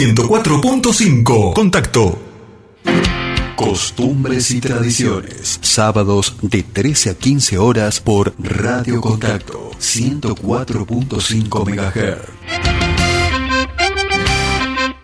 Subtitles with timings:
[0.00, 1.52] 104.5.
[1.52, 2.18] Contacto.
[3.54, 5.58] Costumbres y tradiciones.
[5.60, 12.16] Sábados de 13 a 15 horas por Radio Contacto 104.5 MHz.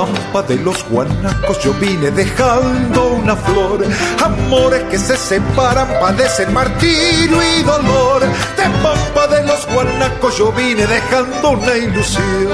[0.00, 3.84] Pampa de los Guanacos yo vine dejando una flor.
[4.24, 8.22] Amores que se separan padecen martirio y dolor.
[8.56, 12.48] De Pampa de los Guanacos yo vine dejando una ilusión.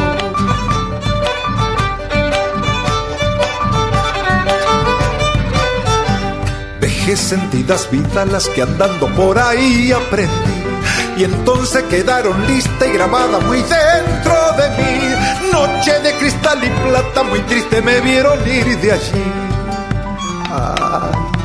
[6.80, 10.55] Dejé sentidas vidas las que andando por ahí aprendí
[11.16, 15.50] y entonces quedaron lista y grabada muy dentro de mí.
[15.50, 19.24] Noche de cristal y plata, muy triste me vieron ir de allí.
[20.48, 21.35] En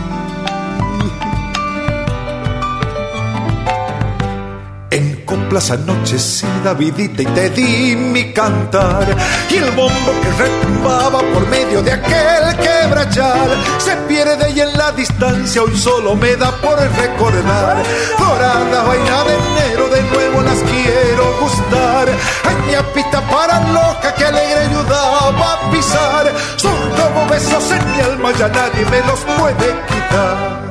[5.32, 9.06] coplas anochecida, vidita y te di mi cantar.
[9.50, 14.92] Y el bombo que retumbaba por medio de aquel quebrachal se pierde y en la
[14.92, 17.78] distancia hoy solo me da por recordar.
[18.20, 22.10] Dorada vaina de enero, de nuevo las quiero gustar.
[22.52, 26.34] Añapita para loca que alegre ayudaba a pisar.
[26.58, 30.71] Son como besos en mi alma, ya nadie me los puede quitar.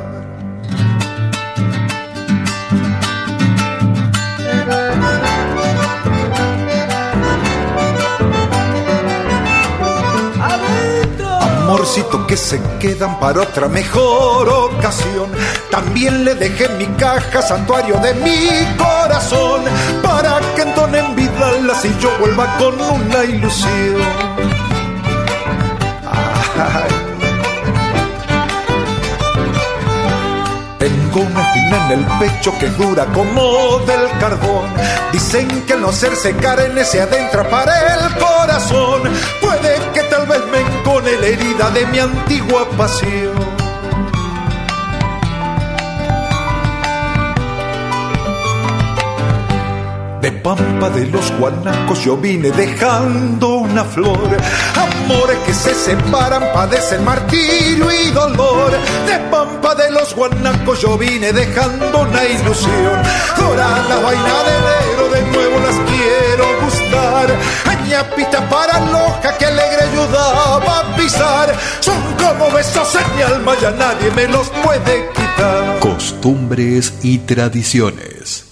[11.70, 15.30] Amorcito que se quedan para otra mejor ocasión.
[15.70, 19.62] También le dejé mi caja, santuario de mi corazón,
[20.02, 24.00] para que entonen vidalas y yo vuelva con una ilusión.
[31.12, 34.72] Tengo una espina en el pecho que dura como del carbón.
[35.10, 39.02] Dicen que al no hacerse carne se adentra para el corazón.
[39.40, 43.49] Puede que tal vez me encone la herida de mi antigua pasión.
[50.42, 54.36] Pampa de los Guanacos yo vine dejando una flor.
[54.74, 58.70] Amores que se separan, padecen martirio y dolor.
[59.06, 63.02] De Pampa de los Guanacos yo vine dejando una ilusión.
[63.36, 64.60] Dorada vaina de
[65.10, 67.36] de nuevo las quiero gustar.
[67.66, 71.54] Añapita para loja que alegre ayudaba a pisar.
[71.80, 75.78] Son como besos en mi alma, ya nadie me los puede quitar.
[75.80, 78.49] Costumbres y tradiciones.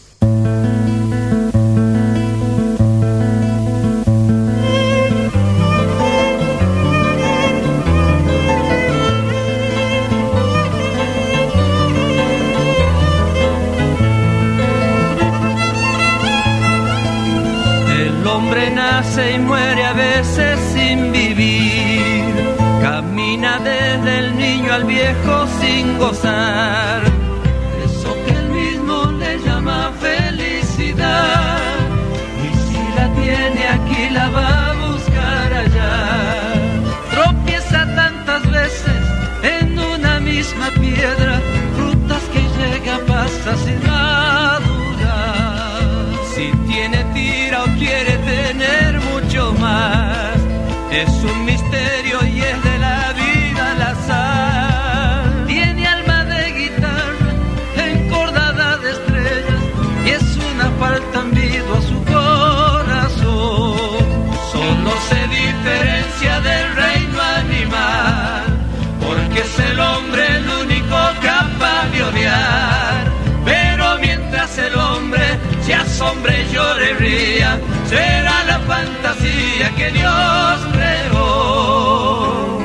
[76.98, 82.58] Ría, será la fantasía que Dios creó.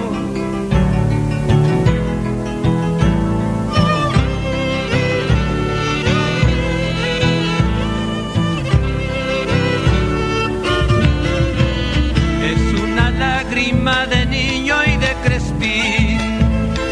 [12.51, 16.19] Es una lágrima de niño y de crespín,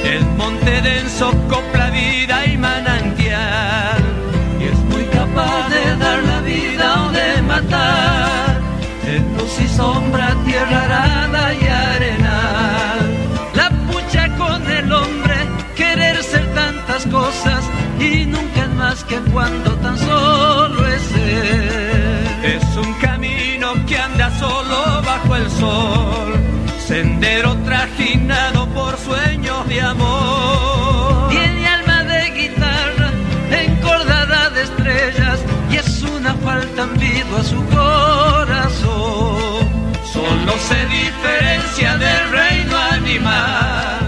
[0.06, 2.31] el monte denso copla vida
[7.52, 8.62] matar,
[9.14, 13.00] en luz y sombra, tierra arada y arenal.
[13.60, 15.38] La pucha con el hombre,
[15.76, 17.62] querer ser tantas cosas
[18.00, 22.54] y nunca es más que cuando tan solo es él.
[22.56, 24.78] Es un camino que anda solo
[25.12, 26.30] bajo el sol,
[26.88, 27.91] sendero traje
[36.82, 38.90] a su corazón.
[40.12, 44.00] Solo se diferencia del reino animal,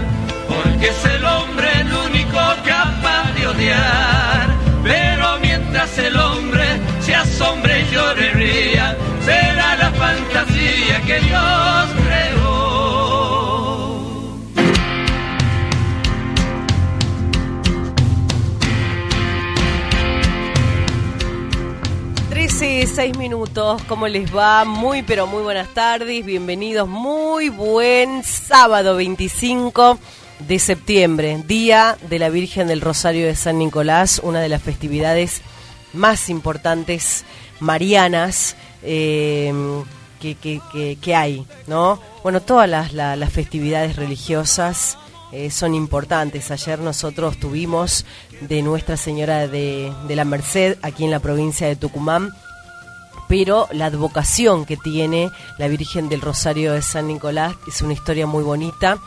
[0.48, 4.48] porque es el hombre el único capaz de odiar.
[4.82, 6.64] Pero mientras el hombre
[7.00, 12.03] se asombre y llore ría, será la fantasía que Dios
[22.94, 24.64] 13, 6 minutos, ¿cómo les va?
[24.64, 29.98] Muy pero muy buenas tardes, bienvenidos, muy buen sábado 25
[30.40, 35.42] de septiembre, Día de la Virgen del Rosario de San Nicolás, una de las festividades
[35.92, 37.24] más importantes
[37.60, 39.52] marianas eh,
[40.20, 42.00] que, hay, ¿no?
[42.22, 44.98] Bueno, todas las, la- las festividades religiosas
[45.32, 46.50] eh, son importantes.
[46.50, 48.06] Ayer nosotros tuvimos
[48.40, 52.30] de Nuestra Señora de la Merced aquí en la provincia de Tucumán,
[53.36, 55.28] pero la advocación que tiene
[55.58, 58.98] la Virgen del Rosario de San Nicolás es una historia muy bonita,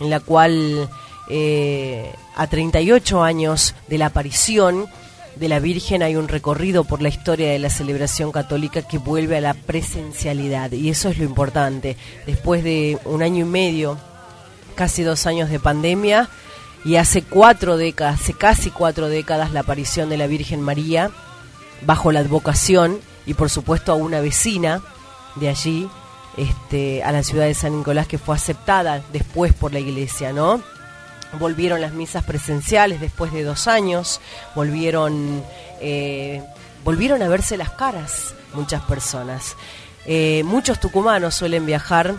[0.00, 0.90] en la cual
[1.28, 4.88] eh, a 38 años de la aparición
[5.36, 9.36] de la Virgen hay un recorrido por la historia de la celebración católica que vuelve
[9.36, 11.96] a la presencialidad, y eso es lo importante.
[12.26, 13.98] Después de un año y medio
[14.74, 16.28] casi dos años de pandemia
[16.84, 21.12] y hace cuatro décadas, hace casi cuatro décadas la aparición de la Virgen María
[21.82, 24.80] bajo la advocación y por supuesto a una vecina
[25.34, 25.88] de allí,
[26.36, 30.62] este, a la ciudad de San Nicolás que fue aceptada después por la iglesia, ¿no?
[31.38, 34.20] Volvieron las misas presenciales después de dos años,
[34.54, 35.42] volvieron,
[35.80, 36.42] eh,
[36.84, 39.56] volvieron a verse las caras muchas personas.
[40.06, 42.14] Eh, muchos tucumanos suelen viajar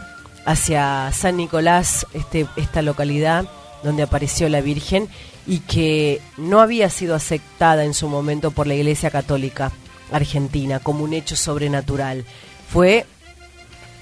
[0.45, 3.45] hacia San Nicolás, este, esta localidad
[3.83, 5.07] donde apareció la Virgen
[5.45, 9.71] y que no había sido aceptada en su momento por la Iglesia Católica
[10.11, 12.25] Argentina como un hecho sobrenatural.
[12.69, 13.05] Fue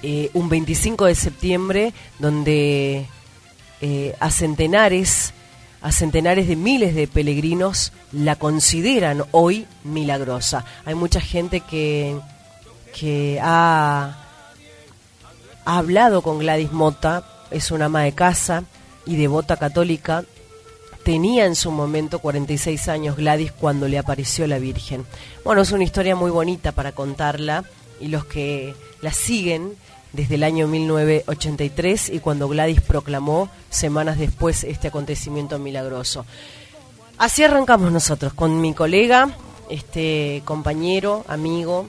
[0.02, 3.06] eh, un 25 de septiembre donde
[3.80, 5.32] eh, a centenares
[5.82, 10.64] a centenares de miles de peregrinos la consideran hoy milagrosa.
[10.84, 12.18] Hay mucha gente que,
[12.92, 14.16] que ha,
[15.64, 18.64] ha hablado con Gladys Mota, es una ama de casa
[19.04, 20.24] y devota católica.
[21.06, 25.06] Tenía en su momento 46 años Gladys cuando le apareció la Virgen.
[25.44, 27.62] Bueno, es una historia muy bonita para contarla
[28.00, 29.76] y los que la siguen
[30.12, 36.26] desde el año 1983 y cuando Gladys proclamó semanas después este acontecimiento milagroso.
[37.18, 39.30] Así arrancamos nosotros con mi colega,
[39.70, 41.86] este compañero, amigo,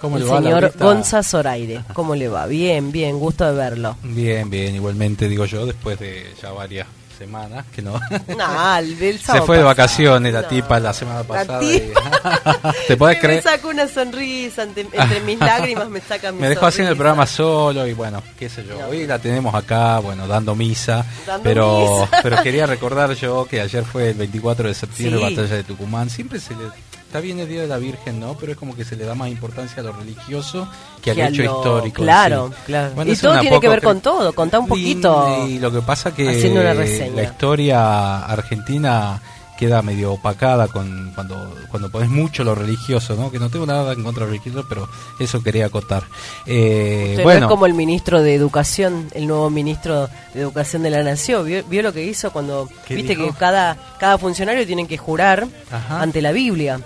[0.00, 0.84] ¿Cómo el le va, señor Laurita?
[0.86, 1.84] Gonza Zoraire.
[1.92, 2.46] ¿Cómo le va?
[2.46, 3.98] Bien, bien, gusto de verlo.
[4.02, 6.86] Bien, bien, igualmente digo yo, después de ya varias
[7.18, 8.00] semanas que no.
[8.36, 10.48] Nah, el, el Se fue de vacaciones la No.
[10.48, 11.62] tipa la semana La pasada.
[11.64, 12.72] y- tipa.
[12.88, 13.42] ¿Te podés Me creer?
[13.42, 17.86] sacó una sonrisa entre mis lágrimas, me saca mi Me dejó haciendo el programa solo
[17.86, 18.78] y bueno, qué sé yo.
[18.78, 18.86] No.
[18.88, 21.04] Hoy la tenemos acá, bueno, dando misa.
[21.26, 22.20] Dando pero misa.
[22.22, 25.34] pero quería recordar yo que ayer fue el 24 de septiembre, Sí.
[25.36, 26.10] batalla de Tucumán.
[26.10, 26.64] Siempre se le.
[27.14, 28.34] Está bien el Día de la Virgen, ¿no?
[28.34, 30.66] Pero es como que se le da más importancia a lo religioso
[31.00, 32.02] que al Que a hecho lo- histórico.
[32.02, 32.54] claro, sí.
[32.66, 32.90] claro.
[32.96, 34.32] Bueno, Y todo tiene que ver con todo.
[34.32, 35.46] Contá un poquito.
[35.46, 37.14] Y, y lo que pasa que haciendo una reseña.
[37.14, 39.22] la historia argentina
[39.56, 43.30] queda medio opacada con cuando cuando pones mucho lo religioso, ¿no?
[43.30, 44.88] Que no tengo nada en contra de religioso, pero
[45.20, 46.02] eso quería acotar.
[46.46, 50.82] Eh, Usted no bueno, es como el ministro de Educación, el nuevo ministro de Educación
[50.82, 51.46] de la Nación.
[51.46, 53.28] ¿Vio, vio lo que hizo cuando, ¿Qué viste dijo?
[53.28, 56.02] que cada, cada funcionario tiene que jurar Ajá.
[56.02, 56.80] ante la Biblia?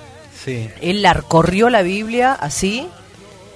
[0.45, 0.68] Sí.
[0.80, 2.88] Él la corrió la Biblia así.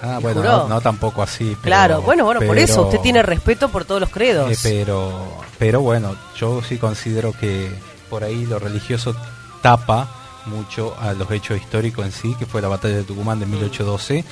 [0.01, 1.45] Ah, bueno, no, no tampoco así.
[1.45, 4.51] pero- claro, bueno, bueno, por eso usted tiene respeto por todos los credos.
[4.51, 7.71] Eh, pero, pero bueno, yo sí considero que
[8.11, 9.15] por ahí lo religioso
[9.63, 10.09] tapa
[10.47, 14.25] mucho a los hechos históricos en sí, que fue la batalla de Tucumán de 1812,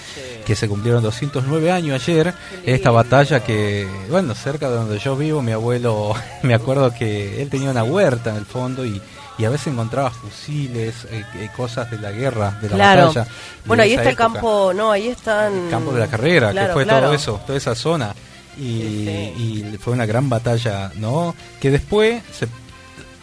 [0.44, 2.34] que se cumplieron 209 años ayer.
[2.66, 7.48] Esta batalla que, bueno, cerca de donde yo vivo, mi abuelo, me acuerdo que él
[7.48, 9.00] tenía una huerta en el fondo y,
[9.40, 13.06] y a veces encontraba fusiles, eh, eh, cosas de la guerra, de la claro.
[13.08, 13.26] batalla.
[13.64, 15.64] Bueno, ahí está el campo, no, ahí están...
[15.66, 17.06] el campo de la carrera, Claro, que fue claro.
[17.06, 18.14] todo eso, toda esa zona.
[18.58, 21.34] Y, Sí, y fue una gran batalla, ¿no?
[21.60, 22.48] Que después, se-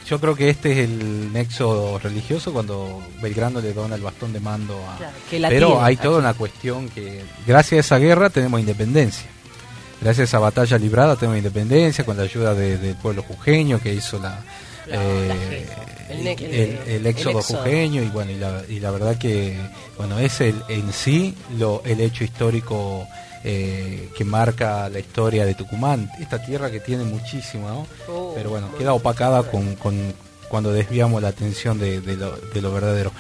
[0.09, 4.39] yo creo que este es el nexo religioso cuando Belgrano le dona el bastón de
[4.39, 4.97] mando a...
[5.29, 9.27] Que Pero hay toda una cuestión que, gracias a esa guerra, tenemos independencia.
[10.01, 13.93] Gracias a esa batalla librada tenemos independencia con la ayuda de- del pueblo jujeño que
[13.93, 14.39] hizo La-
[14.91, 15.65] eh,
[16.10, 19.58] el ne- el, el- el éxodo jujeño y bueno y la, y la verdad que
[19.98, 23.06] bueno es el en sí lo el hecho histórico
[23.44, 27.88] eh, que marca la historia de Tucumán, esta tierra que tiene muchísimo, ¿no?
[28.12, 30.13] Oh, pero bueno, queda opacada con, con
[30.50, 33.12] cuando desviamos la atención de, de lo, de lo verdadero.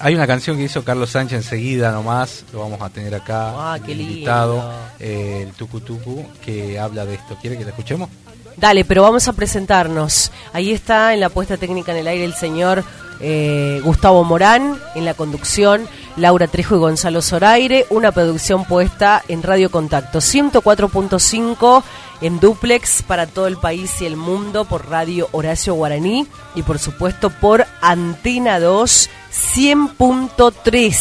[0.00, 3.78] Hay una canción que hizo Carlos Sánchez enseguida nomás, lo vamos a tener acá, Ah,
[3.78, 7.38] invitado, eh, el Tucu Tucu, que habla de esto.
[7.40, 8.08] ¿Quiere que la escuchemos?
[8.56, 10.30] Dale, pero vamos a presentarnos.
[10.52, 12.84] Ahí está en la puesta técnica en el aire el señor
[13.20, 19.42] eh, Gustavo Morán, en la conducción Laura Trejo y Gonzalo Zoraire, una producción puesta en
[19.42, 21.82] Radio Contacto 104.5
[22.20, 26.78] en duplex para todo el país y el mundo por Radio Horacio Guaraní y por
[26.78, 30.96] supuesto por Antena 2 100.3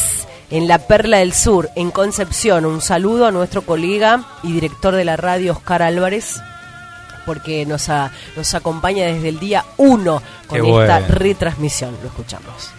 [0.51, 2.65] en la Perla del Sur, en Concepción.
[2.65, 6.41] Un saludo a nuestro colega y director de la radio, Oscar Álvarez,
[7.25, 11.05] porque nos, a- nos acompaña desde el día 1 con Qué esta bueno.
[11.09, 11.97] retransmisión.
[12.01, 12.71] Lo escuchamos.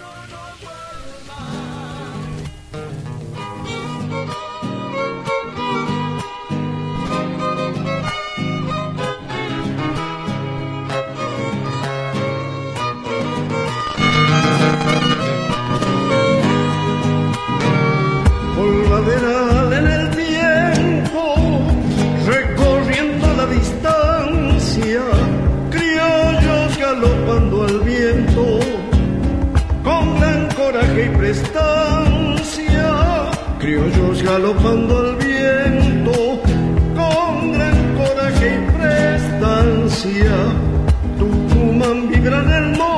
[34.33, 36.41] Galopando al viento,
[36.97, 40.37] con gran coraje y prestancia,
[41.19, 42.92] Tucumán vibra el monte,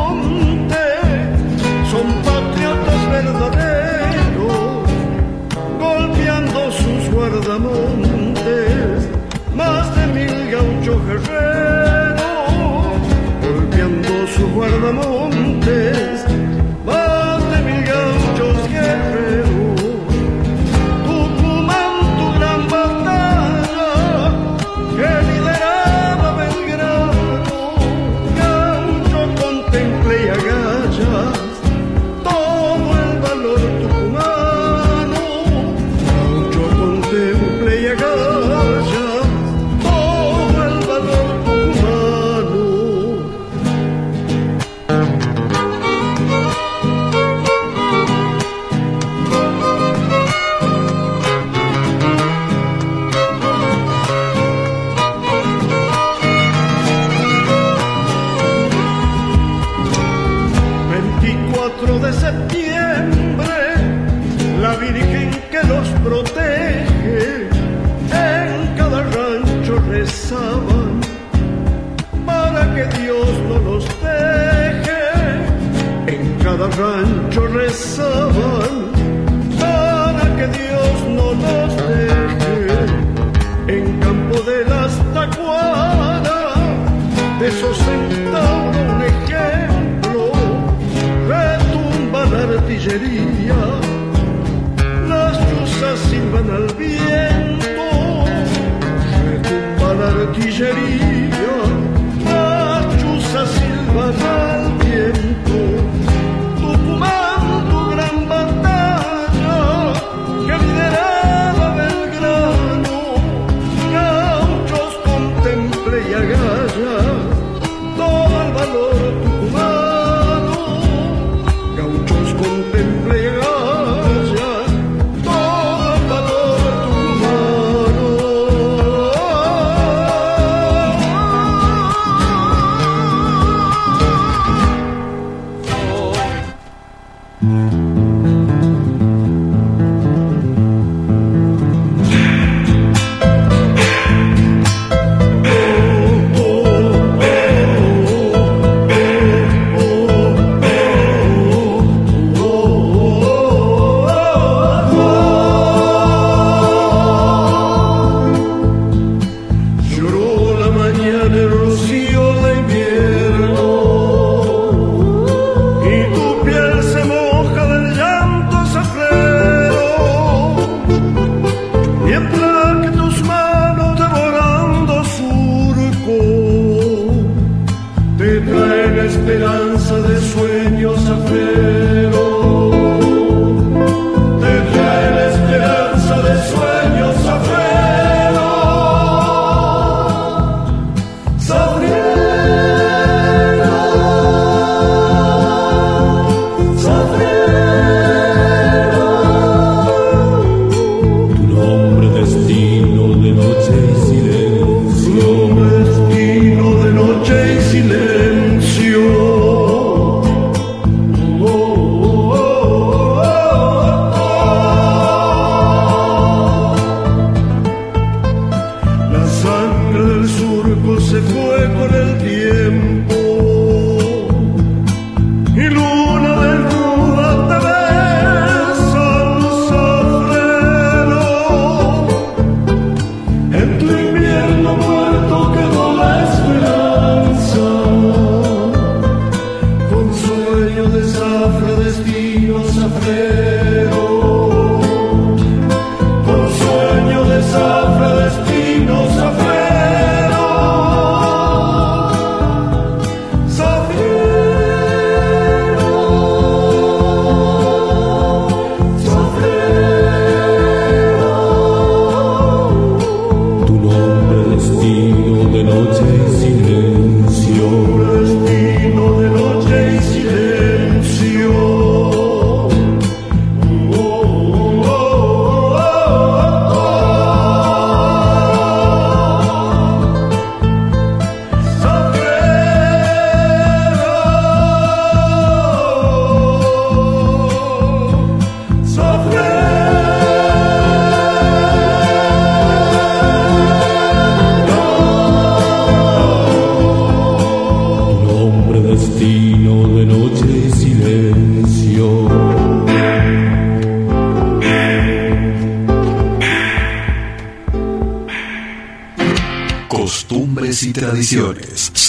[100.32, 101.13] digérer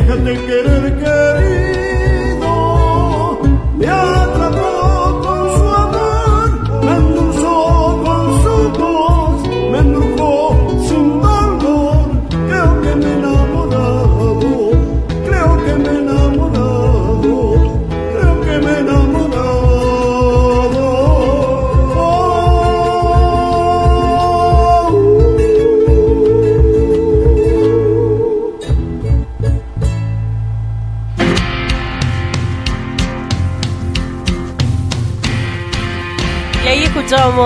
[0.00, 1.59] Déjate querer, querer.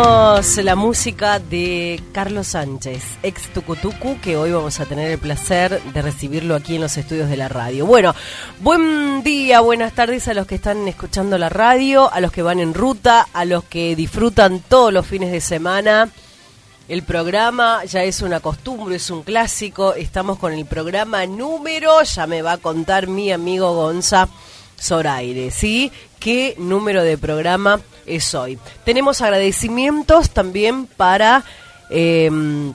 [0.05, 6.03] La música de Carlos Sánchez, ex Tucutucu, que hoy vamos a tener el placer de
[6.03, 7.87] recibirlo aquí en los estudios de la radio.
[7.87, 8.15] Bueno,
[8.61, 12.61] buen día, buenas tardes a los que están escuchando la radio, a los que van
[12.61, 16.11] en ruta, a los que disfrutan todos los fines de semana.
[16.89, 19.95] El programa ya es una costumbre, es un clásico.
[19.95, 24.29] Estamos con el programa número, ya me va a contar mi amigo Gonza
[24.81, 25.91] Zoraire, ¿sí?
[26.19, 28.59] ¿Qué número de programa es hoy?
[28.85, 31.45] Tenemos agradecimientos también para
[31.91, 32.73] em,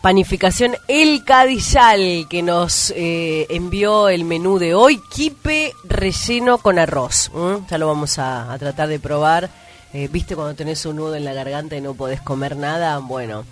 [0.00, 7.30] Panificación El Cadillal, que nos eh, envió el menú de hoy, kipe relleno con arroz.
[7.68, 9.50] Ya lo vamos a, a tratar de probar.
[9.92, 12.98] Eh, ¿Viste cuando tenés un nudo en la garganta y no podés comer nada?
[12.98, 13.44] Bueno,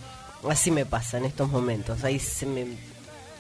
[0.48, 2.04] así me pasa en estos momentos.
[2.04, 2.66] Ahí se me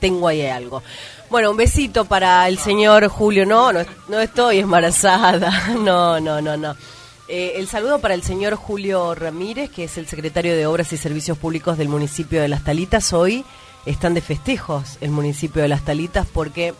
[0.00, 0.82] tengo ahí algo.
[1.30, 3.46] Bueno, un besito para el señor Julio.
[3.46, 5.50] No, no, no estoy embarazada.
[5.78, 6.76] No, no, no, no.
[7.26, 10.98] Eh, el saludo para el señor Julio Ramírez, que es el secretario de Obras y
[10.98, 13.14] Servicios Públicos del municipio de Las Talitas.
[13.14, 13.46] Hoy
[13.86, 16.74] están de festejos el municipio de Las Talitas porque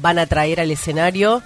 [0.00, 1.42] van a traer al escenario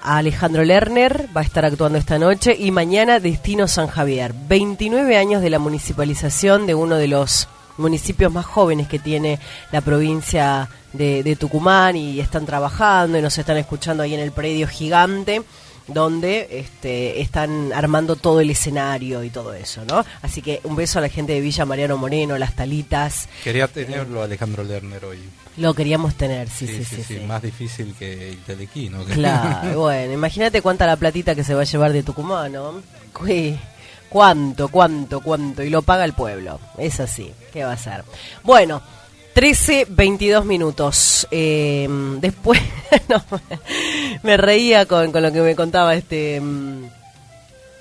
[0.00, 4.32] a Alejandro Lerner, va a estar actuando esta noche, y mañana Destino San Javier.
[4.48, 9.40] 29 años de la municipalización de uno de los municipios más jóvenes que tiene
[9.72, 14.68] la provincia de, Tucumán y están trabajando y nos están escuchando ahí en el predio
[14.68, 15.42] gigante
[15.86, 20.04] donde este, están armando todo el escenario y todo eso, ¿no?
[20.22, 23.28] Así que un beso a la gente de Villa Mariano Moreno, Las Talitas.
[23.42, 25.18] Quería tenerlo Alejandro Lerner hoy.
[25.56, 27.02] Lo queríamos tener, sí, sí, sí.
[27.02, 29.04] sí, Más difícil que el Telequino.
[29.04, 32.82] Claro, bueno, imagínate cuánta la platita que se va a llevar de Tucumán, ¿no?
[34.08, 36.58] cuánto, cuánto, cuánto, y lo paga el pueblo.
[36.78, 38.04] Es así, ¿qué va a ser?
[38.42, 38.82] Bueno,
[39.34, 41.26] 13, 22 minutos.
[41.30, 41.88] Eh,
[42.20, 42.60] después,
[44.22, 46.84] me reía con, con, lo que me contaba este mm,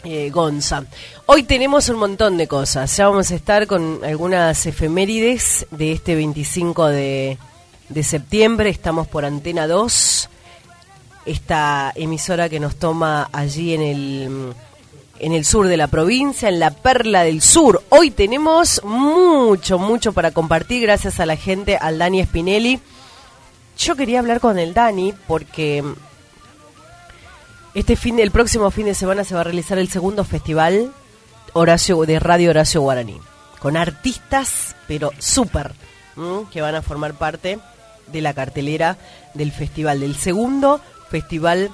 [0.05, 0.83] eh, Gonza.
[1.27, 2.97] Hoy tenemos un montón de cosas.
[2.97, 7.37] Ya vamos a estar con algunas efemérides de este 25 de,
[7.89, 8.71] de septiembre.
[8.71, 10.29] Estamos por Antena 2,
[11.27, 14.53] esta emisora que nos toma allí en el
[15.19, 17.83] en el sur de la provincia, en la Perla del Sur.
[17.89, 22.79] Hoy tenemos mucho, mucho para compartir gracias a la gente, al Dani Spinelli.
[23.77, 25.83] Yo quería hablar con el Dani porque
[27.73, 30.91] este fin, el próximo fin de semana se va a realizar el segundo festival
[31.53, 33.19] Horacio de Radio Horacio Guaraní,
[33.59, 35.73] con artistas, pero súper,
[36.51, 37.59] que van a formar parte
[38.07, 38.97] de la cartelera
[39.33, 41.71] del festival, del segundo festival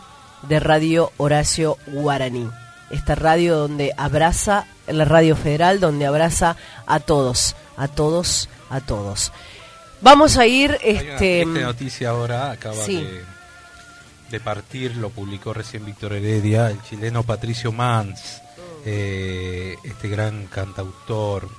[0.48, 2.48] de Radio Horacio Guaraní
[2.90, 9.32] esta radio donde abraza, la radio federal, donde abraza a todos, a todos, a todos.
[10.02, 10.78] Vamos a ir...
[10.82, 13.24] este Esta noticia ahora acaba de,
[14.30, 18.42] de, partir, lo publicó recién Víctor Heredia, el chileno Patricio Mans,
[18.86, 21.50] eh, este gran cantautor.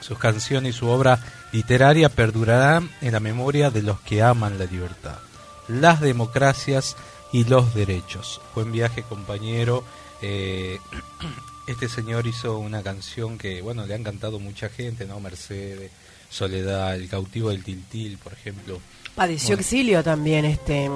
[0.00, 1.20] Sus canciones y su obra
[1.52, 5.18] literaria perdurarán en la memoria de los que aman la libertad,
[5.68, 6.96] las democracias
[7.32, 8.40] y los derechos.
[8.54, 9.84] Buen viaje, compañero
[10.22, 10.78] eh,
[11.66, 15.20] este señor hizo una canción que, bueno, le han cantado mucha gente, ¿no?
[15.20, 15.90] Mercedes,
[16.30, 18.80] Soledad, El cautivo del Tiltil, por ejemplo.
[19.14, 20.88] Padeció exilio también, este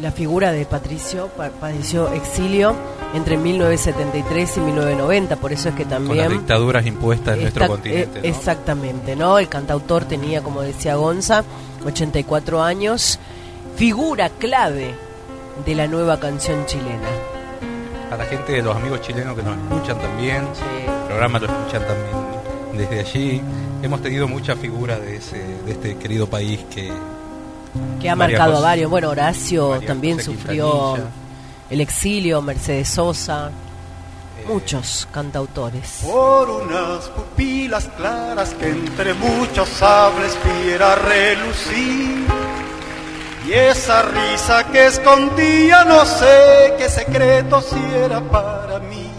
[0.00, 1.28] la figura de Patricio
[1.60, 2.76] padeció exilio
[3.14, 6.08] entre 1973 y 1990, por eso es que también...
[6.08, 8.28] Con las dictaduras impuestas en nuestro continente.
[8.28, 9.38] Exactamente, ¿no?
[9.38, 11.44] El cantautor tenía, como decía Gonza,
[11.86, 13.18] 84 años,
[13.76, 14.94] figura clave
[15.64, 17.08] de la nueva canción chilena
[18.10, 20.46] a la gente de los amigos chilenos que nos escuchan también.
[20.86, 22.26] El programa lo escuchan también
[22.76, 23.42] desde allí.
[23.82, 26.92] Hemos tenido muchas figuras de, ese, de este querido país que...
[28.00, 28.90] Que ha marcado a varios.
[28.90, 30.96] Bueno, Horacio también sufrió
[31.68, 33.50] el exilio, Mercedes Sosa.
[34.38, 36.00] Eh, muchos cantautores.
[36.02, 42.26] Por unas pupilas claras que entre muchos sables viera relucir
[43.46, 49.10] y esa risa que escondía no sé qué secreto si era para mí.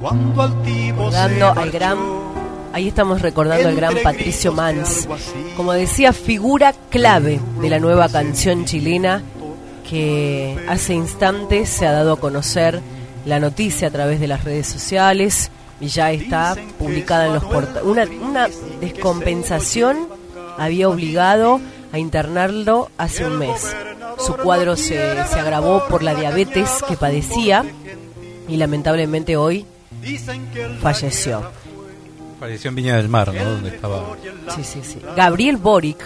[0.00, 1.98] Cuando altivo se al gran
[2.72, 5.08] Ahí estamos recordando al gran Patricio Mans,
[5.56, 9.24] como decía, figura clave de la nueva canción chilena
[9.88, 12.80] que hace instantes se ha dado a conocer
[13.26, 17.82] la noticia a través de las redes sociales y ya está publicada en los portales.
[17.82, 18.48] Una, una
[18.80, 20.06] descompensación
[20.56, 21.60] había obligado
[21.92, 23.74] a internarlo hace un mes.
[24.18, 27.64] Su cuadro se, se agravó por la diabetes que padecía
[28.48, 29.66] y lamentablemente hoy
[30.80, 31.42] falleció.
[32.38, 33.44] Falleció en Viña del Mar, ¿no?
[33.44, 34.16] Donde estaba.
[34.54, 34.98] Sí, sí, sí.
[35.16, 36.02] Gabriel Boric,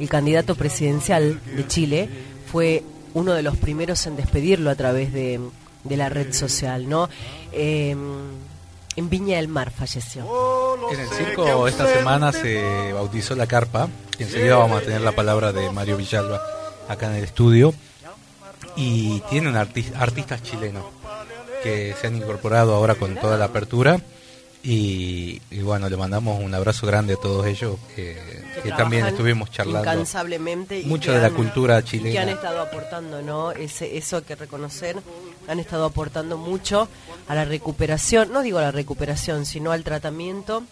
[0.00, 2.08] el candidato presidencial de Chile,
[2.50, 2.82] fue
[3.14, 5.40] uno de los primeros en despedirlo a través de,
[5.84, 7.08] de la red social, ¿no?
[7.52, 7.96] Eh,
[8.96, 10.24] en Viña del Mar falleció.
[10.92, 13.88] En el circo esta semana se bautizó la carpa.
[14.18, 16.40] Enseguida vamos a tener la palabra de Mario Villalba
[16.88, 17.74] acá en el estudio.
[18.76, 20.84] Y tienen arti- artistas chilenos
[21.62, 24.00] que se han incorporado ahora con toda la apertura.
[24.68, 28.16] Y, y bueno, le mandamos un abrazo grande a todos ellos que,
[28.64, 29.88] que también estuvimos charlando.
[29.88, 32.32] incansablemente mucho de la cultura y que han chilena.
[32.32, 34.96] estado aportando no ese eso hay que reconocer
[35.46, 36.88] han estado aportando mucho
[37.28, 40.64] a la recuperación no digo a la recuperación sino al tratamiento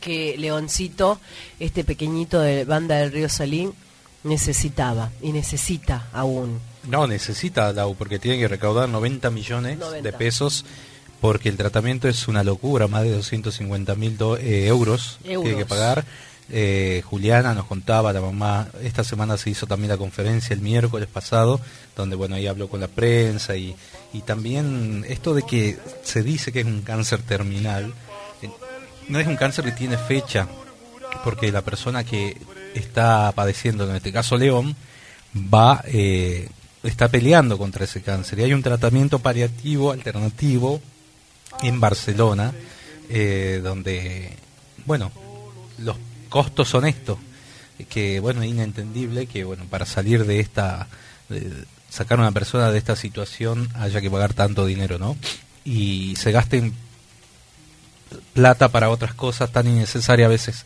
[0.00, 1.20] que Leoncito
[1.60, 3.74] este pequeñito de banda del río Salín
[4.24, 10.02] necesitaba y necesita aún No, necesita Lau porque tiene que recaudar 90 millones 90.
[10.02, 10.64] de pesos
[11.24, 15.56] porque el tratamiento es una locura, más de 250 mil eh, euros, tiene Euros.
[15.56, 16.04] que pagar.
[16.50, 21.08] Eh, Juliana nos contaba, la mamá, esta semana se hizo también la conferencia el miércoles
[21.10, 21.62] pasado,
[21.96, 23.74] donde bueno, ahí habló con la prensa y,
[24.12, 27.94] y también esto de que se dice que es un cáncer terminal,
[28.42, 28.50] eh,
[29.08, 30.46] no es un cáncer que tiene fecha,
[31.24, 32.36] porque la persona que
[32.74, 34.76] está padeciendo, en este caso León,
[35.34, 36.50] va, eh,
[36.82, 38.40] está peleando contra ese cáncer.
[38.40, 40.82] Y hay un tratamiento paliativo alternativo
[41.62, 42.52] en Barcelona,
[43.08, 44.36] eh, donde,
[44.86, 45.10] bueno,
[45.78, 45.96] los
[46.28, 47.18] costos son estos,
[47.88, 50.88] que bueno, es inentendible que, bueno, para salir de esta,
[51.28, 55.16] de sacar a una persona de esta situación haya que pagar tanto dinero, ¿no?
[55.64, 56.74] Y se gasten
[58.32, 60.64] plata para otras cosas tan innecesarias a veces.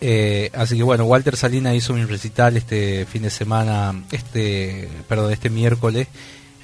[0.00, 5.32] Eh, así que bueno, Walter Salina hizo un recital este fin de semana, este, perdón,
[5.32, 6.08] este miércoles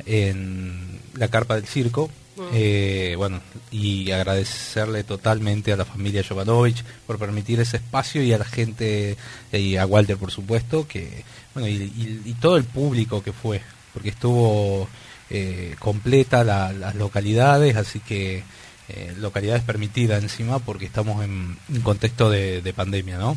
[0.07, 2.11] en la carpa del circo.
[2.53, 8.39] Eh, bueno, y agradecerle totalmente a la familia Jovanovich por permitir ese espacio y a
[8.39, 9.17] la gente,
[9.53, 13.33] eh, y a Walter por supuesto, que bueno, y, y- y todo el público que
[13.33, 13.63] fue,
[13.95, 14.89] porque estuvo
[15.31, 18.45] eh, completa la- las localidades, así que
[18.89, 23.37] eh, localidades permitidas encima, porque estamos en un contexto de, de pandemia, ¿no?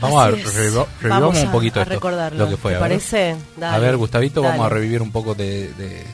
[0.00, 0.36] Vamos Así a
[0.82, 1.94] Vamos revivamos a- un poquito a esto,
[2.38, 2.72] lo que fue.
[2.72, 2.88] ¿Te a ver.
[2.90, 3.30] parece?
[3.32, 6.04] A Dale, ver, Gustavito, vamos a revivir un poco de, de-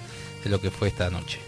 [0.44, 1.40] de lo que fue esta noche.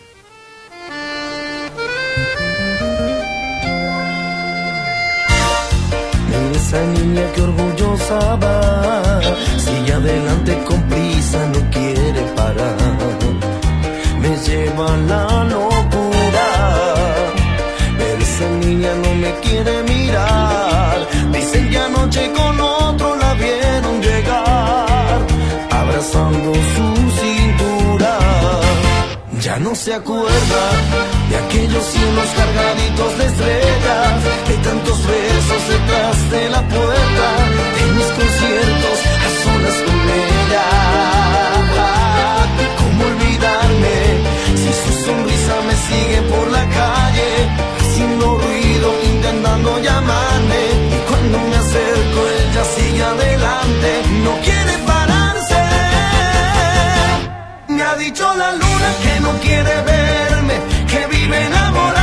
[6.66, 9.20] Esa niña que orgullosa va,
[9.56, 12.76] sigue adelante con prisa, no quiere parar.
[14.20, 16.48] Me lleva a la locura,
[17.98, 21.06] pero esa niña no me quiere mirar.
[21.32, 25.18] Dicen que anoche con otro la vieron llegar,
[25.70, 27.36] abrazando su cintura.
[29.46, 30.62] Ya no se acuerda
[31.30, 37.26] de aquellos cielos cargaditos de estrellas, de tantos besos detrás de la puerta,
[37.76, 40.66] de mis conciertos a solas con ella.
[42.80, 43.96] ¿Cómo olvidarme
[44.62, 47.30] si su sonrisa me sigue por la calle,
[47.78, 50.62] haciendo ruido, intentando llamarme?
[50.90, 53.90] Y cuando me acerco, ella sigue adelante,
[54.24, 54.95] no quiere pararse.
[57.96, 60.54] Dicho la luna que no quiere verme,
[60.88, 61.95] que vive enamorada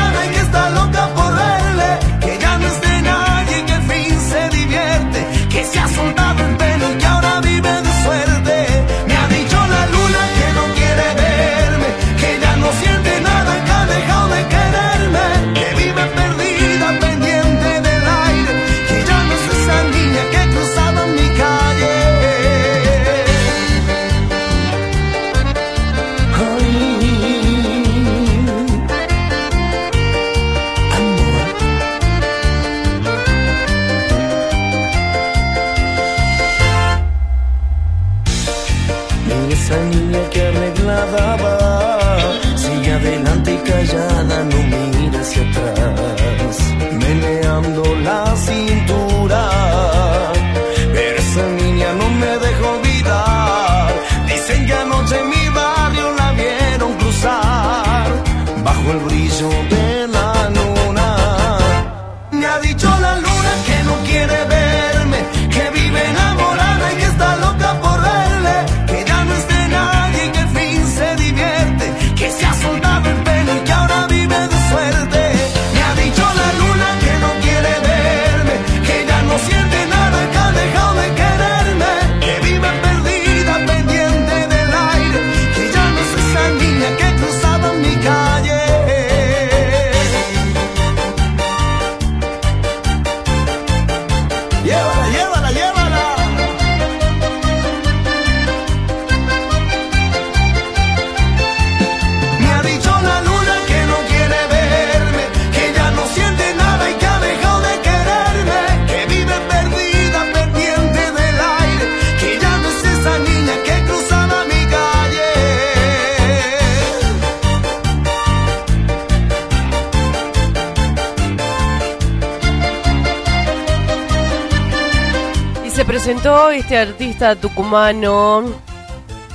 [126.33, 128.43] este artista tucumano,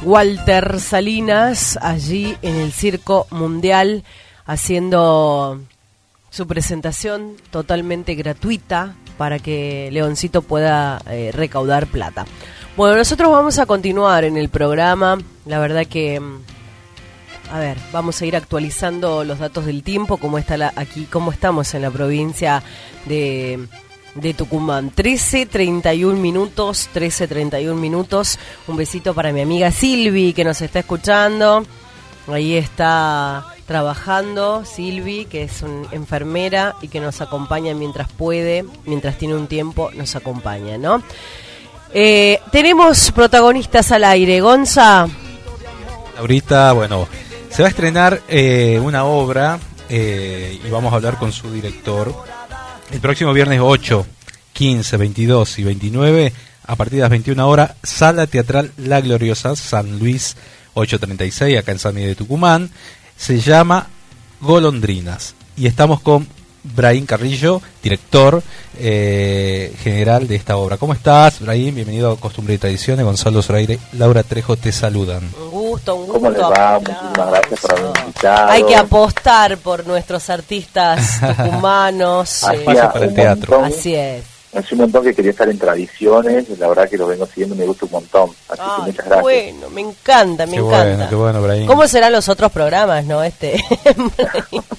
[0.02, 4.02] Walter Salinas, allí en el Circo Mundial,
[4.46, 5.60] haciendo
[6.28, 12.26] su presentación totalmente gratuita para que Leoncito pueda eh, recaudar plata.
[12.76, 15.18] Bueno, nosotros vamos a continuar en el programa.
[15.46, 16.40] La verdad que, mm,
[17.52, 21.74] a ver, vamos a ir actualizando los datos del tiempo, cómo está aquí, cómo estamos
[21.74, 22.62] en la provincia
[23.06, 23.68] de,
[24.14, 24.90] de Tucumán.
[24.90, 28.38] 13, 31 minutos, 13, 31 minutos.
[28.66, 31.64] Un besito para mi amiga Silvi que nos está escuchando.
[32.26, 39.18] Ahí está trabajando Silvi, que es una enfermera y que nos acompaña mientras puede, mientras
[39.18, 41.02] tiene un tiempo, nos acompaña, ¿no?
[41.92, 44.40] Eh, tenemos protagonistas al aire.
[44.40, 45.06] Gonza.
[46.18, 47.06] Ahorita, bueno,
[47.50, 52.14] se va a estrenar eh, una obra eh, y vamos a hablar con su director.
[52.90, 54.06] El próximo viernes 8,
[54.54, 56.32] 15, 22 y 29,
[56.66, 60.36] a partir de las 21 horas, Sala Teatral La Gloriosa, San Luis
[60.72, 62.70] 836, acá en San Miguel de Tucumán.
[63.16, 63.88] Se llama
[64.40, 65.34] Golondrinas.
[65.56, 66.26] Y estamos con
[66.62, 68.42] Brahim Carrillo, director
[68.78, 70.76] eh, general de esta obra.
[70.76, 71.74] ¿Cómo estás, Brahim?
[71.74, 73.04] Bienvenido a Costumbre y Tradiciones.
[73.04, 75.22] Gonzalo Zoraire, Laura Trejo te saludan.
[75.42, 76.12] Un gusto, un gusto.
[76.20, 76.78] ¿Cómo les va?
[76.78, 78.50] Muchísimas gracias por haberme invitado.
[78.50, 82.42] Hay que apostar por nuestros artistas tucumanos.
[82.44, 83.60] Eh, Espacio para el teatro.
[83.60, 84.22] montón- así es.
[84.54, 87.58] Hace un montón que quería estar en tradiciones, la verdad que lo vengo siguiendo y
[87.58, 88.30] me gusta un montón.
[88.48, 89.22] Así que muchas gracias.
[89.22, 90.84] bueno, me encanta, me qué encanta.
[90.84, 91.66] bueno, qué bueno, Brahim.
[91.66, 93.22] ¿Cómo serán los otros programas, no?
[93.22, 93.62] Este.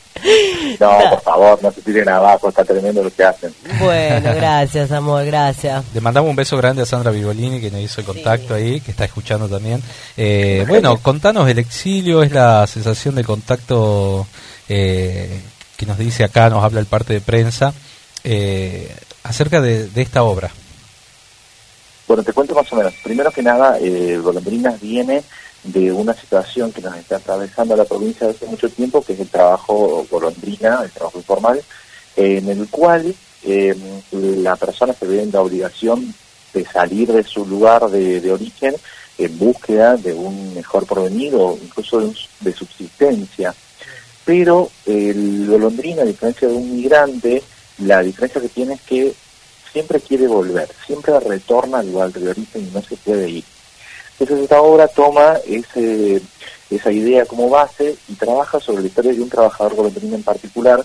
[0.79, 3.53] No, por favor, no se tiren abajo, está tremendo lo que hacen.
[3.79, 5.84] bueno, gracias, amor, gracias.
[5.93, 8.91] Le mandamos un beso grande a Sandra Virgolini que nos hizo el contacto ahí, que
[8.91, 9.82] está escuchando también.
[10.17, 14.27] Eh, bueno, contanos, el exilio es la sensación de contacto
[14.67, 15.39] eh,
[15.77, 17.73] que nos dice acá, nos habla el parte de prensa,
[18.23, 20.51] eh, acerca de, de esta obra.
[22.08, 22.93] Bueno, te cuento más o menos.
[23.03, 25.21] Primero que nada, eh, Golondrinas viene
[25.63, 29.19] de una situación que nos está atravesando la provincia desde hace mucho tiempo, que es
[29.19, 31.62] el trabajo golondrina, el trabajo informal,
[32.15, 33.75] en el cual eh,
[34.12, 36.13] la persona se ve en la obligación
[36.53, 38.75] de salir de su lugar de, de origen
[39.19, 43.53] en búsqueda de un mejor porvenir o incluso de, un- de subsistencia.
[44.25, 47.43] Pero el golondrina, a diferencia de un migrante,
[47.79, 49.13] la diferencia que tiene es que
[49.71, 53.43] siempre quiere volver, siempre retorna al lugar de origen y no se puede ir.
[54.19, 56.21] Entonces esta obra toma ese,
[56.69, 60.83] esa idea como base y trabaja sobre la historia de un trabajador golondrina en particular,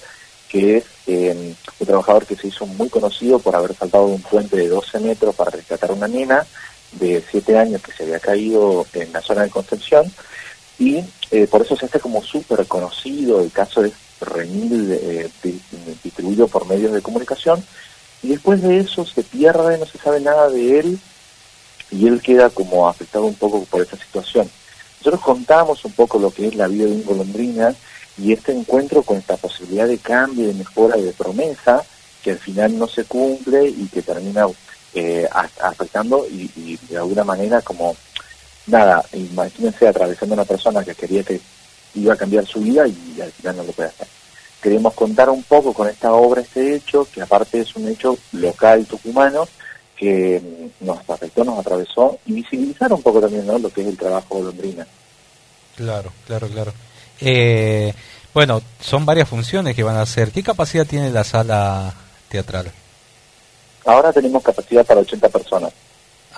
[0.49, 4.23] que es eh, un trabajador que se hizo muy conocido por haber saltado de un
[4.23, 6.47] puente de 12 metros para rescatar a una nena
[6.93, 10.13] de 7 años que se había caído en la zona de Concepción
[10.79, 13.93] y eh, por eso se hace como súper conocido, el caso es
[14.25, 15.61] remil eh, di-
[16.03, 17.65] distribuido por medios de comunicación
[18.23, 20.99] y después de eso se pierde, no se sabe nada de él
[21.91, 24.51] y él queda como afectado un poco por esta situación.
[25.01, 27.75] Nosotros contamos un poco lo que es la vida de un golondrina
[28.17, 31.85] y este encuentro con esta posibilidad de cambio, de mejora y de promesa
[32.23, 34.47] que al final no se cumple y que termina
[34.95, 35.29] eh,
[35.61, 37.95] afectando y, y de alguna manera como
[38.67, 41.41] nada, imagínense atravesando una persona que quería que
[41.95, 44.07] iba a cambiar su vida y al final no lo puede hacer.
[44.61, 48.87] Queremos contar un poco con esta obra este hecho, que aparte es un hecho local
[48.87, 49.47] tucumano,
[49.97, 53.59] que mm, nos afectó, nos atravesó, y visibilizar un poco también ¿no?
[53.59, 54.87] lo que es el trabajo golondrina.
[55.77, 56.73] Claro, claro, claro.
[57.21, 57.93] Eh,
[58.33, 60.33] bueno, son varias funciones que van a hacer.
[60.33, 61.95] ¿Qué capacidad tiene la sala
[62.29, 62.73] teatral?
[63.85, 65.73] Ahora tenemos capacidad para 80 personas.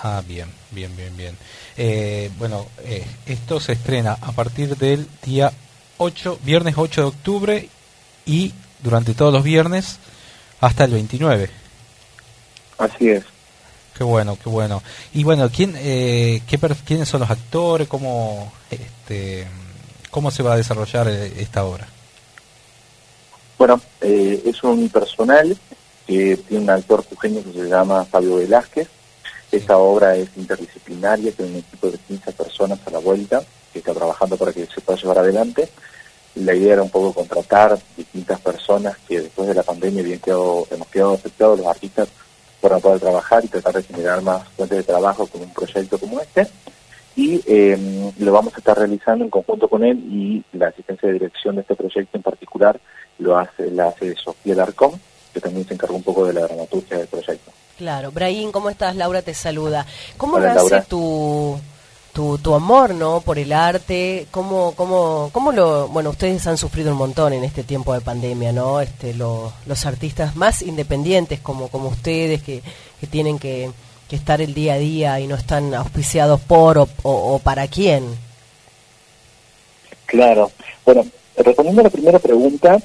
[0.03, 1.37] Ah, bien, bien, bien, bien.
[1.77, 5.51] Eh, bueno, eh, esto se estrena a partir del día
[5.97, 7.69] 8, viernes 8 de octubre
[8.25, 9.99] y durante todos los viernes
[10.59, 11.49] hasta el 29.
[12.77, 13.23] Así es.
[13.97, 14.83] Qué bueno, qué bueno.
[15.13, 17.87] Y bueno, ¿quién, eh, qué ¿quiénes son los actores?
[17.87, 19.47] ¿Cómo, este,
[20.11, 21.87] ¿Cómo se va a desarrollar eh, esta obra?
[23.57, 25.57] Bueno, eh, es un personal
[26.05, 28.87] que tiene un actor jujeño que se llama Fabio Velázquez.
[29.51, 33.41] Esta obra es interdisciplinaria, tiene un equipo de 15 personas a la vuelta
[33.71, 35.69] que está trabajando para que se pueda llevar adelante.
[36.35, 40.67] La idea era un poco contratar distintas personas que después de la pandemia bien quedado,
[40.69, 42.09] hemos quedado afectados los artistas
[42.69, 46.19] no poder trabajar y tratar de generar más fuentes de trabajo con un proyecto como
[46.19, 46.47] este.
[47.15, 51.13] Y eh, lo vamos a estar realizando en conjunto con él y la asistencia de
[51.13, 52.79] dirección de este proyecto en particular
[53.19, 54.99] lo hace, la hace Sofía Larcón,
[55.33, 57.51] que también se encargó un poco de la dramaturgia del proyecto.
[57.77, 58.95] Claro, Brahim, ¿cómo estás?
[58.95, 59.85] Laura te saluda.
[60.17, 61.59] ¿Cómo Hola, nace tu,
[62.11, 64.25] tu, tu amor, no, por el arte?
[64.31, 68.51] ¿Cómo, cómo, cómo lo, bueno, ustedes han sufrido un montón en este tiempo de pandemia,
[68.51, 68.81] ¿no?
[68.81, 72.63] Este, lo- los artistas más independientes como, como ustedes que,
[72.99, 73.69] que tienen que,
[74.09, 77.67] que estar el día a día y no están auspiciados por o, o- o para
[77.67, 78.05] quién.
[80.07, 80.51] Claro.
[80.83, 81.05] Bueno,
[81.37, 82.79] respondiendo a la primera pregunta,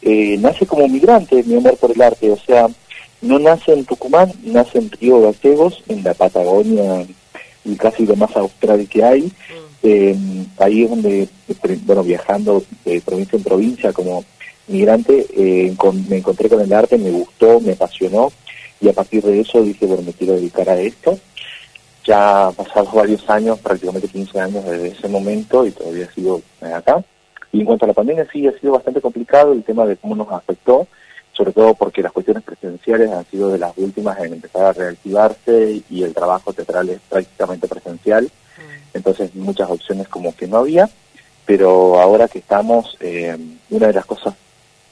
[0.00, 2.66] eh, nace como migrante mi amor por el arte, o sea,
[3.20, 7.06] no nace en Tucumán, nace en Río Gallegos, en la Patagonia,
[7.64, 9.32] y casi lo más austral que hay.
[9.82, 10.16] Eh,
[10.58, 14.24] ahí es donde, eh, bueno, viajando de provincia en provincia como
[14.66, 15.74] migrante, eh,
[16.08, 18.32] me encontré con el arte, me gustó, me apasionó,
[18.80, 21.18] y a partir de eso dije, bueno, me quiero dedicar a esto.
[22.04, 27.04] Ya pasados varios años, prácticamente 15 años desde ese momento, y todavía sigo acá.
[27.52, 30.14] Y en cuanto a la pandemia, sí, ha sido bastante complicado el tema de cómo
[30.14, 30.86] nos afectó,
[31.38, 35.82] sobre todo porque las cuestiones presenciales han sido de las últimas en empezar a reactivarse
[35.88, 38.28] y el trabajo teatral es prácticamente presencial,
[38.92, 40.90] entonces muchas opciones como que no había,
[41.46, 43.38] pero ahora que estamos, eh,
[43.70, 44.34] una de las cosas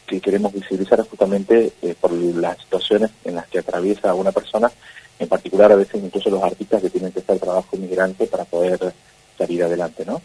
[0.06, 4.70] que queremos visibilizar es justamente eh, por las situaciones en las que atraviesa una persona,
[5.18, 8.94] en particular a veces incluso los artistas que tienen que hacer trabajo migrante para poder
[9.36, 10.22] salir adelante, ¿no?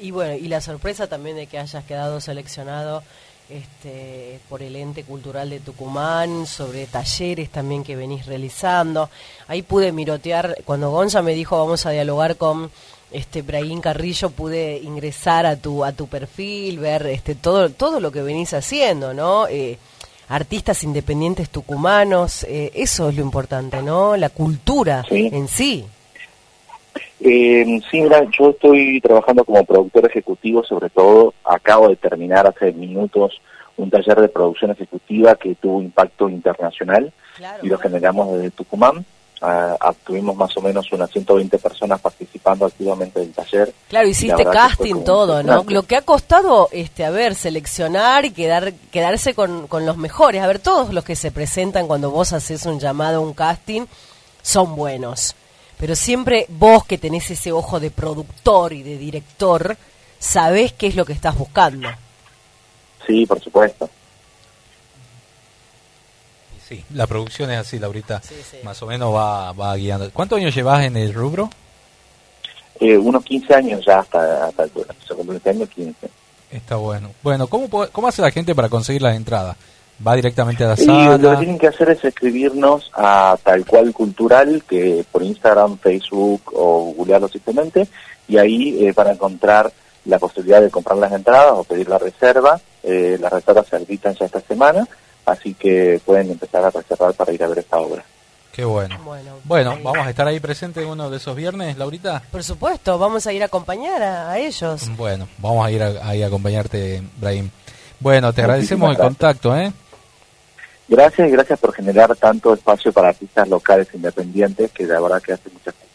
[0.00, 3.02] Y bueno, y la sorpresa también de que hayas quedado seleccionado
[3.50, 9.08] este, por el ente cultural de Tucumán, sobre talleres también que venís realizando.
[9.46, 12.70] Ahí pude mirotear, cuando Gonza me dijo vamos a dialogar con
[13.10, 18.12] este Brahim Carrillo, pude ingresar a tu a tu perfil, ver este todo todo lo
[18.12, 19.46] que venís haciendo, ¿no?
[19.48, 19.78] Eh,
[20.28, 24.14] artistas independientes tucumanos, eh, eso es lo importante, ¿no?
[24.16, 25.30] La cultura Sí.
[25.32, 25.86] en sí.
[27.20, 32.72] Eh, sí, mira, yo estoy trabajando como productor ejecutivo, sobre todo acabo de terminar hace
[32.72, 33.40] minutos
[33.76, 39.04] un taller de producción ejecutiva que tuvo impacto internacional Claro, y lo generamos desde Tucumán.
[39.40, 43.72] Ah, ah, tuvimos más o menos unas 120 personas participando activamente del taller.
[43.88, 45.64] Claro, hiciste casting todo, ¿no?
[45.68, 50.42] Lo que ha costado, este, a ver, seleccionar y quedar, quedarse con, con los mejores.
[50.42, 53.82] A ver, todos los que se presentan cuando vos haces un llamado, un casting,
[54.42, 55.36] son buenos.
[55.78, 59.76] Pero siempre vos que tenés ese ojo de productor y de director,
[60.18, 61.88] sabés qué es lo que estás buscando.
[63.06, 63.88] Sí, por supuesto.
[66.68, 68.20] Sí, la producción es así, Laurita.
[68.22, 68.58] Sí, sí.
[68.62, 70.10] Más o menos va, va guiando.
[70.10, 71.48] ¿Cuántos años llevas en el rubro?
[72.80, 74.66] Eh, unos 15 años ya hasta, hasta.
[75.06, 76.08] Se cumple este año 15.
[76.50, 77.10] Está bueno.
[77.22, 79.56] Bueno, ¿cómo, puede- ¿cómo hace la gente para conseguir las entradas?
[80.06, 81.38] ¿Va directamente a la Y lo que sala?
[81.38, 87.28] tienen que hacer es escribirnos a tal cual cultural, que por Instagram, Facebook o googlearlo
[87.28, 87.88] simplemente,
[88.28, 89.72] y ahí eh, van a encontrar
[90.04, 92.60] la posibilidad de comprar las entradas o pedir la reserva.
[92.82, 94.86] Eh, las reservas se habilitan ya esta semana,
[95.26, 98.04] así que pueden empezar a reservar para ir a ver esta obra.
[98.52, 98.96] Qué bueno.
[99.44, 102.22] Bueno, vamos a estar ahí presentes uno de esos viernes, Laurita.
[102.30, 104.88] Por supuesto, vamos a ir a acompañar a, a ellos.
[104.96, 107.50] Bueno, vamos a ir a- ahí a acompañarte, Brahim.
[108.00, 109.72] Bueno, te agradecemos el contacto, ¿eh?
[110.88, 115.34] Gracias y gracias por generar tanto espacio para artistas locales independientes, que la verdad que
[115.34, 115.86] hace mucha falta.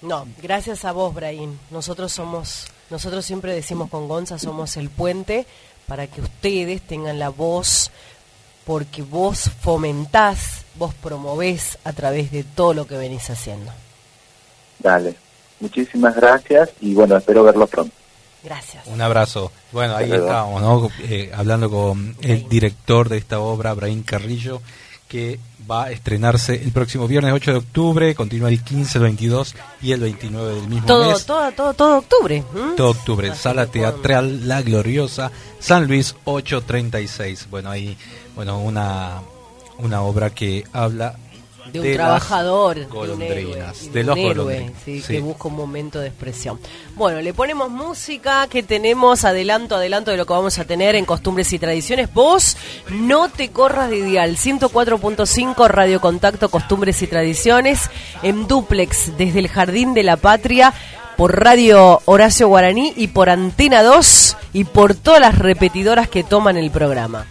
[0.00, 1.58] No, gracias a vos, Brahim.
[1.70, 5.44] Nosotros somos, nosotros siempre decimos con Gonza, somos el puente
[5.88, 7.90] para que ustedes tengan la voz,
[8.64, 13.72] porque vos fomentás, vos promovés a través de todo lo que venís haciendo.
[14.78, 15.16] Dale.
[15.60, 17.97] Muchísimas gracias y bueno, espero verlo pronto.
[18.42, 18.86] Gracias.
[18.86, 19.50] Un abrazo.
[19.72, 20.90] Bueno, ahí estábamos, ¿no?
[21.00, 24.62] Eh, hablando con el director de esta obra, Brahim Carrillo,
[25.08, 29.54] que va a estrenarse el próximo viernes 8 de octubre, continúa el 15, el 22
[29.82, 31.26] y el 29 del mismo Todo, mes.
[31.26, 32.44] todo, todo, todo octubre.
[32.76, 37.48] Todo octubre, Así Sala Teatral La Gloriosa, San Luis 836.
[37.50, 37.96] Bueno, ahí,
[38.34, 39.20] bueno, una,
[39.78, 41.16] una obra que habla
[41.72, 44.82] de un trabajador, de un golondrinas, héroe, y de los un héroe, golondrinas.
[44.84, 45.12] sí, Sí.
[45.14, 46.58] que busca un momento de expresión.
[46.94, 51.04] Bueno, le ponemos música que tenemos, adelanto, adelanto de lo que vamos a tener en
[51.04, 52.12] Costumbres y Tradiciones.
[52.12, 52.56] Vos
[52.90, 57.90] no te corras de dial, 104.5 Radio Contacto Costumbres y Tradiciones,
[58.22, 60.72] en duplex desde el Jardín de la Patria,
[61.16, 66.56] por Radio Horacio Guaraní y por Antena 2 y por todas las repetidoras que toman
[66.56, 67.26] el programa.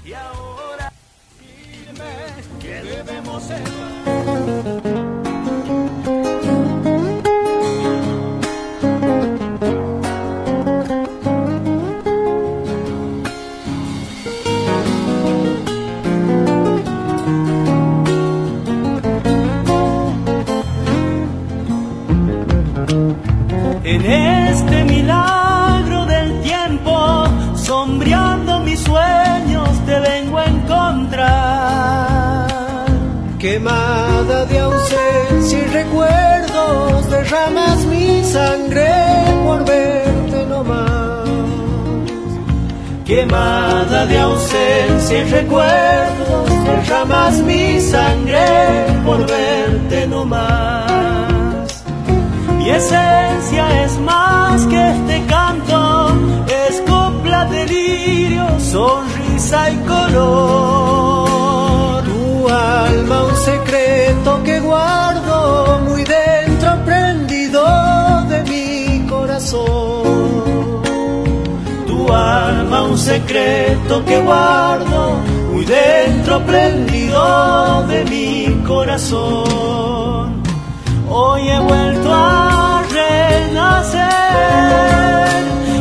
[23.97, 27.25] En este milagro del tiempo,
[27.55, 31.25] sombreando mis sueños, te vengo a encontrar.
[33.39, 38.93] Quemada de ausencia y recuerdos, derramas mi sangre
[39.43, 41.27] por verte nomás.
[43.03, 48.45] Quemada de ausencia y recuerdos, derramas mi sangre
[49.03, 51.36] por verte nomás.
[52.67, 56.11] Mi esencia es más que este canto,
[56.65, 61.23] es copla, delirio, sonrisa y color.
[62.03, 67.63] Tu alma un secreto que guardo muy dentro prendido
[68.27, 70.81] de mi corazón.
[71.87, 75.21] Tu alma un secreto que guardo
[75.53, 80.43] muy dentro prendido de mi corazón.
[81.09, 82.56] Hoy he vuelto a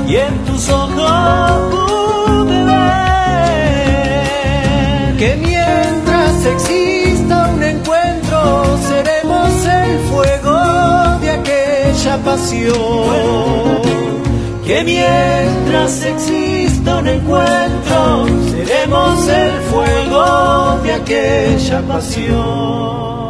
[0.09, 3.17] y en tus ojos pude ver
[5.17, 10.59] que mientras exista un encuentro seremos el fuego
[11.21, 12.77] de aquella pasión.
[14.65, 23.26] Que mientras exista un encuentro seremos el fuego de aquella pasión.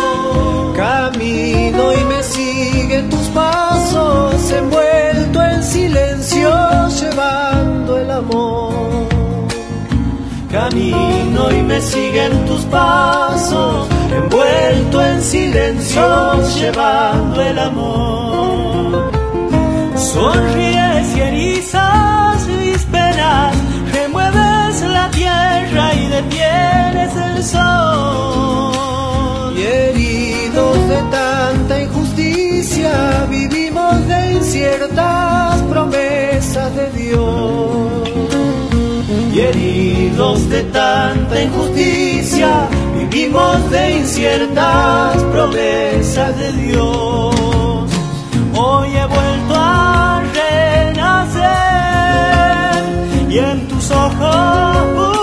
[0.76, 6.50] Camino y me siguen tus pasos, envuelto en silencio,
[6.88, 8.72] llevando el amor.
[10.50, 19.12] Camino y me siguen tus pasos, envuelto en silencio, llevando el amor.
[19.96, 22.21] Sonríes y erizas
[26.22, 28.72] detienes el sol.
[29.56, 38.10] Y heridos de tanta injusticia, vivimos de inciertas promesas de Dios.
[39.34, 42.68] Y heridos de tanta injusticia,
[42.98, 47.90] vivimos de inciertas promesas de Dios.
[48.54, 51.52] Hoy he vuelto a renacer
[53.30, 55.21] y en tus ojos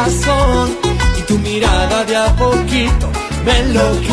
[0.07, 3.11] Y tu mirada de a poquito
[3.43, 4.07] me enloquece.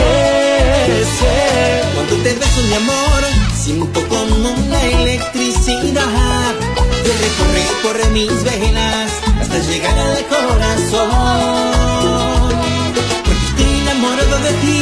[1.94, 3.22] Cuando te beso mi amor,
[3.54, 6.54] siento como una electricidad
[7.04, 11.60] que recorre por mis venas hasta llegar al corazón.
[13.24, 14.80] Porque estoy enamorado de ti,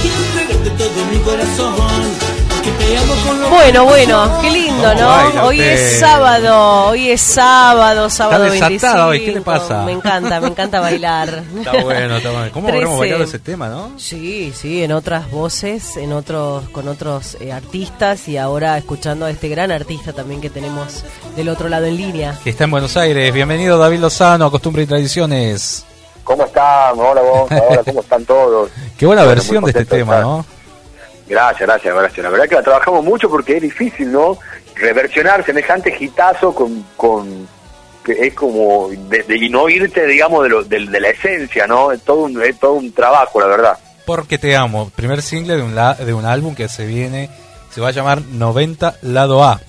[0.00, 2.49] quiero entregarte todo mi corazón.
[3.50, 5.44] Bueno, bueno, qué lindo, ¿Cómo ¿no?
[5.46, 9.06] Hoy es sábado, hoy es sábado, sábado desatada 25.
[9.06, 9.84] hoy, ¿qué le pasa?
[9.84, 11.42] Me encanta, me encanta bailar.
[11.56, 12.50] Está bueno, está bueno.
[12.52, 12.98] ¿Cómo habremos 13.
[12.98, 13.92] bailado ese tema, no?
[13.96, 19.30] Sí, sí, en otras voces, en otros, con otros eh, artistas y ahora escuchando a
[19.30, 21.04] este gran artista también que tenemos
[21.36, 22.38] del otro lado en línea.
[22.42, 23.32] Que está en Buenos Aires.
[23.32, 25.84] Bienvenido David Lozano, a Costumbre y Tradiciones.
[26.24, 26.98] ¿Cómo están?
[26.98, 28.70] Hola vos, ahora, ¿cómo están todos?
[28.98, 30.22] Qué buena Bueno, versión de este tema, estar.
[30.24, 30.44] ¿no?
[31.30, 32.22] Gracias, gracias, gracias.
[32.24, 34.36] La verdad que la trabajamos mucho porque es difícil, ¿no?
[34.74, 37.48] Reversionar semejante gitazo con, con
[38.04, 41.66] que es como de, de- y no irte, digamos, de, lo, de, de la esencia,
[41.68, 41.92] ¿no?
[41.92, 43.78] Es todo un, es todo un trabajo, la verdad.
[44.04, 44.90] Porque te amo.
[44.96, 47.30] Primer single de un, la- de un álbum que se viene
[47.70, 49.60] Se va a llamar 90 Lado A.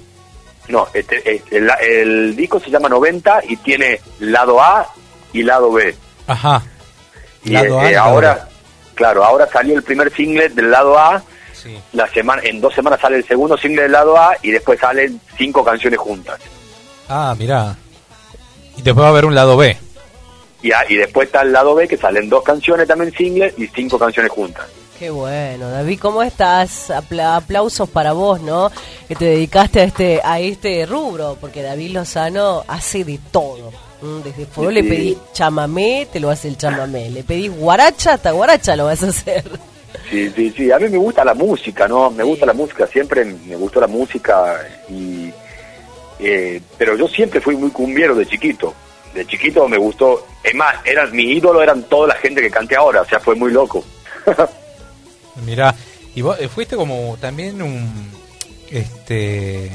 [0.67, 4.87] No, este, este, el, el disco se llama 90 y tiene lado A
[5.33, 5.93] y lado B.
[6.25, 6.63] Ajá.
[7.43, 8.47] Y Lado A eh, y lado ahora,
[8.95, 11.21] claro, ahora salió el primer single del lado A.
[11.61, 11.77] Sí.
[11.93, 15.19] La semana, en dos semanas sale el segundo single del lado A y después salen
[15.37, 16.39] cinco canciones juntas.
[17.07, 17.75] Ah, mirá.
[18.77, 19.77] Y después va a haber un lado B.
[20.63, 23.67] Y, a- y después está el lado B que salen dos canciones también singles y
[23.67, 24.65] cinco canciones juntas.
[24.97, 26.91] Qué bueno, David, ¿cómo estás?
[26.91, 28.71] Apla- aplausos para vos, ¿no?
[29.07, 33.71] Que te dedicaste a este a este rubro, porque David Lozano hace de todo.
[34.23, 37.09] Desde fuego le pedís chamamé, te lo hace el chamamé.
[37.09, 39.43] Le pedís guaracha, hasta guaracha lo vas a hacer.
[40.09, 40.71] Sí, sí, sí.
[40.71, 42.11] A mí me gusta la música, ¿no?
[42.11, 45.31] Me gusta la música, siempre me gustó la música y...
[46.19, 48.73] eh, pero yo siempre fui muy cumbiero de chiquito.
[49.13, 50.25] De chiquito me gustó...
[50.43, 53.35] Es más, eran, mi ídolo eran toda la gente que canté ahora, o sea, fue
[53.35, 53.83] muy loco.
[55.45, 55.75] Mirá,
[56.15, 58.11] y vos eh, fuiste como también un
[58.69, 59.71] este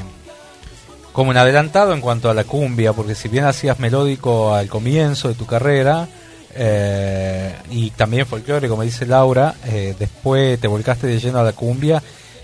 [1.13, 5.29] como un adelantado en cuanto a la cumbia, porque si bien hacías melódico al comienzo
[5.29, 6.07] de tu carrera
[6.55, 11.53] eh, y también folclore, como dice Laura, eh, después te volcaste de lleno a la
[11.53, 12.01] cumbia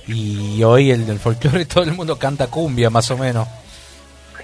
[0.07, 3.47] y hoy el del folclore todo el mundo canta cumbia más o menos.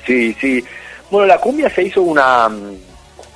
[0.06, 0.64] Sí, sí.
[1.12, 2.78] Bueno, la cumbia se hizo una, mm,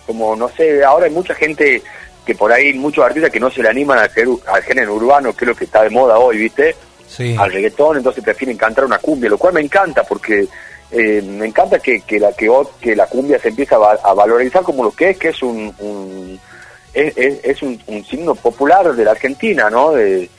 [0.08, 1.82] como no sé, ahora hay mucha gente
[2.26, 4.10] que por ahí, muchos artistas que no se le animan al,
[4.48, 6.76] al género urbano, que es lo que está de moda hoy, ¿viste?
[7.08, 7.36] Sí.
[7.38, 10.48] Al reggaetón, entonces prefieren cantar una cumbia, lo cual me encanta porque
[10.94, 14.14] eh, me encanta que, que la que, que la cumbia se empieza a, va- a
[14.14, 16.40] valorizar como lo que es, que es un, un-
[16.94, 19.92] es, un, signo popular de la Argentina, ¿no?
[19.94, 20.30] De,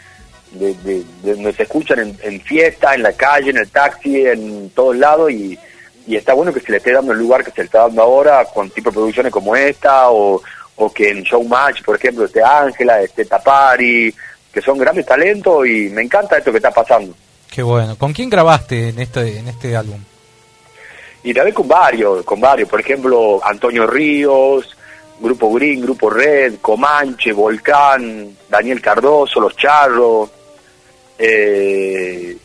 [0.52, 4.24] de, de- de donde se escuchan en, en fiesta, en la calle, en el taxi,
[4.26, 5.58] en todos lados y,
[6.06, 8.02] y está bueno que se le esté dando el lugar que se le está dando
[8.02, 10.40] ahora con tipo de producciones como esta o,
[10.76, 14.14] o que en Showmatch, por ejemplo, esté Ángela, esté Tapari,
[14.52, 17.12] que son grandes talentos y me encanta esto que está pasando.
[17.50, 17.96] Qué bueno.
[17.98, 19.98] ¿Con quién grabaste en este en este álbum?
[21.24, 24.76] Y grabé con varios, con varios, por ejemplo, Antonio Ríos,
[25.18, 30.30] Grupo Green, Grupo Red, Comanche, Volcán, Daniel Cardoso, Los Charros,
[31.18, 32.36] eh,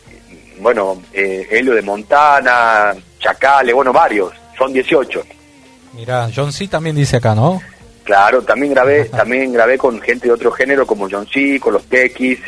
[0.59, 5.23] bueno, eh, Helio de Montana, Chacale, bueno, varios, son 18.
[5.93, 7.61] Mirá, John C también dice acá, ¿no?
[8.03, 11.83] Claro, también grabé, también grabé con gente de otro género como John C, con los
[11.85, 12.39] Tequis,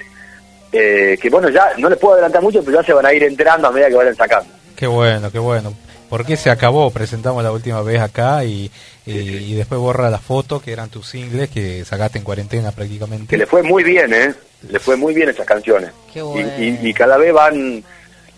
[0.71, 3.23] eh, que bueno, ya no les puedo adelantar mucho, pero ya se van a ir
[3.23, 4.53] enterando a medida que vayan sacando.
[4.75, 5.73] Qué bueno, qué bueno.
[6.11, 8.69] Porque se acabó, presentamos la última vez acá y,
[9.07, 13.25] y, y después borra las fotos que eran tus singles que sacaste en cuarentena prácticamente.
[13.27, 14.35] Que le fue muy bien, ¿eh?
[14.69, 15.89] Le fue muy bien esas canciones.
[16.13, 16.49] Qué Y- bueno.
[16.59, 17.83] y, y cada vez van,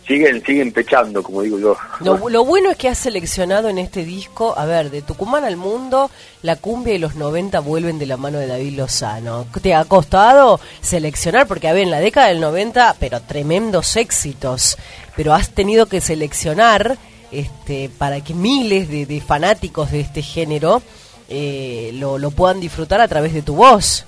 [0.07, 1.75] siguen, siguen pechando, como digo yo.
[2.01, 5.57] Lo, lo bueno es que has seleccionado en este disco, a ver, de Tucumán al
[5.57, 6.11] mundo,
[6.43, 9.47] la cumbia y los 90 vuelven de la mano de David Lozano.
[9.63, 11.47] ¿Te ha costado seleccionar?
[11.47, 14.77] Porque, a ver, en la década del 90, pero tremendos éxitos,
[15.15, 16.97] pero has tenido que seleccionar
[17.33, 20.81] este, para que miles de, de fanáticos de este género
[21.29, 24.05] eh, lo, lo puedan disfrutar a través de tu voz.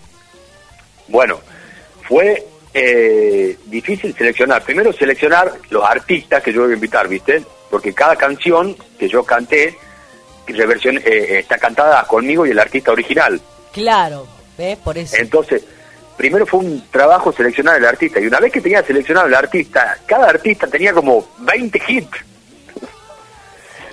[1.08, 1.40] Bueno,
[2.08, 4.64] fue eh, difícil seleccionar.
[4.64, 7.44] Primero seleccionar los artistas que yo voy a invitar, ¿viste?
[7.70, 9.76] Porque cada canción que yo canté
[10.48, 13.42] reversión, eh, está cantada conmigo y el artista original.
[13.72, 14.78] Claro, ¿ves?
[14.78, 15.16] Por eso.
[15.18, 15.64] Entonces,
[16.18, 18.20] primero fue un trabajo seleccionar el artista.
[18.20, 22.18] Y una vez que tenía seleccionado el artista, cada artista tenía como 20 hits.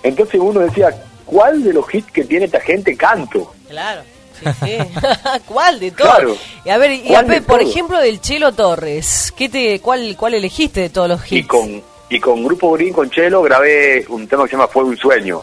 [0.03, 0.94] Entonces uno decía,
[1.24, 3.55] ¿cuál de los hits que tiene esta gente canto?
[3.68, 4.03] Claro.
[4.42, 4.78] Sí, sí.
[5.46, 6.11] ¿Cuál de todos?
[6.11, 6.36] Claro.
[6.64, 10.16] Y a ver, y ¿Cuál a ver, por ejemplo, del Chelo Torres, ¿qué te, cuál,
[10.16, 11.44] ¿cuál elegiste de todos los hits?
[11.44, 14.82] Y con, y con Grupo Green, con Chelo, grabé un tema que se llama Fue
[14.82, 15.42] un sueño.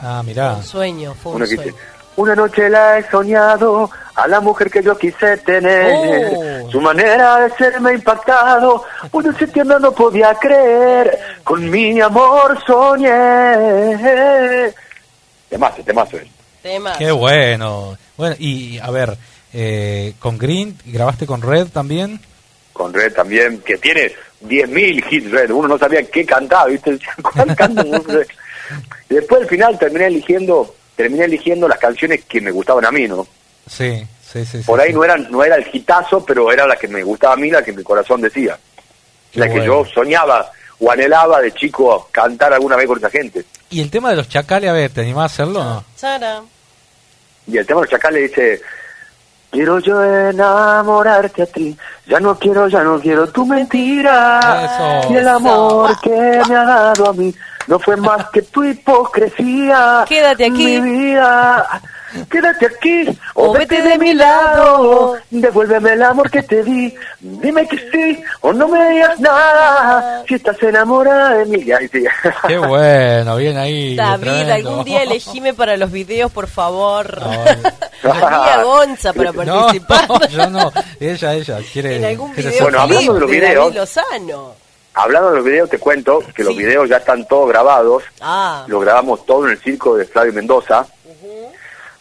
[0.00, 0.54] Ah, mirá.
[0.54, 1.74] Un sueño, fue un Uno sueño.
[2.16, 6.32] Una noche la he soñado a la mujer que yo quise tener.
[6.36, 6.70] Oh.
[6.70, 8.84] Su manera de ser me ha impactado.
[9.12, 11.18] Una septiembre no podía creer.
[11.44, 13.10] Con mi amor soñé.
[15.48, 16.16] Temazo, temazo.
[16.18, 16.28] eh.
[16.62, 16.92] Tema.
[16.98, 17.96] Qué bueno.
[18.16, 19.16] Bueno, y a ver,
[19.54, 22.20] eh, con Green, ¿grabaste con Red también?
[22.74, 24.12] Con Red también, que tiene
[24.44, 25.50] 10.000 hits Red.
[25.50, 26.98] Uno no sabía qué cantaba, ¿viste?
[27.22, 27.82] ¿Cuál canta
[29.08, 33.26] después al final terminé eligiendo terminé eligiendo las canciones que me gustaban a mí, ¿no?
[33.66, 34.58] Sí, sí, sí.
[34.58, 34.94] sí, Por ahí sí.
[34.94, 37.62] no eran no era el hitazo, pero era la que me gustaba a mí, la
[37.62, 38.58] que mi corazón decía.
[39.30, 43.44] Qué la que yo soñaba o anhelaba de chico cantar alguna vez con esa gente.
[43.68, 45.84] Y el tema de los chacales, a ver, ¿te animás a hacerlo o no?
[45.94, 46.42] Sara.
[47.46, 48.60] Y el tema de los chacales dice,
[49.50, 51.76] quiero yo enamorarte a ti,
[52.06, 54.40] ya no quiero, ya no quiero tu mentira.
[54.64, 55.12] Eso.
[55.12, 57.34] Y el amor que me ha dado a mí
[57.66, 60.04] no fue más que tu hipocresía.
[60.08, 60.80] Quédate aquí.
[60.80, 61.80] Mi vida.
[62.30, 65.16] Quédate aquí O vete de mi lado.
[65.30, 66.94] Devuélveme el amor que te di.
[67.20, 70.22] Dime que sí o no me digas nada.
[70.28, 71.64] Si estás enamorada de mí.
[71.64, 72.04] Ya, y sí.
[72.46, 73.96] Qué bueno, bien ahí.
[73.96, 74.52] David, tremendo.
[74.54, 77.18] algún día elegime para los videos, por favor.
[77.22, 77.62] Ay.
[78.02, 80.06] Amiga Gonza para No, participar.
[80.30, 80.72] yo no.
[80.98, 81.96] Ella, ella quiere.
[81.96, 83.74] En algún quiere video ser- Bueno, hablando de los de videos.
[83.74, 84.54] Lozano.
[84.92, 88.02] Hablando de los videos, te cuento que los videos ya están todos grabados.
[88.20, 90.84] Ah, Lo grabamos todo en el circo de Flavio Mendoza,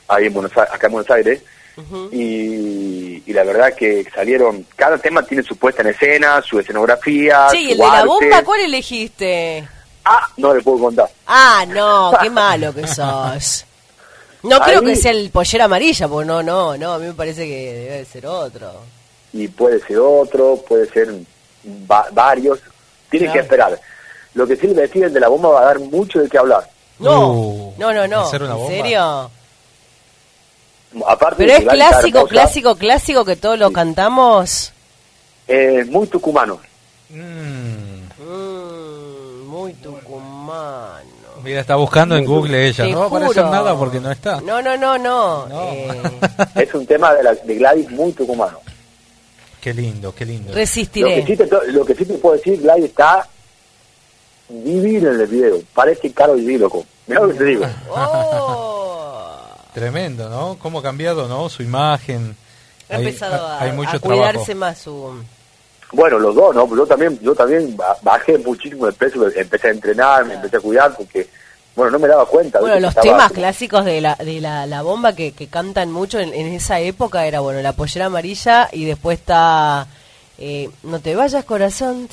[0.09, 1.41] ahí en Buenos Aires, acá en Buenos Aires.
[2.11, 7.47] y, y la verdad que salieron, cada tema tiene su puesta en escena, su escenografía.
[7.51, 9.67] sí, su el de la bomba, ¿cuál elegiste?
[10.05, 11.09] Ah, no le puedo contar.
[11.27, 13.65] Ah, no, qué malo que sos.
[14.43, 17.13] No Ahí- creo que sea el pollera amarilla, porque no, no, no, a mí me
[17.13, 18.71] parece que debe ser otro.
[19.33, 21.09] Y puede ser otro, puede ser
[21.89, 22.59] va- varios.
[23.09, 23.33] Tienen Claro.
[23.33, 23.79] que esperar.
[24.33, 26.69] Lo que sí le deciden de la bomba va a dar mucho de qué hablar.
[26.99, 28.21] No, Uh, no, no, no.
[28.21, 29.31] ¿hacer una ¿En serio?
[31.07, 33.73] Aparte Pero de es clásico, clásico, clásico que todos lo Sí.
[33.75, 34.73] cantamos.
[35.47, 36.59] eh, muy tucumano.
[37.09, 37.89] mm,
[38.21, 40.99] Mm, muy tucumano.
[41.43, 42.83] mira, está buscando en Google ella.
[42.85, 43.49] Te No va a aparecer juro.
[43.55, 44.41] nada porque no está.
[44.41, 45.47] No, no, no, no.
[45.47, 45.61] No.
[45.71, 46.01] Eh,
[46.55, 48.59] Es un tema de, la, de Gladys muy tucumano.
[49.61, 50.49] Qué lindo, qué lindo.
[50.49, 51.21] Lo que, sí resistiré.
[51.35, 53.27] te, lo que sí te puedo decir, Gladys está
[54.47, 55.59] divina en el video.
[55.73, 56.85] Parece caro y loco.
[57.07, 57.65] Mira lo que te digo.
[57.89, 58.78] Oh.
[59.73, 60.57] Tremendo, ¿no?
[60.59, 61.47] Cómo ha cambiado, ¿no?
[61.49, 62.35] Su imagen.
[62.89, 64.21] Ha Hay- empezado a, hay mucho a trabajo.
[64.21, 65.13] cuidarse más su...
[65.91, 66.67] Bueno, los dos, ¿no?
[66.75, 70.59] Yo también, yo también ba- bajé muchísimo de peso, empecé a entrenar, me empecé a
[70.59, 71.27] cuidar porque,
[71.75, 72.59] bueno, no me daba cuenta.
[72.59, 75.91] Bueno, los Estaba temas como- clásicos de la, de la, la bomba que, que cantan
[75.91, 79.87] mucho en, en esa época era, bueno, la pollera amarilla y después está...
[80.37, 82.07] eh, no te vayas corazón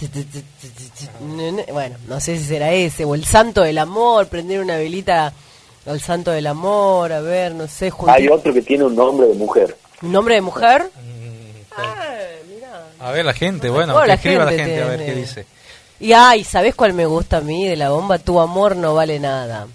[1.73, 5.33] bueno no sé si será ese o el santo del amor prender una velita
[5.87, 9.35] al santo del amor a ver no sé Hay otro que tiene un nombre de
[9.35, 9.77] mujer.
[10.03, 10.91] un nombre de mujer
[12.99, 15.47] A ver, la gente, bueno, que la escriba la gente gente a ver qué dice.
[16.01, 19.19] y ay sabes cuál me gusta a mí de la bomba tu amor no vale
[19.21, 19.67] nada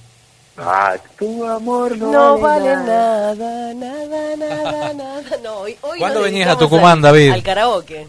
[0.57, 3.33] Ah, tu amor no, No vale vale nada.
[3.35, 5.21] nada, nada, nada, nada.
[5.41, 7.31] No, hoy, hoy ¿Cuándo venías a Tucumán, al- David?
[7.31, 8.05] Al karaoke.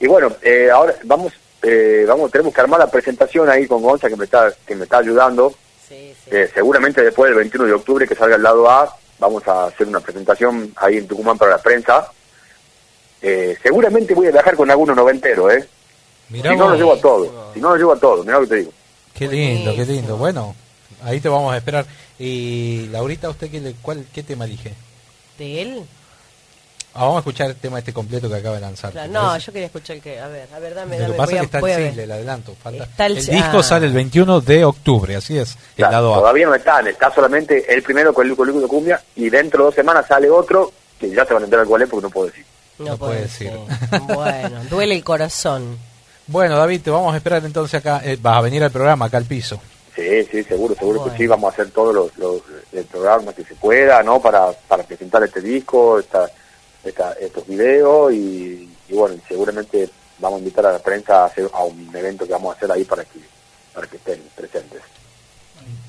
[0.00, 1.32] Y bueno, eh, ahora vamos,
[1.62, 4.84] eh, vamos, tenemos que armar la presentación ahí con Gonza que me está, que me
[4.84, 5.52] está ayudando.
[6.30, 9.86] Eh, seguramente después del 21 de octubre que salga el lado A, vamos a hacer
[9.86, 12.08] una presentación ahí en Tucumán para la prensa.
[13.22, 15.68] Eh, seguramente voy a viajar con algunos noventeros, ¿eh?
[16.30, 18.42] Mirá si no lo llevo a todo, si no lo llevo a todo, mirá lo
[18.44, 18.72] que te digo.
[19.14, 20.16] Qué lindo, qué lindo.
[20.16, 20.54] Bueno,
[21.02, 21.86] ahí te vamos a esperar.
[22.18, 24.74] Y Laurita, ¿usted qué, le- cuál, qué tema elige?
[25.38, 25.82] ¿De él?
[26.94, 28.92] Ah, vamos a escuchar el tema este completo que acaba de lanzar.
[28.92, 30.20] Claro, ¿te no, yo quería escuchar que.
[30.20, 31.12] A ver, a ver, dame, Lo dame.
[31.14, 31.86] que pasa es que está el ver.
[31.88, 32.54] single, el adelanto.
[32.62, 32.84] Falta.
[32.84, 33.62] Está el- el, disco ah.
[33.64, 35.50] sale el 21 de octubre, así es.
[35.50, 36.18] El Claro, lado A.
[36.18, 39.58] todavía no están, está solamente el primero con el Luco Luco de Cumbia y dentro
[39.58, 42.10] de dos semanas sale otro que ya se van a enterar cuál es porque no
[42.10, 42.44] puedo decir.
[42.78, 43.20] No, No ser.
[43.22, 43.52] decir.
[44.08, 45.78] Bueno, duele el corazón.
[46.26, 48.00] Bueno, David, te vamos a esperar entonces acá.
[48.02, 49.60] eh, vas a venir al programa, acá al piso.
[49.94, 51.12] Sí, sí, seguro, seguro Bueno.
[51.12, 52.40] que sí, vamos a hacer todos los, los
[52.72, 54.22] el programa que se pueda, ¿no?
[54.22, 56.26] Para, para presentar este disco, esta,
[56.84, 61.48] esta, estos videos y, y bueno, seguramente vamos a invitar a la prensa a, hacer,
[61.52, 63.18] a un evento que vamos a hacer ahí para que,
[63.74, 64.80] para que estén presentes.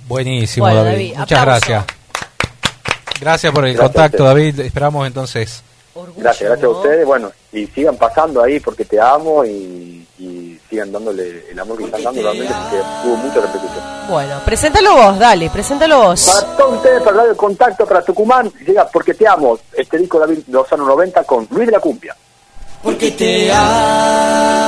[0.08, 0.96] Buenísimo, Bueno, David.
[0.98, 1.66] David, Muchas aplauso.
[1.68, 1.86] gracias.
[3.20, 4.24] Gracias por el Gracias contacto.
[4.26, 4.60] David.
[4.60, 5.64] Esperamos entonces.
[5.96, 6.76] Orgullo, Gracias, gracias ¿no?
[6.76, 11.58] a ustedes, bueno, y sigan pasando ahí porque te amo y, y sigan dándole el
[11.60, 13.84] amor que están dando realmente porque hubo mucha repetición.
[14.10, 16.26] Bueno, preséntalo vos, dale, preséntalo vos.
[16.42, 20.40] Para todos ustedes, para Radio Contacto, para Tucumán, llega Porque Te Amo, este disco David
[20.50, 22.16] Lozano 90 con Luis de la Cumbia.
[22.84, 24.65] porque te amo.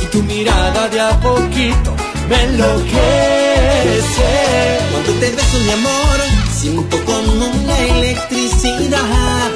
[0.00, 1.94] Y tu mirada de a poquito
[2.28, 3.00] me enloquece.
[4.90, 6.20] Cuando te beso, mi amor,
[6.52, 9.50] siento como una electricidad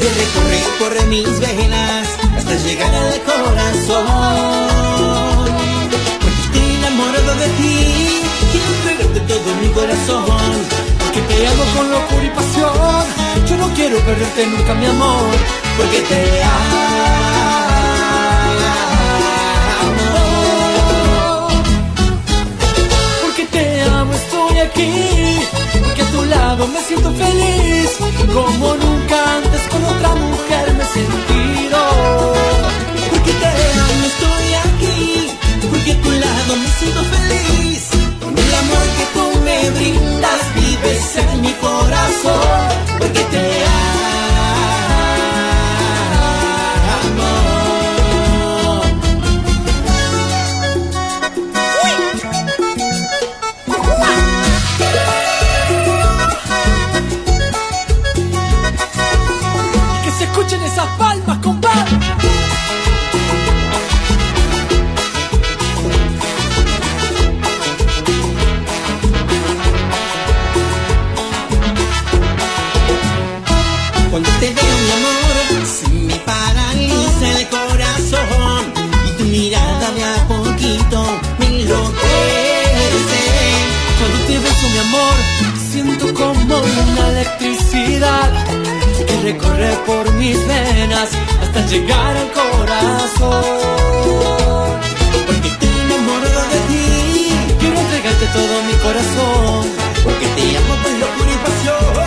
[0.00, 4.06] que recorre, corre mis venas hasta llegar al corazón.
[6.20, 7.76] Porque estoy enamorado de ti,
[8.52, 10.56] quiero entregarte todo mi corazón.
[11.00, 13.04] Porque te amo con locura y pasión.
[13.48, 15.34] Yo no quiero perderte nunca, mi amor.
[15.76, 17.61] Porque te amo.
[24.72, 25.40] Aquí,
[25.80, 27.90] porque a tu lado me siento feliz,
[28.32, 31.78] como nunca antes con otra mujer me he sentido.
[33.10, 35.28] Porque te amo, estoy aquí,
[35.70, 37.88] porque a tu lado me siento feliz,
[38.22, 42.68] con el amor que tú me brindas, vives en mi corazón,
[42.98, 43.61] porque te amo.
[89.32, 91.10] Que recorre por mis venas
[91.40, 93.42] hasta llegar al corazón.
[95.26, 99.66] Porque te enamoro de ti, quiero entregarte todo mi corazón.
[100.04, 102.01] Porque te amo con locura y pasión.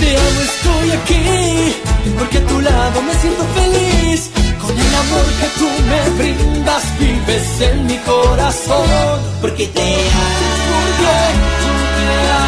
[0.00, 1.76] Te amo, estoy aquí.
[2.18, 4.30] Porque a tu lado me siento feliz.
[4.60, 9.20] Con el amor que tú me brindas, vives en mi corazón.
[9.40, 10.48] Porque te amo.
[10.70, 11.06] Porque
[12.32, 12.47] amo.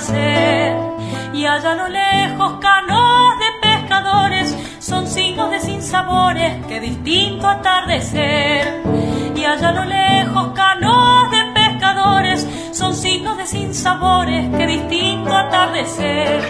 [0.00, 0.76] placer
[1.34, 8.82] y allá a lo lejos canoas de pescadores son signos de sinsabores que distinto atardecer.
[9.36, 16.40] Y allá a lo lejos canoas de pescadores son signos de sinsabores que distinto atardecer.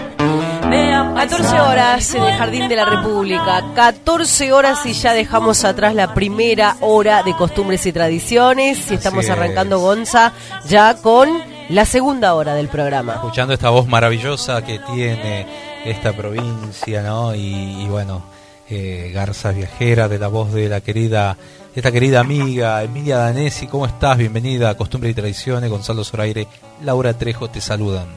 [0.68, 5.94] Vea 14 horas en el Jardín de la República, 14 horas y ya dejamos atrás
[5.94, 8.90] la primera hora de costumbres y tradiciones.
[8.90, 9.38] Y estamos Así es.
[9.38, 10.32] arrancando Gonza
[10.66, 13.14] ya con la segunda hora del programa.
[13.14, 15.46] Escuchando esta voz maravillosa que tiene
[15.84, 17.34] esta provincia, ¿no?
[17.34, 18.22] Y, y bueno,
[18.68, 21.36] eh, Garzas Viajera, de la voz de la querida,
[21.74, 23.68] esta querida amiga Emilia Danesi.
[23.68, 24.18] ¿Cómo estás?
[24.18, 25.70] Bienvenida a Costumbres y Tradiciones.
[25.70, 26.48] Gonzalo Zoraire,
[26.82, 28.08] Laura Trejo te saludan.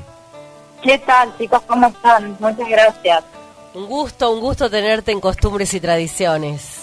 [0.82, 1.62] ¿Qué tal, chicos?
[1.68, 2.36] ¿Cómo están?
[2.40, 3.24] Muchas gracias.
[3.76, 6.83] Un gusto, un gusto tenerte en Costumbres y Tradiciones.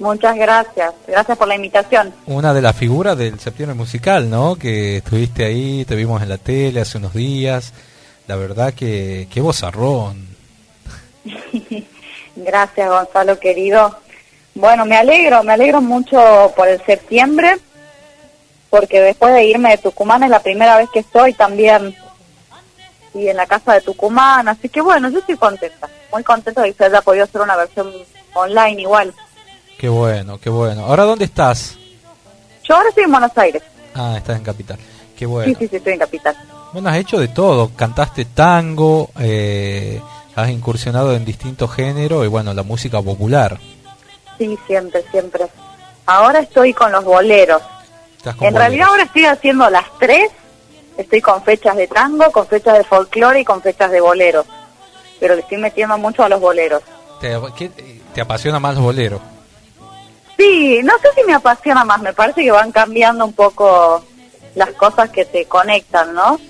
[0.00, 0.94] Muchas gracias.
[1.06, 2.12] Gracias por la invitación.
[2.26, 4.56] Una de las figuras del septiembre musical, ¿no?
[4.56, 7.72] Que estuviste ahí, te vimos en la tele hace unos días.
[8.26, 10.26] La verdad que qué vozarrón.
[12.36, 13.94] Gracias, Gonzalo, querido.
[14.54, 17.58] Bueno, me alegro, me alegro mucho por el septiembre.
[18.70, 21.94] porque después de irme de Tucumán es la primera vez que estoy también
[23.12, 26.70] y en la casa de Tucumán, así que bueno, yo estoy contenta, muy contenta de
[26.70, 27.92] que se haya podido hacer una versión
[28.34, 29.12] online igual.
[29.80, 30.84] Qué bueno, qué bueno.
[30.84, 31.78] ¿Ahora dónde estás?
[32.64, 33.62] Yo ahora estoy en Buenos Aires,
[33.94, 34.76] Ah, estás en Capital.
[35.16, 35.54] Qué sí, bueno.
[35.58, 36.36] sí, sí, estoy en Capital.
[36.74, 37.70] Bueno, has hecho de todo.
[37.74, 39.98] Cantaste tango, eh,
[40.36, 43.58] has incursionado en distintos géneros y bueno, la música popular.
[44.36, 45.46] Sí, siempre, siempre.
[46.04, 47.62] Ahora estoy con los boleros.
[48.36, 50.30] Con En realidad ahora estoy haciendo las tres.
[50.98, 54.44] Estoy con fechas de tango, con fechas de folclore y con fechas de boleros.
[55.18, 56.82] Pero le estoy metiendo mucho a los boleros.
[57.18, 57.70] ¿Te, qué-
[58.14, 59.20] te apasiona más los boleros?
[60.40, 62.00] Sí, no sé si me apasiona más.
[62.00, 64.02] Me parece que van cambiando un poco
[64.54, 66.40] las cosas que te conectan, ¿no?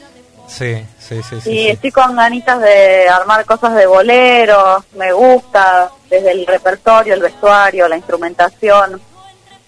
[0.47, 1.41] Sí, sí, sí.
[1.41, 1.69] sí, y sí.
[1.71, 4.85] estoy con ganitas de armar cosas de boleros.
[4.95, 9.01] Me gusta desde el repertorio, el vestuario, la instrumentación.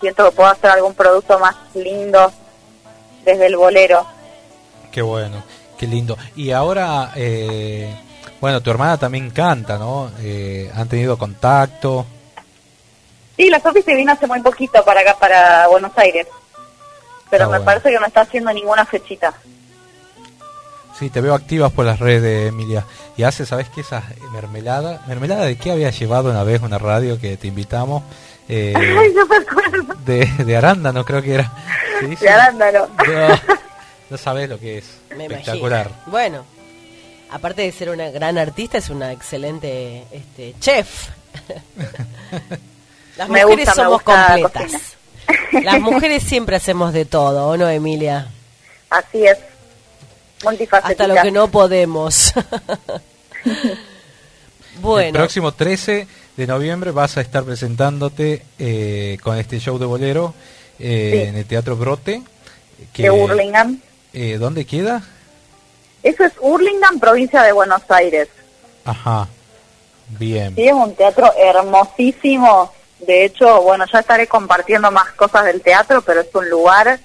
[0.00, 2.32] Siento que puedo hacer algún producto más lindo
[3.24, 4.06] desde el bolero.
[4.92, 5.42] Qué bueno,
[5.76, 6.16] qué lindo.
[6.36, 7.92] Y ahora, eh,
[8.40, 10.12] bueno, tu hermana también canta, ¿no?
[10.20, 12.06] Eh, ¿Han tenido contacto?
[13.42, 16.28] Sí, la Sofi se vino hace muy poquito para acá, para Buenos Aires.
[17.28, 17.64] Pero Ah, me bueno.
[17.64, 19.34] parece que no está haciendo ninguna fechita.
[20.96, 22.84] Sí, te veo activas por las redes, Emilia.
[23.16, 23.80] Y hace, ¿sabes qué?
[23.80, 25.02] Esa mermelada.
[25.08, 28.04] ¿Mermelada de qué había llevado una vez una radio que te invitamos?
[28.48, 29.94] Eh, Ay, no me acuerdo.
[30.04, 31.52] de, de arándano, creo que era.
[31.98, 32.24] Sí, sí.
[32.24, 32.86] De arándano.
[33.08, 33.40] No,
[34.10, 34.84] no sabes lo que es.
[35.16, 35.86] Me Espectacular.
[35.88, 36.10] imagino.
[36.12, 36.44] Bueno,
[37.32, 41.08] aparte de ser una gran artista, es una excelente este, chef.
[43.16, 44.72] Las Me mujeres gusta, somos completas.
[45.62, 48.28] Las mujeres siempre hacemos de todo, ¿o no, Emilia?
[48.90, 49.38] Así es.
[50.82, 52.32] Hasta lo que no podemos.
[53.44, 56.06] El bueno, próximo 13
[56.36, 60.34] de noviembre vas a estar presentándote eh, con este show de bolero
[60.78, 61.28] eh, Sí.
[61.28, 62.22] en el Teatro Brote.
[62.92, 63.78] Que, De Hurlingham.
[64.12, 65.02] eh, ¿Dónde queda?
[66.02, 68.28] Eso es Hurlingham, provincia de Buenos Aires.
[68.84, 69.28] Ajá.
[70.18, 70.54] Bien.
[70.56, 72.72] Sí, es un teatro hermosísimo.
[73.06, 77.00] De hecho, bueno, ya estaré compartiendo más cosas del teatro, pero es un lugar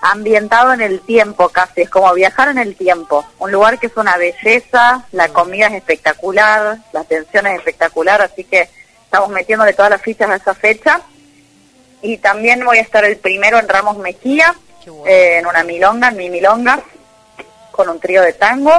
[0.00, 3.26] ambientado en el tiempo casi, es como viajar en el tiempo.
[3.38, 8.44] Un lugar que es una belleza, la comida es espectacular, la atención es espectacular, así
[8.44, 8.68] que
[9.04, 11.02] estamos metiéndole todas las fichas a esa fecha.
[12.00, 14.54] Y también voy a estar el primero en Ramos Mejía,
[15.06, 16.80] eh, en una milonga, en mi milonga,
[17.72, 18.72] con un trío de tango.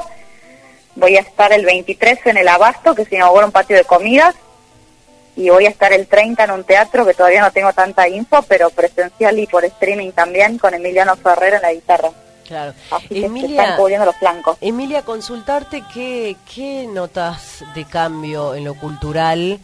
[0.96, 4.36] Voy a estar el 23 en el Abasto, que se inaugura un patio de comidas.
[5.40, 8.42] Y voy a estar el 30 en un teatro que todavía no tengo tanta info,
[8.42, 12.10] pero presencial y por streaming también, con Emiliano Ferrer en la guitarra.
[12.46, 12.74] claro.
[12.92, 14.58] Así que Emilia, están cubriendo los flancos.
[14.60, 19.60] Emilia, consultarte qué, qué notas de cambio en lo cultural,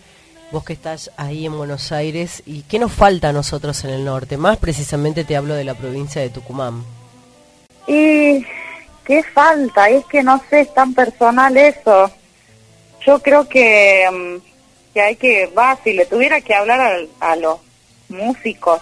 [0.50, 4.06] vos que estás ahí en Buenos Aires, y qué nos falta a nosotros en el
[4.06, 4.38] norte.
[4.38, 6.86] Más precisamente te hablo de la provincia de Tucumán.
[7.86, 8.46] Y
[9.04, 12.10] qué falta, es que no sé, es tan personal eso.
[13.06, 14.55] Yo creo que, mm,
[14.96, 17.60] que hay que, va, si le tuviera que hablar a, los
[18.08, 18.80] músicos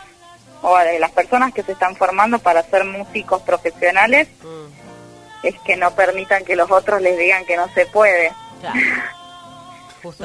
[0.61, 4.27] o a las personas que se están formando para ser músicos profesionales,
[5.41, 8.31] es que no permitan que los otros les digan que no se puede.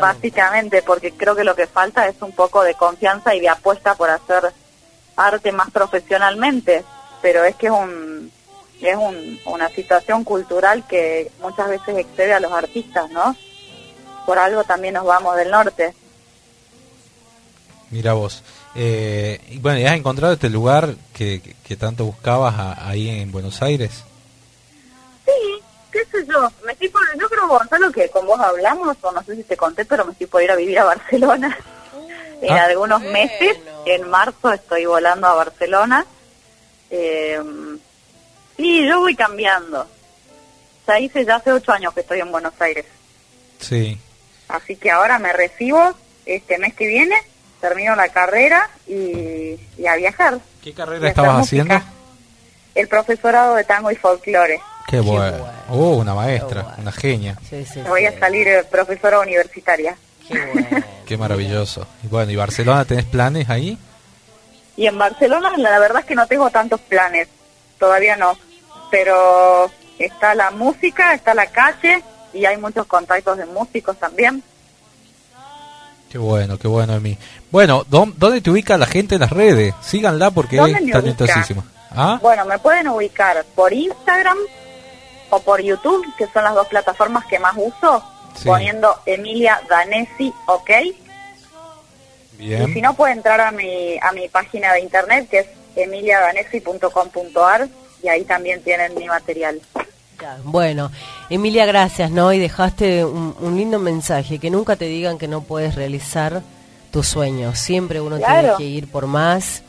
[0.01, 3.95] Básicamente, porque creo que lo que falta es un poco de confianza y de apuesta
[3.95, 4.53] por hacer
[5.17, 6.85] arte más profesionalmente,
[7.23, 8.31] pero es que es un
[8.81, 13.35] es un- una situación cultural que muchas veces excede a los artistas, ¿no?
[14.29, 15.95] Por algo también nos vamos del norte.
[17.91, 18.43] Mira vos.
[18.75, 23.09] Eh, y bueno, ¿y has encontrado este lugar que, que- que tanto buscabas a- ahí
[23.09, 24.05] en Buenos Aires?
[25.25, 29.13] Sí, qué sé yo, me estoy por, yo creo Gonzalo que con vos hablamos, o
[29.13, 31.57] no sé si te conté, pero me estoy por ir a vivir a Barcelona
[32.43, 32.65] en Ah.
[32.65, 33.57] algunos meses,
[33.87, 36.05] en marzo estoy volando a Barcelona.
[36.91, 37.41] Eh,
[38.59, 39.87] sí, yo voy cambiando.
[40.87, 42.85] Ya hice, ya hace ocho años que estoy en Buenos Aires,
[43.59, 43.99] Sí.
[44.49, 45.95] Así que ahora me recibo
[46.27, 47.17] este mes que viene,
[47.61, 50.39] termino la carrera y, y a viajar.
[50.63, 51.63] ¿Qué carrera estabas música.
[51.63, 51.85] haciendo?
[52.75, 54.61] El profesorado de tango y folclore.
[54.89, 55.47] Qué bueno.
[55.69, 57.37] Oh, una maestra, una genia.
[57.87, 59.97] Voy a salir eh, profesora universitaria.
[61.07, 61.87] Qué maravilloso.
[62.03, 63.79] Y bueno, ¿y Barcelona tenés planes ahí?
[64.77, 67.29] Y en Barcelona la verdad es que no tengo tantos planes,
[67.79, 68.39] todavía no,
[68.91, 72.03] pero está la música, está la calle
[72.39, 74.43] y hay muchos contactos de músicos también.
[76.11, 77.19] Qué bueno, qué bueno de mí.
[77.51, 79.75] Bueno, ¿dó- ¿dónde te ubica la gente en las redes?
[79.83, 81.65] Síganla porque ¿Dónde es talentosísima.
[81.91, 82.19] ¿Ah?
[82.23, 84.39] Bueno, me pueden ubicar por Instagram
[85.31, 88.03] o por YouTube, que son las dos plataformas que más uso,
[88.35, 88.47] Sí.
[88.49, 90.71] poniendo Emilia Danesi, ¿ok?
[92.39, 97.69] Y si no, puede entrar a mi, a mi página de internet, que es emiliadanesi.com.ar
[98.03, 99.61] y ahí también tienen mi material.
[100.45, 100.91] Bueno,
[101.31, 102.33] Emilia, gracias, ¿no?
[102.33, 106.43] Y dejaste un, un lindo mensaje, que nunca te digan que no puedes realizar
[106.91, 107.59] tus sueños.
[107.59, 109.63] Siempre uno tiene que ir por más.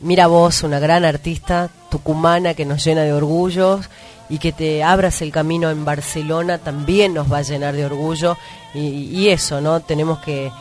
[0.00, 3.80] Mira vos, una gran artista tucumana que nos llena de orgullo
[4.28, 8.36] y que te abras el camino en Barcelona también nos va a llenar de orgullo.
[8.74, 9.80] Y, y eso, ¿no?
[9.80, 10.52] Tenemos que,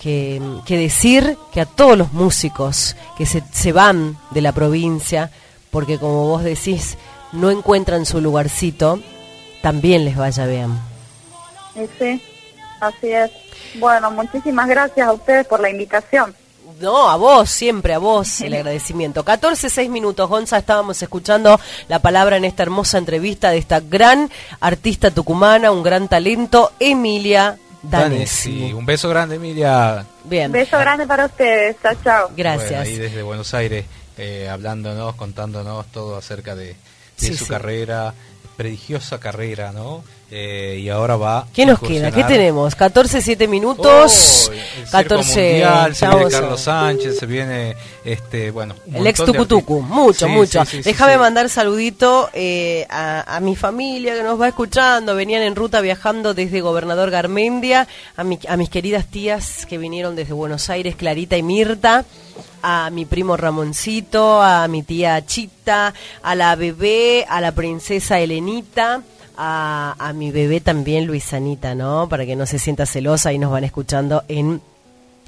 [0.00, 5.30] que, que decir que a todos los músicos que se, se van de la provincia,
[5.70, 6.96] porque como vos decís,
[7.32, 9.00] no encuentran su lugarcito,
[9.62, 10.78] también les vaya bien.
[11.74, 12.22] Y sí,
[12.80, 13.30] así es.
[13.74, 16.34] Bueno, muchísimas gracias a ustedes por la invitación.
[16.80, 19.24] No, a vos, siempre a vos el agradecimiento.
[19.24, 21.58] 14, 6 minutos, Gonza, estábamos escuchando
[21.88, 27.58] la palabra en esta hermosa entrevista de esta gran artista tucumana, un gran talento, Emilia
[27.82, 28.50] Danesi.
[28.50, 28.72] Danesi.
[28.72, 30.04] Un beso grande, Emilia.
[30.24, 30.50] Bien.
[30.52, 31.76] Beso grande para ustedes.
[31.82, 32.30] Chao, chao.
[32.36, 32.70] Gracias.
[32.70, 33.84] Bueno, ahí desde Buenos Aires,
[34.16, 36.76] eh, hablándonos, contándonos todo acerca de,
[37.20, 37.50] de Sí, su sí.
[37.50, 38.14] carrera,
[38.56, 40.02] prodigiosa carrera, ¿no?
[40.30, 41.46] Eh, y ahora va.
[41.54, 42.10] ¿Qué nos queda?
[42.10, 42.74] ¿Qué tenemos?
[42.74, 44.50] 14, 7 minutos.
[44.50, 45.48] Oh, el circo 14.
[45.48, 50.64] mundial, se viene Carlos Sánchez, se viene, este, bueno, El ex Tucutucu, mucho, Sí, mucho.
[50.66, 55.14] sí, sí, sí, Déjame mandar saludito eh, a, a mi familia que nos va escuchando.
[55.14, 60.14] Venían en ruta viajando desde Gobernador Garmendia, a, mi- a mis queridas tías que vinieron
[60.14, 62.04] desde Buenos Aires, Clarita y Mirta,
[62.62, 69.00] a mi primo Ramoncito, a mi tía Chita, a la bebé, a la princesa Elenita.
[69.40, 72.08] A, mi bebé también, Luisanita, ¿no?
[72.08, 74.60] Para que no se sienta celosa y nos van escuchando en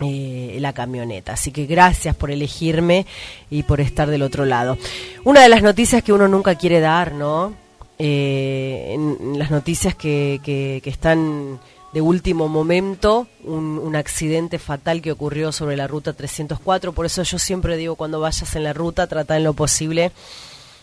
[0.01, 1.35] eh, la camioneta.
[1.35, 3.07] Así que gracias por elegirme
[3.51, 4.77] y por estar del otro lado.
[5.25, 7.55] Una de las noticias que uno nunca quiere dar, ¿no?
[8.01, 11.61] Eh, en las noticias que, que- que están
[11.93, 16.93] de último momento, un, un accidente fatal que ocurrió sobre la ruta 304.
[16.93, 20.11] Por eso yo siempre digo, cuando vayas en la ruta, trata en lo posible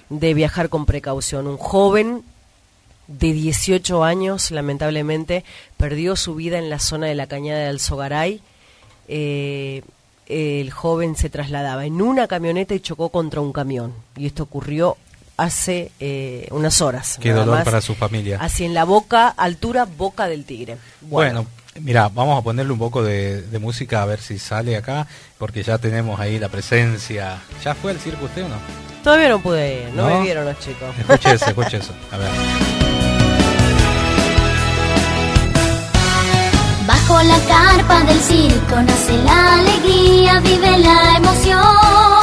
[0.10, 1.48] de viajar con precaución.
[1.48, 2.24] Un joven
[3.08, 5.44] de 18 años, lamentablemente,
[5.78, 8.42] perdió su vida en la zona de la cañada de Alzogaray.
[9.08, 9.84] Eh,
[10.28, 13.94] el joven se trasladaba en una camioneta y chocó contra un camión.
[14.16, 14.98] Y esto ocurrió
[15.38, 17.18] hace eh, unas horas.
[17.22, 17.66] Qué dolor más.
[17.66, 18.40] para su familia.
[18.42, 20.78] Así en la boca, altura boca del tigre.
[21.02, 21.46] Bueno,
[21.82, 25.08] mira, vamos a ponerle un poco de, de música a ver si sale acá,
[25.38, 27.38] porque ya tenemos ahí la presencia.
[27.64, 28.56] ¿Ya fue al circo usted o no?
[29.04, 30.18] Todavía no pude ir, no, ¿No?
[30.18, 30.90] me vieron los chicos.
[31.00, 31.94] Escuche eso, escuche eso.
[32.12, 32.30] A ver.
[36.86, 42.17] Bajo la carpa del circo nace la alegría, vive la emoción.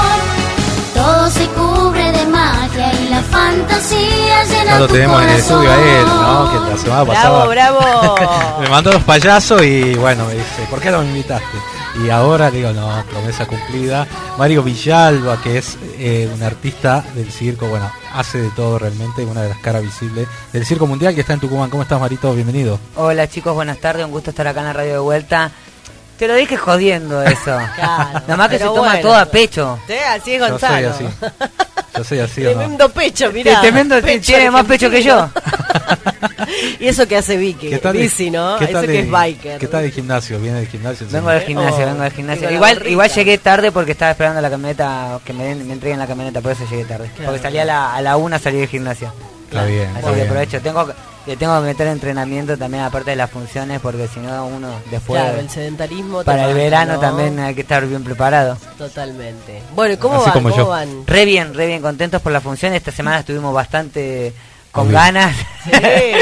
[0.94, 5.36] Todo se cubre de magia y la fantasía llena Ya lo tu tenemos en el
[5.36, 6.52] estudio a él, ¿no?
[6.64, 7.46] Que la semana pasada.
[7.46, 8.60] Bravo, bravo.
[8.60, 11.58] me mandó los payasos y bueno, me dice, ¿por qué no me invitaste?
[12.02, 14.06] Y ahora digo, no, promesa cumplida.
[14.36, 19.42] Mario Villalba, que es eh, un artista del circo, bueno, hace de todo realmente, una
[19.42, 21.70] de las caras visibles del circo mundial que está en Tucumán.
[21.70, 22.34] ¿Cómo estás, Marito?
[22.34, 22.80] Bienvenido.
[22.96, 25.52] Hola chicos, buenas tardes, un gusto estar acá en la radio de vuelta.
[26.24, 27.58] Te lo dije jodiendo eso.
[27.76, 29.78] Claro, Nada más que se toma todo a pecho.
[29.86, 30.90] Sí, así es Yo soy Gonzalo.
[30.90, 31.04] así.
[31.98, 32.56] Yo soy así, ¿o no?
[32.56, 33.60] Tremendo pecho, mirá.
[33.60, 35.28] Tremendo, tiene más pecho que yo.
[36.80, 38.56] y eso que hace Vicky, ¿Qué tal Bici, ¿no?
[38.58, 39.58] qué Eso que es biker.
[39.60, 40.40] ¿Qué tal de gimnasio?
[40.40, 41.06] ¿Viene del gimnasio?
[41.10, 42.50] Vengo del gimnasio, Oh, vengo del gimnasio.
[42.50, 46.52] Igual, igual llegué tarde porque estaba esperando la camioneta que me, entreguen la camioneta, por
[46.52, 47.10] eso llegué tarde.
[47.14, 47.32] Claro.
[47.32, 49.12] Porque salí a la, a la una, salí del gimnasio.
[49.50, 50.60] Está bien, Así que aprovecho.
[50.62, 50.88] Tengo,
[51.24, 54.68] que- le tengo que meter entrenamiento también aparte de las funciones porque si no uno
[54.90, 55.20] después...
[55.22, 56.22] Claro, el sedentarismo.
[56.24, 57.00] para el verano ¿no?
[57.00, 58.56] también hay que estar bien preparado.
[58.78, 59.62] Totalmente.
[59.74, 60.32] Bueno, ¿y cómo Así van?
[60.34, 60.68] como ¿Cómo yo.
[60.68, 61.06] van?
[61.06, 62.72] Re bien, re bien contentos por la función.
[62.74, 64.32] Esta semana estuvimos bastante
[64.72, 64.98] con Obvio.
[64.98, 65.34] ganas.
[65.64, 65.70] Sí,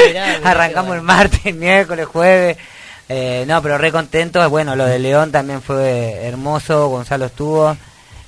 [0.07, 2.57] mirá, Arrancamos el martes, miércoles, jueves.
[3.09, 4.49] Eh, no, pero re contentos.
[4.49, 6.87] Bueno, lo de León también fue hermoso.
[6.87, 7.75] Gonzalo estuvo.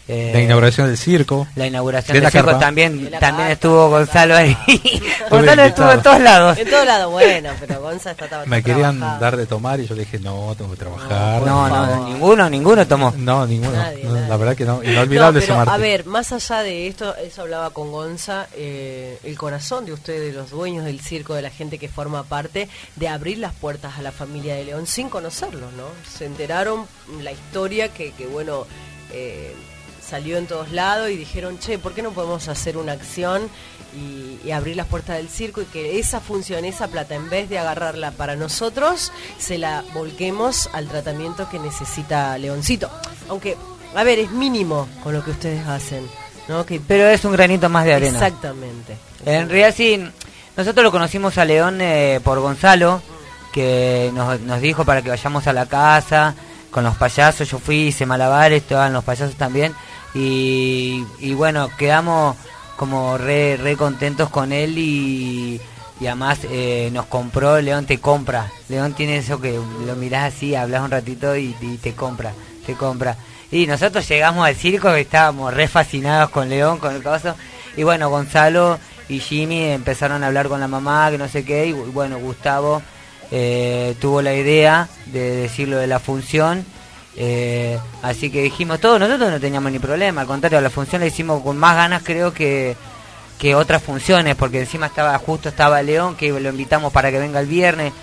[0.08, 1.48] Eh, La inauguración del circo.
[1.56, 2.60] la inauguración de del la circo carpa.
[2.60, 4.56] también, De también carpa, estuvo Gonzalo ahí.
[5.32, 6.58] Gonzalo estuvo en todos lados.
[6.60, 9.26] En todo lado, bueno, pero Gonza está, está Me querían trabajando.
[9.26, 11.42] dar de tomar y yo le dije, no, tengo que trabajar.
[11.42, 13.14] No, no, ninguno, ninguno tomó.
[13.18, 13.72] No, ninguno.
[13.72, 14.30] Nadie, No, nadie.
[14.30, 14.84] La verdad que no.
[14.84, 15.72] Inolvidable No, pero.
[15.72, 20.34] A ver, más allá de esto, eso hablaba con Gonza, eh, el corazón de ustedes,
[20.34, 23.98] de los dueños del circo, de la gente que forma parte, de abrir las puertas
[23.98, 25.86] a la familia de León sin conocerlos, ¿no?
[26.16, 26.86] Se enteraron
[27.24, 28.68] la historia que, que bueno,
[29.12, 29.56] eh,
[30.08, 33.50] salió en todos lados y dijeron, che, ¿por qué no podemos hacer una acción
[33.96, 37.50] y, y abrir las puertas del circo y que esa función, esa plata, en vez
[37.50, 42.90] de agarrarla para nosotros, se la volquemos al tratamiento que necesita Leoncito?
[43.30, 43.58] Aunque,
[43.96, 46.08] a ver, es mínimo con lo que ustedes hacen,
[46.48, 46.66] ¿no?
[46.66, 48.18] Que, Pero es un granito más de arena.
[48.18, 48.98] Exactamente.
[49.26, 50.04] En realidad sí,
[50.56, 53.02] nosotros lo conocimos a León eh, por Gonzalo,
[53.52, 56.36] que nos, nos dijo para que vayamos a la casa
[56.76, 59.74] con los payasos, yo fui, hice malabares, estaban los payasos también,
[60.16, 62.38] Y, bueno, quedamos
[62.78, 65.60] como re, contentos con él y,
[66.00, 68.50] además eh, nos compró, León te compra.
[68.70, 72.34] León tiene eso que lo mirás así, hablas un ratito y, te compra,
[72.66, 73.18] te compra.
[73.52, 77.36] Y nosotros llegamos al circo estábamos re fascinados con León, con el caso.
[77.76, 78.80] Y bueno, Gonzalo
[79.10, 82.82] y Jimmy empezaron a hablar con la mamá, que no sé qué, y bueno, Gustavo
[83.32, 86.66] eh, tuvo la idea de decirlo de la función.
[87.18, 91.08] Eh, así que dijimos todo, nosotros no teníamos ni problema, al contrario, la función la
[91.08, 92.76] hicimos con más ganas creo que,
[93.40, 97.40] que otras funciones, porque encima estaba justo estaba León, que lo invitamos para que venga
[97.40, 97.94] el viernes,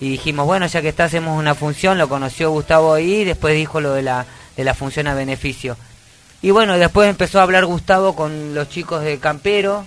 [0.00, 3.54] y dijimos, bueno, ya que está, hacemos una función, lo conoció Gustavo ahí, y después
[3.54, 4.24] dijo lo de la,
[4.56, 5.76] de la función a beneficio.
[6.42, 9.84] Y bueno, después empezó a hablar Gustavo con los chicos de Campero,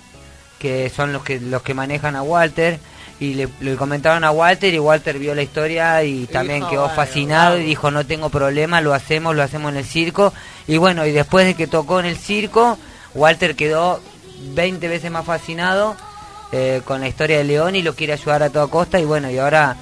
[0.58, 2.78] que son los que los que manejan a Walter,
[3.20, 6.96] y le, le comentaron a Walter y Walter vio la historia y también quedó "Bueno,
[6.96, 10.32] fascinado y dijo no tengo problema, lo hacemos, lo hacemos en el circo.
[10.66, 12.76] Y bueno, y después de que tocó en el circo,
[13.14, 14.00] Walter quedó
[14.54, 15.96] 20 veces más fascinado
[16.52, 19.30] eh, con la historia de León y lo quiere ayudar a toda costa y bueno,
[19.30, 19.76] y ahora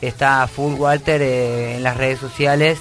[0.00, 2.78] está full Walter eh, en las redes sociales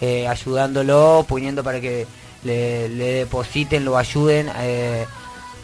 [0.00, 2.06] eh, ayudándolo, poniendo para que
[2.42, 4.50] le, le depositen, lo ayuden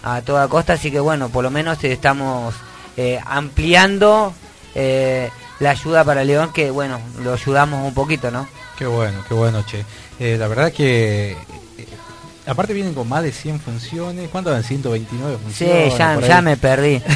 [0.02, 2.54] a toda costa, así que bueno, por lo menos estamos
[3.00, 4.34] eh, ampliando
[4.74, 8.46] eh, la ayuda para León, que bueno, lo ayudamos un poquito, ¿no?
[8.78, 9.84] Qué bueno, qué bueno, che.
[10.18, 11.32] Eh, la verdad que...
[11.32, 11.36] eh,
[12.46, 14.28] aparte vienen con más de 100 funciones.
[14.30, 14.62] ¿Cuánto dan?
[14.64, 15.98] 129 Sí, funciones.
[15.98, 17.02] ya, por ya me perdí.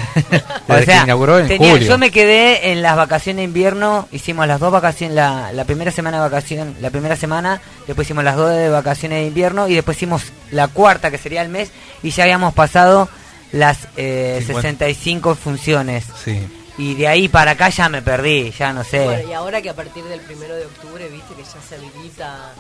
[0.67, 1.87] Que inauguró en tenía- julio.
[1.89, 5.91] yo me quedé en las vacaciones de invierno, hicimos las dos vacaciones, la, la primera
[5.91, 9.75] semana de vacación, la primera semana, después hicimos las dos de vacaciones de invierno y
[9.75, 11.71] después hicimos la cuarta que sería el mes
[12.03, 13.09] y ya habíamos pasado
[13.55, 14.87] las eh, 50.
[14.87, 16.05] 65 funciones.
[16.23, 16.41] Sí.
[16.77, 19.05] Y de ahí para acá ya me perdí, ya no sé.
[19.05, 22.53] Bueno, y ahora que a partir del primero de octubre, viste que ya se habilita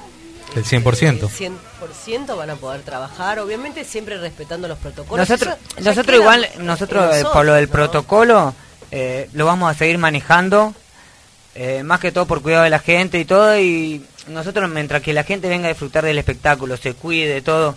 [0.55, 1.09] El 100%.
[1.09, 5.29] el 100% van a poder trabajar, obviamente siempre respetando los protocolos.
[5.29, 8.55] Nosotros, ya igual, en nosotros eh, por lo del protocolo,
[8.93, 10.75] eh, lo vamos a seguir manejando,
[11.57, 15.13] eh, más que todo por cuidado de la gente y todo, y nosotros mientras que
[15.13, 17.75] la gente venga a disfrutar del espectáculo, se cuide, todo.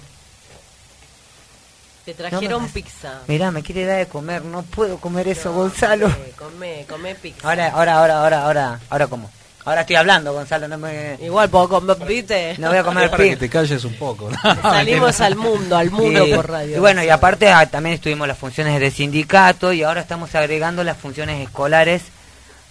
[2.08, 3.20] Te trajeron No pizza.
[3.28, 6.10] Mirá, me quiere dar de comer, no puedo comer eso, Gonzalo.
[6.38, 7.46] Come, come pizza.
[7.46, 9.30] Ahora, ahora, ahora, ahora, ahora, ahora como.
[9.66, 11.18] Ahora estoy hablando, Gonzalo, no me...
[11.22, 12.56] Igual puedo comer, viste.
[12.60, 14.30] No voy a comer para pi- que te calles un poco.
[14.32, 14.62] ¿no?
[14.62, 16.78] Salimos al mundo, al mundo Y- por radio.
[16.78, 20.86] Y bueno, y aparte ah, también estuvimos las funciones de sindicato y ahora estamos agregando
[20.86, 22.04] las funciones escolares.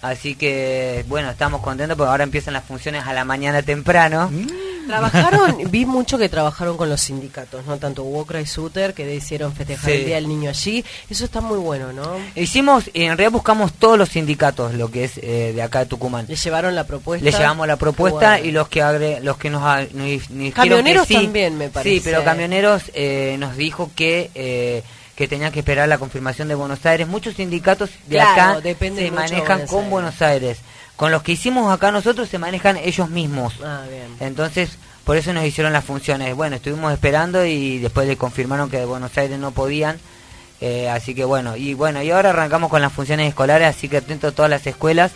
[0.01, 4.31] Así que, bueno, estamos contentos porque ahora empiezan las funciones a la mañana temprano.
[4.85, 7.77] Trabajaron, vi mucho que trabajaron con los sindicatos, ¿no?
[7.77, 9.97] Tanto Walker y Suter, que hicieron festejar Sí.
[9.97, 10.85] el Día del Niño allí.
[11.09, 12.15] Eso está muy bueno, ¿no?
[12.35, 16.25] Hicimos, en realidad buscamos todos los sindicatos, lo que es eh, de acá de Tucumán.
[16.29, 17.25] Le llevaron la propuesta.
[17.25, 18.45] Le llevamos la propuesta Bueno.
[18.45, 19.61] y los que agre- los que nos,
[19.93, 21.23] nos, Camioneros que sí.
[21.23, 21.95] también, me parece.
[21.95, 24.83] Sí, pero camioneros eh, nos dijo que eh,
[25.17, 27.07] que tenían que esperar la confirmación de Buenos Aires.
[27.07, 28.61] Muchos sindicatos de Claro, acá
[28.95, 29.89] se manejan Buenos con Aires.
[29.91, 30.57] Buenos Aires.
[30.95, 33.55] Con los que hicimos acá nosotros se manejan ellos mismos.
[33.65, 34.15] Ah, bien.
[34.19, 36.35] Entonces, por eso nos hicieron las funciones.
[36.35, 39.99] Bueno, estuvimos esperando y después le confirmaron que de Buenos Aires no podían.
[40.61, 43.97] Eh, así que bueno, y bueno, y ahora arrancamos con las funciones escolares, así que
[43.97, 45.11] atento a todas las escuelas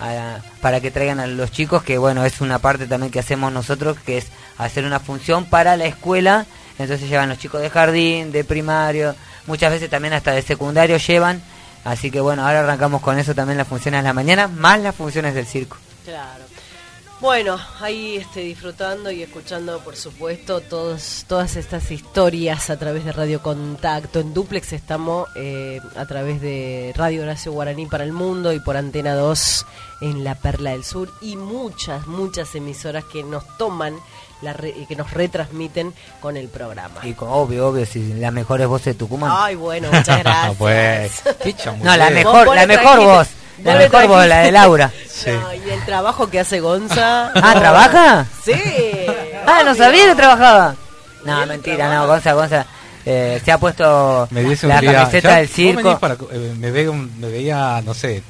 [0.00, 3.52] a- para que traigan a los chicos, que bueno, es una parte también que hacemos
[3.52, 4.26] nosotros, que es
[4.56, 6.46] hacer una función para la escuela.
[6.78, 9.14] Entonces llevan los chicos de jardín, de primario,
[9.46, 11.42] muchas veces también hasta de secundario llevan.
[11.84, 14.94] Así que bueno, ahora arrancamos con eso también las funciones de la mañana, más las
[14.94, 15.76] funciones del circo.
[16.04, 16.44] Claro.
[17.20, 23.10] Bueno, ahí este, disfrutando y escuchando, por supuesto, todos, todas estas historias a través de
[23.10, 24.20] Radio Contacto.
[24.20, 28.76] En Duplex estamos eh, a través de Radio Horacio Guaraní para el Mundo y por
[28.76, 29.66] Antena 2
[30.02, 33.96] en la Perla del Sur y muchas, muchas emisoras que nos toman,
[34.42, 37.00] la re- y que nos retransmiten con el programa.
[37.02, 39.30] Y con- obvio, obvio, si las mejores voces de Tucumán.
[39.34, 40.54] Ay, bueno, muchas gracias.
[40.58, 41.22] pues.
[41.82, 43.28] No, la mejor, la mejor voz.
[43.64, 44.90] La mejor voz, la de Laura.
[45.26, 47.32] No, y el trabajo que hace Gonza.
[47.34, 47.60] Ah, no.
[47.60, 48.26] ¿trabaja?
[48.44, 48.52] Sí.
[49.44, 50.76] Ah, no sabía que trabajaba.
[51.24, 52.64] No, mentira, no, Gonza, Gonza.
[53.04, 55.98] eh, se ha puesto Me dice la día, camiseta ya, del circo.
[55.98, 58.22] para- eh, me, ve un- me veía, no sé,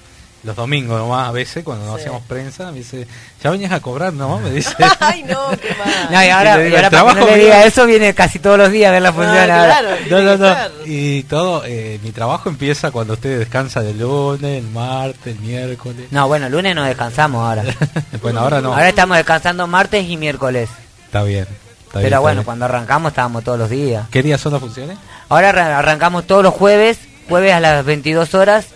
[0.45, 3.07] los domingos nomás a veces cuando no hacíamos prensa, me dice,
[3.43, 4.39] ya venías a cobrar, ¿no?
[4.39, 4.73] Me dice.
[5.01, 6.09] Ay, no, qué mal.
[6.11, 8.15] No, y Y ahora, y digo, ahora el para que no le diga eso, viene
[8.15, 9.37] casi todos los días a ver la función.
[9.37, 9.65] ahora.
[9.65, 9.89] claro.
[10.11, 10.57] No, no, no.
[10.87, 16.07] Y todo, eh, mi trabajo empieza cuando usted descansa el lunes, el martes, el miércoles.
[16.13, 17.65] No, bueno, lunes no descansamos ahora.
[18.23, 18.73] Bueno, ahora no.
[18.73, 20.69] Ahora estamos descansando martes y miércoles.
[21.07, 21.43] Está bien.
[21.43, 22.45] está bien, Pero está bueno, bien.
[22.45, 24.07] cuando arrancamos estábamos todos los días.
[24.11, 24.99] ¿Qué días son las funciones?
[25.29, 26.99] Ahora arran- arrancamos todos los jueves,
[27.29, 28.67] jueves a las 22 horas,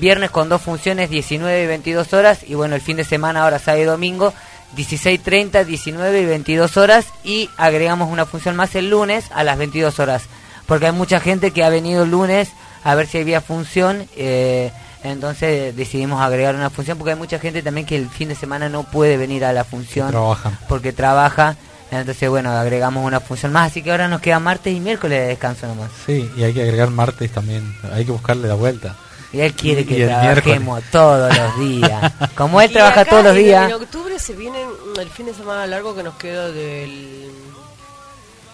[0.00, 3.58] viernes con dos funciones, 19 y 22 horas, y bueno, el fin de semana, ahora
[3.58, 4.32] sábado y domingo,
[4.76, 9.98] 16.30, 19 y 22 horas y agregamos una función más el lunes a las 22
[9.98, 10.22] horas.
[10.66, 12.50] Porque hay mucha gente que ha venido el lunes
[12.84, 14.70] a ver si había función, eh,
[15.02, 18.68] entonces decidimos agregar una función porque hay mucha gente también que el fin de semana
[18.68, 20.56] no puede venir a la función Trabajan.
[20.68, 21.56] porque trabaja.
[21.90, 25.26] Entonces, bueno, agregamos una función más, así que ahora nos queda martes y miércoles de
[25.26, 25.90] descanso nomás.
[26.06, 27.74] Sí, y hay que agregar martes también.
[27.92, 28.94] Hay que buscarle la vuelta.
[29.32, 32.12] Y él quiere que el trabajemos todos los días.
[32.36, 33.68] Como él Y trabaja acá todos los en- días.
[33.70, 34.58] En octubre se viene
[34.98, 37.30] el fin de semana largo que nos quedó del,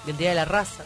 [0.04, 0.84] del Día de la Raza.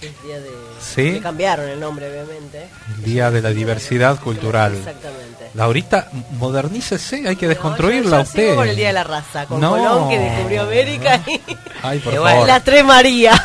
[0.00, 0.50] que es día de...
[0.80, 1.20] Sí.
[1.20, 2.68] Cambiaron el nombre, obviamente.
[2.96, 4.74] El Día de la Diversidad Cultural.
[4.76, 5.50] Exactamente.
[5.54, 6.08] Laurita,
[6.38, 8.54] modernícese, hay que desconstruirla Yo- yo usted.
[8.54, 9.70] con el Día de la Raza, con No.
[9.70, 11.40] Colón que descubrió América y,
[11.82, 12.46] Ay, por favor.
[12.46, 13.32] las tres María.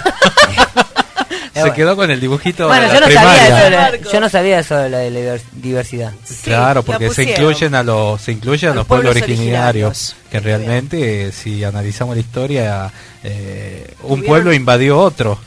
[1.54, 3.58] Se quedó con el dibujito Bueno, de yo la no, sabía primaria.
[3.58, 3.70] eso de
[4.04, 6.14] la, yo no sabía eso de la, de la diversidad.
[6.44, 9.90] Claro, la porque se incluyen a los se incluyen a los los pueblos pueblos originarios,
[9.90, 10.16] originarios.
[10.32, 12.92] que realmente si analizamos la historia
[13.24, 15.40] eh, un pueblo invadió otro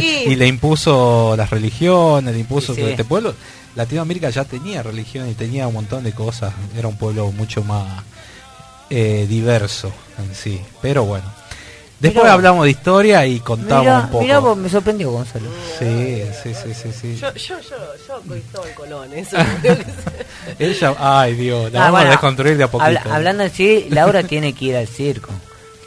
[0.00, 3.34] Y- y le impuso las religiones, le impuso Sí, este pueblo.
[3.76, 8.02] Latinoamérica ya tenía religión y tenía un montón de cosas, era un pueblo mucho más
[8.90, 11.24] eh, diverso en sí, pero bueno.
[12.04, 12.34] Después Mirá.
[12.34, 14.22] hablamos de historia y contamos Mira, un poco.
[14.22, 15.48] mira vos, me sorprendió Gonzalo.
[15.78, 17.16] Sí, sí, sí, sí, sí.
[17.16, 17.76] Yo, yo, yo,
[18.06, 19.36] yo Cristóbal Colón, eso.
[19.62, 19.68] sí.
[20.58, 22.84] Ella, ay Dios, la Ah, vamos bueno, a desconstruir de a poquito.
[22.86, 25.30] habla- hablando en sí, Laura tiene que ir al circo.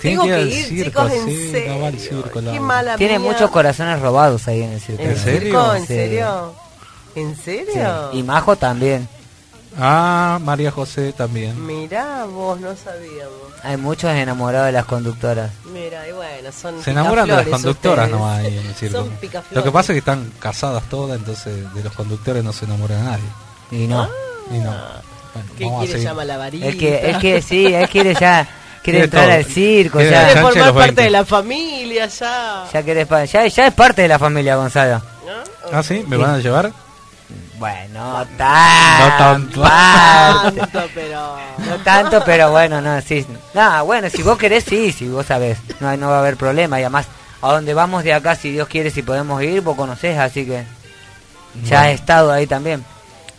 [0.01, 1.85] Tiene Tengo que ir que al ir, circo, chicos, en sí, serio.
[1.85, 3.31] al circo, Qué mala Tiene mía.
[3.31, 5.01] muchos corazones robados ahí en el circo.
[5.03, 5.39] ¿En ¿En serio?
[5.39, 5.75] serio?
[5.75, 5.87] ¿En Sí.
[5.87, 6.53] serio?
[7.15, 7.41] ¿En Sí.
[7.45, 8.09] serio?
[8.13, 9.07] Y Majo también.
[9.79, 11.65] Ah, María José también.
[11.65, 13.33] Mirá, vos no sabíamos.
[13.63, 15.51] Hay muchos enamorados de las conductoras.
[15.71, 18.19] Mira, y bueno, son Se enamoran de las picaflores conductoras ustedes.
[18.21, 18.97] nomás ahí en el circo.
[18.97, 19.11] Son.
[19.51, 22.97] Lo que pasa es que están casadas todas, entonces de los conductores no se enamora
[23.03, 23.23] nadie.
[23.71, 24.09] Y no.
[24.51, 24.71] Y no.
[24.71, 24.73] Bueno,
[25.35, 26.65] Ah, ¿Qué quiere llama la varita?
[26.65, 28.47] Es que, es que sí, él quiere ya,
[28.81, 29.33] quiere Quiere entrar todo.
[29.35, 31.01] al circo, Quiere ya, Quiere formar parte 20.
[31.03, 32.63] de la familia ya.
[32.73, 34.95] ya, quiere pa- ya, ya es parte de la familia Gonzalo.
[35.27, 35.71] ¿No?
[35.77, 36.71] Ah, sí, ¿me van a llevar?
[37.59, 39.61] Bueno, tan, No tanto.
[39.61, 40.59] parte.
[40.59, 41.37] Tanto, pero...
[41.57, 43.25] No tanto, pero bueno, no, sí.
[43.53, 45.57] No, bueno, si vos querés, sí, si vos sabés.
[45.79, 46.79] No, hay- no va a haber problema.
[46.79, 47.07] Y además,
[47.41, 50.65] a donde vamos de acá, si Dios quiere, si podemos ir, vos conocés, así que
[51.63, 51.85] ya Bueno.
[51.85, 52.85] he estado ahí también.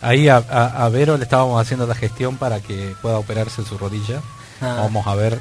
[0.01, 3.77] Ahí a, a- a Vero le estábamos haciendo la gestión para que pueda operarse su
[3.77, 4.19] rodilla.
[4.61, 4.75] Ah.
[4.81, 5.39] Vamos a ver.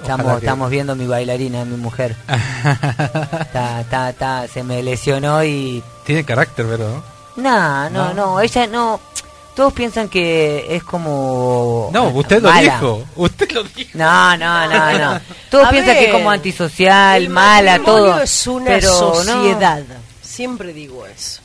[0.00, 2.14] Estamos, ojalá que- estamos viendo mi bailarina, mi mujer.
[3.52, 5.82] Ta, ta, ta, se me lesionó y...
[6.04, 7.09] Tiene carácter, Vero, ¿no?
[7.36, 8.14] No, no, No.
[8.14, 9.00] no, ella no...
[9.54, 11.90] Todos piensan que es como...
[11.92, 12.74] No, usted lo mala.
[12.74, 13.04] dijo.
[13.16, 13.90] Usted lo dijo.
[13.94, 15.20] No, no, no, no.
[15.50, 18.20] Todos A piensan que es ver, como antisocial, El mala, todo.
[18.22, 19.14] es una pero no.
[19.14, 19.82] sociedad.
[20.22, 21.40] Siempre digo eso.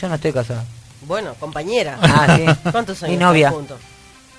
[0.00, 0.62] Yo no estoy casado.
[1.02, 1.98] Bueno, compañera.
[2.00, 2.70] Ah, sí.
[2.70, 3.48] ¿Cuántos Mi años novia.
[3.48, 3.80] están juntos?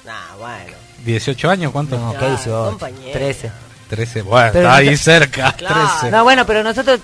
[0.06, 0.78] Nah, bueno.
[1.06, 1.98] 18 años, ¿cuánto?
[2.00, 2.52] No, ¿qué hizo?
[2.58, 2.70] vos?
[2.70, 3.14] compañera.
[3.20, 3.52] 13.
[3.90, 4.22] 13.
[4.24, 5.52] Bueno, Pero está no ahí cerca.
[5.52, 5.76] Claro.
[6.00, 6.12] 13.
[6.12, 7.00] No, bueno, pero nosotros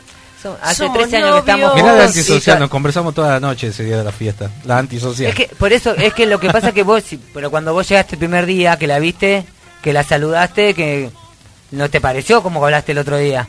[0.61, 2.07] hace Somos 13 años que estamos Mirá la juntos.
[2.17, 4.49] antisocial, nos conversamos toda la noche ese día de la fiesta.
[4.65, 5.29] La antisocial.
[5.29, 7.73] Es que, por eso, es que lo que pasa es que vos, si- pero cuando
[7.73, 9.45] vos llegaste el primer día, que la viste,
[9.81, 11.09] que la saludaste, que
[11.71, 13.47] no te pareció como que hablaste el otro día.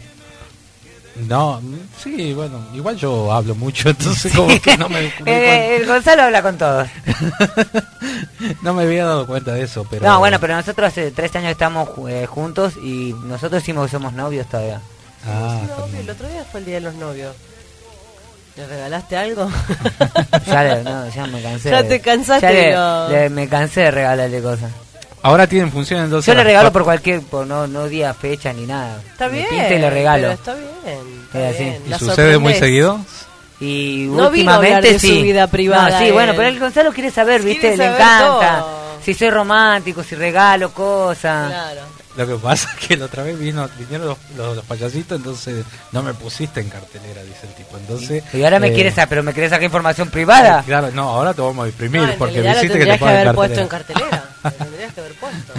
[1.28, 1.62] No,
[2.02, 6.42] sí, bueno, igual yo hablo mucho, entonces como que no me, Eh, el Gonzalo habla
[6.42, 6.86] con todos.
[8.62, 10.04] no me había dado cuenta de eso, pero...
[10.06, 14.12] No, bueno, pero nosotros hace 13 años estamos eh, juntos y nosotros decimos que somos
[14.12, 14.80] novios todavía.
[15.26, 16.02] Ah, No, también.
[16.04, 17.34] el otro día fue el día de los novios.
[18.56, 19.50] ¿Le regalaste algo?
[20.46, 21.70] Ya, le- no, ya me cansé.
[21.70, 24.70] Ya de- te cansaste ya le- de lo- le- me cansé de regalarle cosas.
[25.22, 26.26] Ahora tienen función entonces...
[26.26, 29.00] Yo le regalo por cualquier, por no, no día, fecha ni nada.
[29.10, 29.72] Está Me bien.
[29.72, 30.22] y le regalo.
[30.22, 30.70] pero está bien.
[31.26, 31.64] está así.
[31.64, 31.82] bien.
[31.84, 33.00] ¿Y La sucede muy seguido?
[33.58, 35.22] Y No vino a hablar últimamente de su sí.
[35.22, 36.36] vida privada, No, sí, bueno, él.
[36.36, 37.70] pero el Gonzalo quiere saber, Quiere ¿viste?
[37.70, 38.58] Le saber encanta.
[38.60, 38.76] todo.
[39.02, 41.48] Si soy romántico, si regalo cosas.
[41.50, 41.80] Claro.
[42.16, 45.64] Lo que pasa es que la otra vez vino, vinieron los, los, los payasitos, entonces
[45.92, 47.76] no me pusiste en cartelera, dice el tipo.
[47.76, 50.62] Entonces, Y ahora me eh, quieres saber, pero me querés sacar información privada.
[50.66, 53.24] Claro, no, ahora te vamos a No, en porque lo viste que te ponen haber
[53.26, 53.32] cartelera.
[53.34, 54.24] puesto en cartelera.
[54.44, 55.52] Lo tendrías que haber puesto.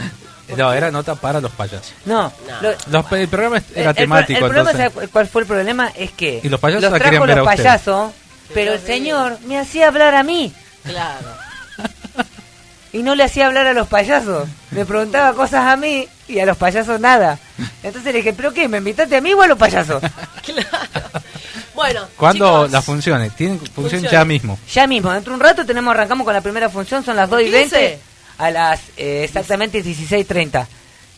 [0.57, 1.93] No, era nota para los payasos.
[2.05, 2.31] No,
[2.61, 2.71] No.
[2.89, 4.93] Los, el programa era el- temático, el problema, entonces.
[4.93, 5.91] ¿sabe cuál fue el problema?
[5.95, 8.11] Es que Y los payasos los la trajo querían ver los payasos,
[8.53, 10.53] pero el señor me hacía hablar a mí
[10.85, 11.27] Claro.
[12.93, 14.47] y no le hacía hablar a los payasos.
[14.71, 17.39] Me preguntaba cosas a mí y a los payasos nada.
[17.83, 18.67] Entonces le dije, ¿pero qué?
[18.67, 20.01] ¿Me invitaste a mí o a los payasos?
[20.43, 20.67] Claro.
[21.75, 23.35] Bueno, ¿Cuándo chicos, las funciones?
[23.35, 24.11] Tienen función Funciones.
[24.11, 24.57] ya mismo.
[24.73, 27.41] Ya mismo, dentro de un rato tenemos arrancamos con la primera función, son las 2
[27.41, 27.59] y 15.
[27.77, 27.99] 20
[28.39, 30.65] a las eh, exactamente 16.30.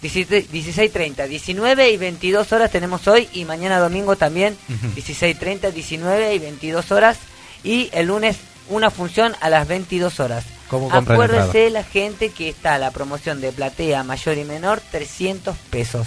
[0.01, 4.99] 16 16.30, 19 y 22 horas tenemos hoy y mañana domingo también Ujú.
[4.99, 7.17] 16.30, 19 y 22 horas
[7.63, 8.37] y el lunes
[8.69, 10.45] una función a las 22 horas.
[10.69, 16.05] ¿Cómo Acuérdese la gente que está la promoción de platea mayor y menor 300 pesos.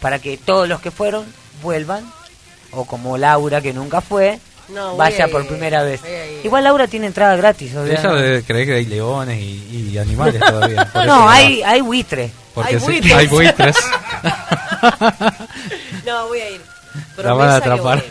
[0.00, 1.24] para que todos los que fueron
[1.62, 2.04] vuelvan,
[2.72, 6.00] o como Laura que nunca fue, No, vaya por primera vez.
[6.44, 7.74] Igual Laura tiene entrada gratis.
[7.74, 10.90] o sea, Ella debe creer que hay leones y, y animales todavía.
[11.06, 12.30] no, hay, hay buitre.
[12.54, 13.12] Porque Hay sí, buitres.
[13.14, 13.76] hay buitres.
[16.04, 16.60] No, voy a ir.
[17.18, 18.02] La van a atrapar.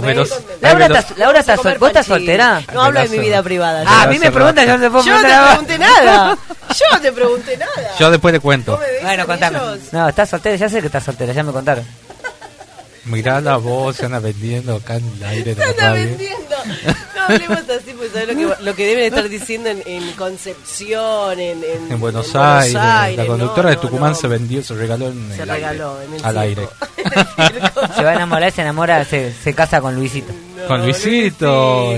[0.00, 0.30] Velos.
[0.30, 2.62] con- Laura, estás- Laura, estás sol- ¿vos estás soltera?
[2.72, 3.82] No hablo de mi vida privada.
[3.86, 6.38] Ah, a mí me preguntan, yo no te puedo Yo no te pregunté nada.
[6.72, 7.90] Yo no te pregunté nada.
[7.98, 8.72] Yo después le cuento.
[8.72, 9.58] ¿Cómo me dicen Bueno, contame.
[9.58, 9.78] ellos?
[9.92, 11.84] No, estás soltera, ya sé que estás soltera, ya me contaron.
[13.04, 16.04] Mirá la voz, se anda vendiendo acá en el aire de la Anda radio.
[16.06, 16.56] vendiendo.
[17.16, 21.40] No hablemos así, pues sabes lo que, lo que deben estar diciendo en, en Concepción,
[21.40, 24.16] en, en, En Buenos, en Aires, Aires, la no, conductora de Tucumán no.
[24.16, 26.06] se vendió, se regaló en Se el regaló aire.
[26.06, 26.68] en el al aire.
[27.96, 30.32] Se va a enamorar, se enamora, se, se casa con Luisito.
[30.68, 31.94] Con Luisito.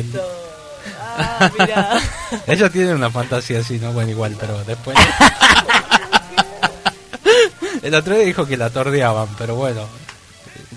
[1.16, 2.00] Ah, mirá.
[2.46, 3.92] Ella tiene una fantasía así, ¿no?
[3.92, 4.96] Bueno, igual, pero después...
[7.82, 9.82] el otro día dijo que la tordeaban, pero bueno,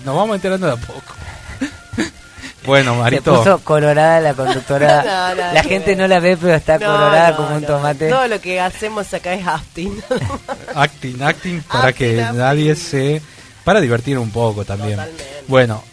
[0.08, 1.14] nos vamos enterando de a poco.
[2.64, 5.02] bueno, Se Marito, puso colorada la conductora.
[5.38, 5.98] No, la gente ver.
[5.98, 7.66] no la ve, pero está No, colorada no, como un no.
[7.66, 8.08] tomate.
[8.08, 10.00] Todo lo que hacemos acá es acting.
[10.74, 12.38] acting, acting, para que acting.
[12.38, 13.20] nadie se...
[13.64, 14.92] Para divertir un poco también.
[14.96, 15.24] Totalmente.
[15.46, 15.84] Bueno,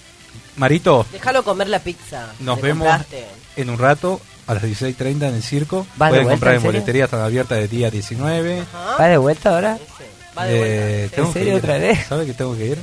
[0.55, 2.27] Marito, Déjalo comer la pizza.
[2.39, 3.25] nos vemos compraste.
[3.57, 5.85] en un rato a las 16.30 en el circo.
[5.97, 8.61] ¿Vas de Pueden vuelta, comprar en en boletería, están abiertas de día 19.
[8.61, 8.95] Ajá.
[8.97, 9.77] ¿Va de vuelta ahora?
[10.37, 10.75] Va de vuelta.
[10.77, 12.05] Eh, ¿En serio otra vez?
[12.07, 12.77] ¿Sabe que tengo que ir?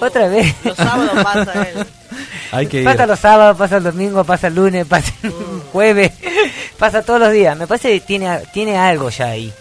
[0.00, 0.54] Otra vez.
[0.64, 1.86] Los sábados pasa él.
[2.52, 2.84] Hay que ir.
[2.84, 5.32] Pasa los sábados, pasa el domingo, pasa el lunes, pasa el
[5.72, 6.12] jueves,
[6.78, 7.56] pasa todos los días.
[7.56, 9.52] Me parece que tiene, tiene algo ya ahí.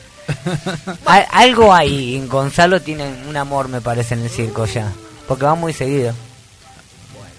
[1.06, 2.16] Al- algo ahí.
[2.16, 4.92] En Gonzalo tiene un amor, me parece, en el circo ya.
[5.28, 6.14] Porque va muy seguido.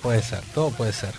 [0.02, 1.10] Puede ser, todo puede ser.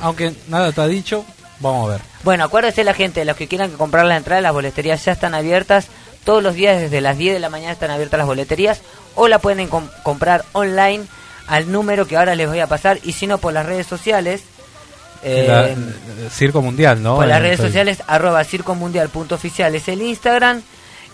[0.00, 1.24] Aunque nada está dicho,
[1.60, 2.00] vamos a ver.
[2.24, 5.86] Bueno, acuérdense la gente, los que quieran comprar la entrada, las boleterías ya están abiertas.
[6.24, 8.80] Todos los días desde las 10 de la mañana están abiertas las boleterías.
[9.20, 11.04] O la pueden com- comprar online
[11.48, 12.98] al número que ahora les voy a pasar.
[13.02, 14.42] Y si no, por las redes sociales.
[15.24, 15.76] eh, La- eh,
[16.30, 17.16] Circo Mundial, ¿no?
[17.16, 17.68] por las En redes Facebook.
[17.70, 20.62] sociales, arroba circomundial.oficial es el Instagram.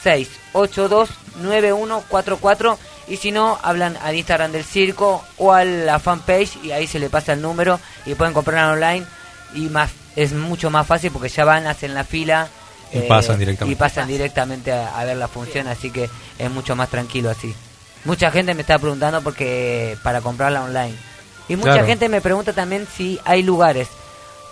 [0.04, 2.76] 381-682-9144.
[3.08, 6.98] Y si no, hablan al Instagram del circo o a la fanpage y ahí se
[6.98, 9.04] le pasa el número y pueden comprar online.
[9.54, 12.48] Y más es mucho más fácil porque ya van, hacen la fila.
[12.92, 13.72] Y pasan directamente.
[13.72, 16.08] Y pasan directamente a, a ver la función, así que
[16.38, 17.54] es mucho más tranquilo así.
[18.04, 20.94] Mucha gente me está preguntando porque para comprarla online.
[21.48, 21.86] Y mucha Claro.
[21.86, 23.88] gente me pregunta también si hay lugares.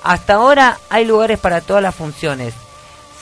[0.02, 2.52] Hasta ahora hay lugares para todas las funciones.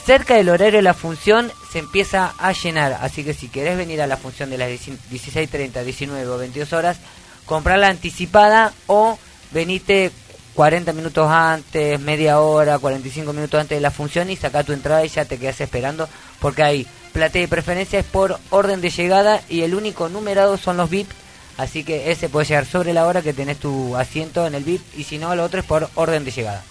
[0.05, 4.01] Cerca del horario de la función se empieza a llenar, así que si querés venir
[4.03, 6.99] a la función de las 16.30, 19 o 22 horas,
[7.45, 9.19] comprarla anticipada o
[9.53, 10.11] venite
[10.55, 15.05] 40 minutos antes, media hora, 45 minutos antes de la función y saca tu entrada
[15.05, 16.09] y ya te quedas esperando
[16.41, 20.91] porque hay platea de preferencias por orden de llegada y el único numerado son los
[20.91, 21.09] VIP,
[21.57, 24.83] así que ese puede llegar sobre la hora que tenés tu asiento en el VIP
[24.97, 26.63] y si no, lo otro es por orden de llegada.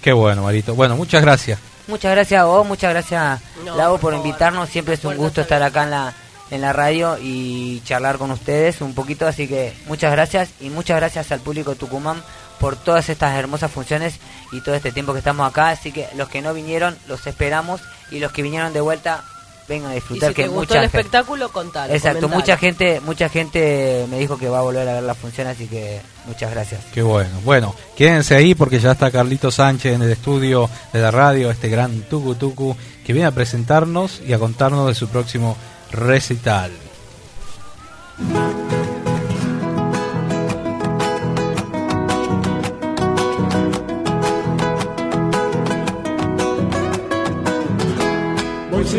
[0.00, 0.74] Qué bueno, Marito.
[0.74, 1.58] Bueno, muchas gracias.
[1.86, 5.62] Muchas gracias a vos, muchas gracias No, Lau por invitarnos, siempre es un gusto estar
[5.62, 6.14] acá en la
[6.50, 10.96] en la radio y charlar con ustedes un poquito, así que muchas gracias y muchas
[10.96, 12.22] gracias al público de Tucumán
[12.60, 14.20] por todas estas hermosas funciones
[14.52, 17.80] y todo este tiempo que estamos acá, así que los que no vinieron los esperamos.
[18.10, 19.24] Y los que vinieron de vuelta
[19.68, 21.92] vengan a Y disfrutar si que te gustó mucha el gente- espectáculo, contalo.
[21.92, 22.40] Exacto, comentalo.
[22.40, 25.66] mucha gente, mucha gente me dijo que va a volver a ver la función, así
[25.66, 26.80] que muchas gracias.
[26.92, 27.30] Qué bueno.
[27.44, 31.68] Bueno, quédense ahí porque ya está Carlito Sánchez en el estudio de la radio, este
[31.68, 35.56] gran Tucu Tucu, que viene a presentarnos y a contarnos de su próximo
[35.90, 36.70] recital.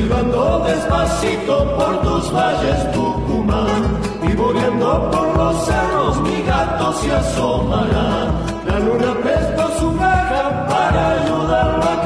[0.07, 8.31] Silbando despacito por tus valles, Tucumán, y volviendo por los cerros, mi gato se asomará.
[8.65, 12.01] La luna prestó su caja para ayudarlo a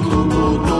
[0.00, 0.71] tucu,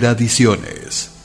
[0.00, 1.17] tradiciones.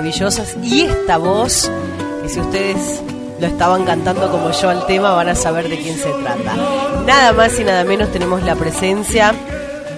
[0.00, 1.70] Maravillosas y esta voz,
[2.22, 3.02] que si ustedes
[3.38, 6.56] lo estaban cantando como yo al tema, van a saber de quién se trata.
[7.04, 9.34] Nada más y nada menos tenemos la presencia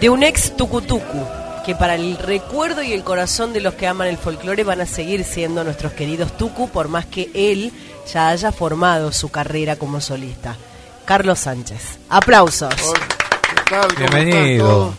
[0.00, 1.24] de un ex tucutucu,
[1.64, 4.86] que para el recuerdo y el corazón de los que aman el folclore van a
[4.86, 7.72] seguir siendo nuestros queridos tucu, por más que él
[8.12, 10.56] ya haya formado su carrera como solista.
[11.04, 12.00] Carlos Sánchez.
[12.08, 12.74] Aplausos.
[12.74, 13.94] ¿Qué tal?
[13.94, 14.94] ¿Cómo Bienvenido.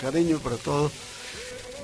[0.00, 0.92] Cariño para todos.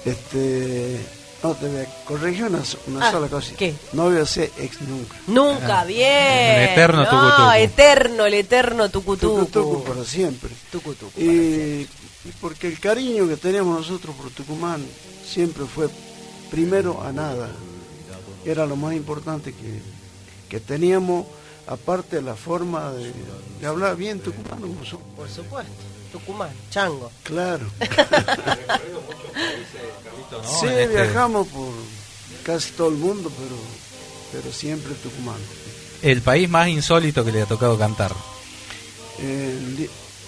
[0.04, 1.00] Este,
[1.42, 3.54] no, te voy a corregir una, una Ah, sola cosa.
[3.56, 3.74] ¿qué?
[3.92, 5.16] No voy a ser ex nunca.
[5.26, 6.06] Nunca, bien.
[6.60, 7.50] El eterno no, tucutucu.
[7.56, 9.46] eterno, el eterno tucutucu.
[9.46, 10.50] Tucutucu para siempre.
[10.70, 11.88] Tucutucu para Y,
[12.24, 14.84] y porque el cariño que teníamos nosotros por Tucumán
[15.26, 15.88] siempre fue
[16.50, 17.50] primero a nada.
[18.44, 19.80] Era lo más importante que,
[20.48, 21.26] que teníamos,
[21.66, 23.12] aparte de la forma de,
[23.60, 24.66] de hablar bien tucumano.
[25.16, 25.81] Por supuesto.
[26.12, 27.10] Tucumán, chango.
[27.24, 27.66] Claro.
[30.60, 31.72] Sí, este- viajamos por
[32.44, 33.56] casi todo el mundo, pero,
[34.42, 35.36] pero siempre Tucumán.
[36.00, 38.12] El país más insólito que le ha tocado cantar.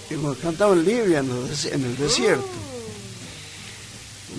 [0.07, 2.45] Cuando cantaba en Libia, en el, des- en el desierto.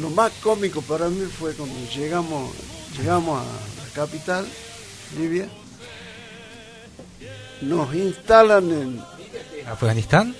[0.01, 2.53] Lo más cómico para mí fue cuando llegamos,
[2.99, 4.47] llegamos a la capital,
[5.19, 5.49] Libia.
[7.63, 9.01] Nos instalan en...
[9.67, 10.37] ¿Afganistán?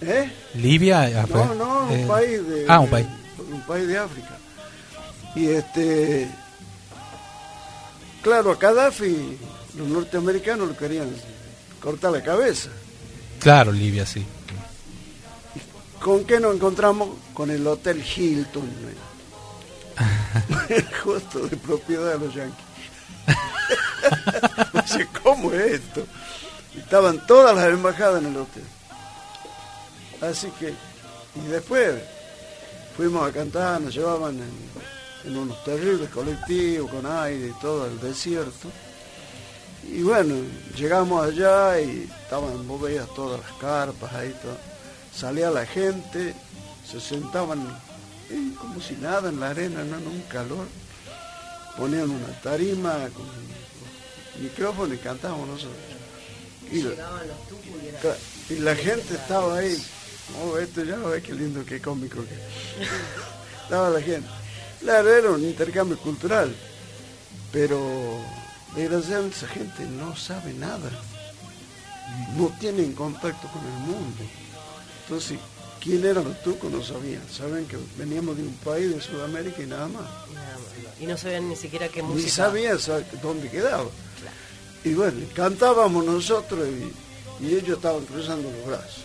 [0.00, 0.30] ¿Eh?
[0.54, 1.08] ¿Libia?
[1.08, 2.66] No, Afga- no, un eh, país de...
[2.68, 3.06] Ah, un país.
[3.50, 4.36] un país de África.
[5.34, 6.28] Y este...
[8.22, 9.38] Claro, a Gaddafi
[9.76, 11.08] los norteamericanos lo querían
[11.80, 12.70] cortar la cabeza.
[13.40, 14.24] Claro, Libia, sí.
[16.00, 17.10] ¿Con qué nos encontramos?
[17.34, 18.68] Con el Hotel Hilton.
[21.04, 22.64] Justo de propiedad de los yanquis.
[24.72, 26.06] Dice, ¿cómo es esto?
[26.76, 28.62] Estaban todas las embajadas en el hotel.
[30.20, 30.72] Así que,
[31.34, 31.94] y después
[32.96, 38.00] fuimos a cantar, nos llevaban en, en unos terribles colectivos con aire y todo el
[38.00, 38.68] desierto.
[39.88, 40.34] Y bueno,
[40.76, 44.56] llegamos allá y estaban, vos veías todas las carpas ahí, todo.
[45.14, 46.34] salía la gente,
[46.90, 47.60] se sentaban
[48.30, 50.66] eh, como si nada en la arena, no, en un calor.
[51.76, 53.26] ponían una tarima con
[54.42, 55.76] micrófono y cantábamos nosotros.
[56.72, 56.90] Y, la-
[58.00, 58.16] Claro,
[58.50, 59.80] y la gente estaba ahí.
[60.42, 62.84] Oh, esto ya ves qué lindo, qué cómico que.
[63.62, 64.28] estaba la gente.
[64.80, 66.54] Claro, era un intercambio cultural,
[67.52, 67.80] pero
[68.74, 70.90] desgraciadamente esa gente no sabe nada.
[72.36, 74.22] No tienen contacto con el mundo.
[75.04, 75.38] Entonces,
[75.80, 76.70] ¿quién eran los tucos?
[76.70, 77.22] No sabían.
[77.30, 80.04] Saben que veníamos de un país de Sudamérica y nada más.
[81.00, 82.30] Y no sabían ni siquiera qué Ni música.
[82.32, 83.86] sabían sa- dónde quedaba.
[84.84, 89.04] Y bueno, cantábamos nosotros y, y ellos estaban cruzando los brazos.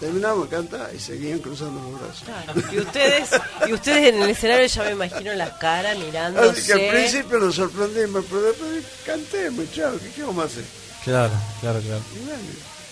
[0.00, 2.22] Terminamos de cantar y seguían cruzando los brazos.
[2.24, 2.72] Claro.
[2.72, 3.28] Y ustedes,
[3.68, 6.48] y ustedes en el escenario ya me imagino las caras mirándose.
[6.60, 10.64] Así que al principio nos sorprendimos, pero después cantemos, chao, ¿qué, qué vamos a hacer?
[11.04, 12.00] Claro, claro, claro.
[12.16, 12.40] Y bueno,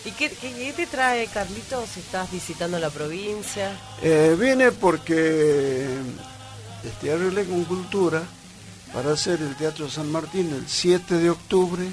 [0.05, 1.97] ¿Y qué, qué- qué te trae, Carlitos?
[1.97, 3.72] ¿Estás visitando la provincia?
[4.02, 5.86] Eh, vine porque
[6.85, 8.22] este, arreglé con Cultura
[8.93, 11.86] para hacer el Teatro San Martín el 7 de octubre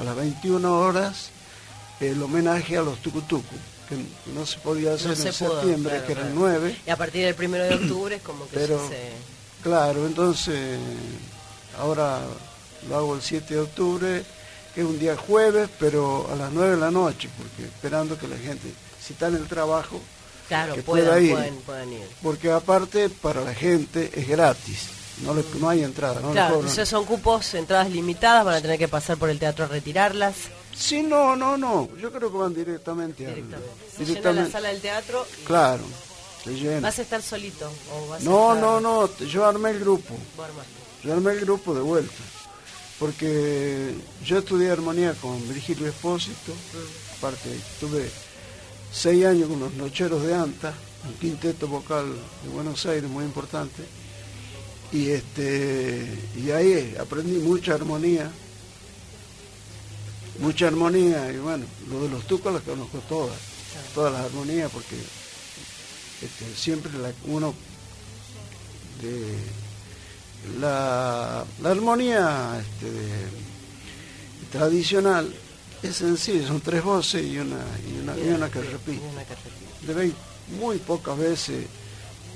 [0.00, 1.30] a las 21 horas
[2.00, 3.54] el homenaje a los tucutucu,
[3.96, 6.40] que no se podía hacer No se en pudo, septiembre, claro, que era el claro.
[6.40, 6.76] 9.
[6.86, 9.10] Y a partir del primero de octubre es como que Pero- se...
[9.62, 10.78] Claro, entonces
[11.78, 12.20] ahora
[12.88, 14.24] lo hago el 7 de octubre,
[14.74, 18.28] que es un día jueves, pero a las 9 de la noche, porque esperando que
[18.28, 18.68] la gente,
[19.02, 20.00] si está en el trabajo,
[20.48, 21.32] Claro, que puedan, pueda ir.
[21.32, 22.06] puedan, puedan ir.
[22.22, 24.88] Porque aparte para la gente es gratis,
[25.22, 28.78] no, le- no hay entrada, no claro, entonces son cupos, entradas limitadas, van a tener
[28.78, 30.34] que pasar por el teatro a retirarlas.
[30.76, 33.44] Sí, no, no, no, yo creo que van directamente, al-
[33.96, 35.26] Se llena la sala del teatro.
[35.40, 35.84] y- Claro,
[36.42, 36.80] se llena.
[36.80, 37.70] ¿Vas a estar solito?
[37.94, 40.14] O vas a No, estar- no, no, yo armé el grupo,
[41.02, 42.22] yo armé el grupo de vuelta,
[42.98, 43.94] porque
[44.24, 46.52] yo estudié armonía con Virgilio Espósito,
[47.18, 48.10] aparte tuve
[48.92, 50.74] seis años con los Nocheros de Anta,
[51.06, 52.06] un quinteto vocal
[52.42, 53.82] de Buenos Aires muy importante,
[54.92, 58.30] y este y ahí aprendí mucha armonía,
[60.38, 63.36] mucha armonía, y bueno, lo de los tucos las conozco todas,
[63.94, 64.96] todas las armonías, porque
[66.22, 67.54] este, siempre la, uno
[69.00, 69.36] de
[70.60, 73.44] la, la armonía este, de-
[74.52, 75.34] tradicional
[75.82, 77.56] es sencilla, son tres voces y una,
[77.88, 79.02] y una, y una que repite.
[79.82, 80.14] De vein-
[80.60, 81.66] muy pocas veces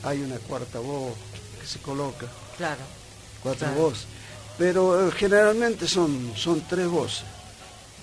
[0.03, 1.13] hay una cuarta voz
[1.61, 2.27] que se coloca,
[2.57, 2.81] Claro.
[3.43, 3.83] cuatro Claro.
[3.83, 4.07] voces,
[4.59, 7.25] pero eh, generalmente son, son tres voces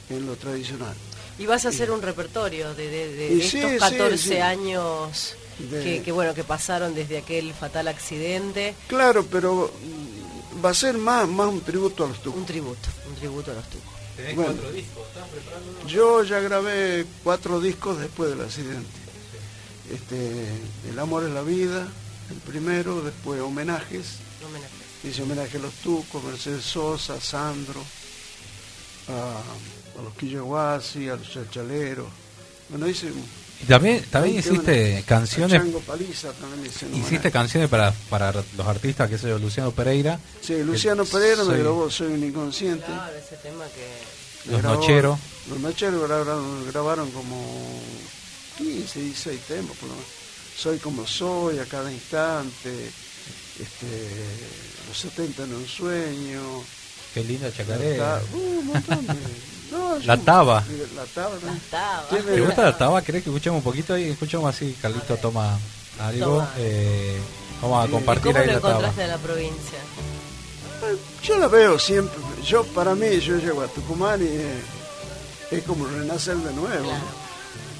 [0.09, 0.93] en lo tradicional.
[1.37, 4.37] Y vas a hacer un repertorio de, de- de Y estos sí, sí, 14 sí.
[4.37, 8.73] años De- que, que, bueno que pasaron desde aquel fatal accidente.
[8.87, 12.39] Claro, pero mm, va a ser más, más un tributo a los tucos.
[12.39, 13.91] Un tributo, un tributo a los tucos.
[14.33, 14.53] Bueno,
[15.87, 18.87] Yo ya grabé cuatro discos después del accidente.
[19.93, 20.47] Este,
[20.89, 21.85] El amor es la vida,
[22.31, 24.05] el primero, después homenajes.
[24.47, 24.73] Homenaje.
[25.03, 27.81] Hice homenaje a los Tucos, Mercedes Sosa, Sandro,
[29.09, 29.41] a,
[29.99, 32.07] a los Quilloguasi, a los Chachaleros.
[32.69, 33.11] Bueno, hice...
[33.61, 39.17] Y también, también hiciste canciones, Paliza también hice hiciste canciones para, para los artistas, que
[39.17, 40.19] sé yo, Luciano Pereira.
[40.41, 42.85] Sí, Luciano Pereira me grabó Soy un inconsciente.
[42.85, 44.51] Claro, ese tema que...
[44.51, 45.19] Los grabó- Nocheros.
[45.49, 47.79] Los Nocheros grabaron, grabaron como
[48.57, 50.09] 15, 16 temas por lo menos.
[50.57, 52.91] Soy como soy a cada instante,
[53.59, 53.87] este,
[54.87, 56.41] los 70 en un sueño.
[57.15, 58.21] Qué linda La, chacarera.
[58.31, 59.13] uh, un montón de-
[59.71, 60.63] no, La taba.
[60.95, 61.35] La taba.
[61.41, 61.57] ¿no?
[61.71, 62.07] Taba.
[62.09, 63.01] ¿Te gusta la taba?
[63.01, 64.75] ¿Querés que escuchemos un poquito y escuchamos así?
[64.81, 65.57] Carlito toma
[65.99, 66.25] algo.
[66.35, 66.51] Toma.
[66.57, 67.17] eh,
[67.61, 68.69] vamos a compartir ¿Cómo ahí lo la taba.
[68.73, 69.79] encontraste a la provincia?
[71.23, 72.19] Yo la veo siempre.
[72.45, 74.59] Yo para mí, yo llego a Tucumán y eh,
[75.51, 76.91] es como renacer de nuevo.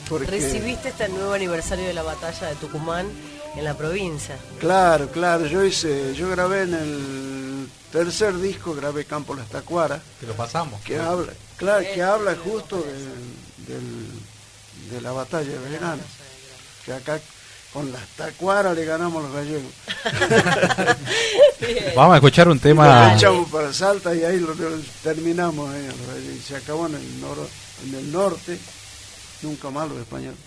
[0.10, 3.08] Porque, Recibiste este nuevo aniversario de la batalla de Tucumán
[3.58, 4.38] en la provincia.
[4.60, 5.46] Claro, claro.
[5.46, 7.45] Yo hice, yo grabé en el
[7.92, 10.02] tercer disco, grabé Campo Las Tacuaras.
[10.20, 10.82] Que lo pasamos.
[10.82, 16.04] que habla, claro, que habla justo del, del- de la batalla de Belgrano,
[16.86, 17.20] que acá
[17.74, 19.72] con las tacuaras le ganamos a los gallegos.
[21.96, 23.14] Vamos a escuchar un Lo tema.
[23.16, 25.70] echamos para Salta y ahí lo, lo terminamos.
[25.76, 27.48] Y se acabó en el, noro-
[27.86, 28.58] en el norte,
[29.42, 30.40] nunca más los españoles.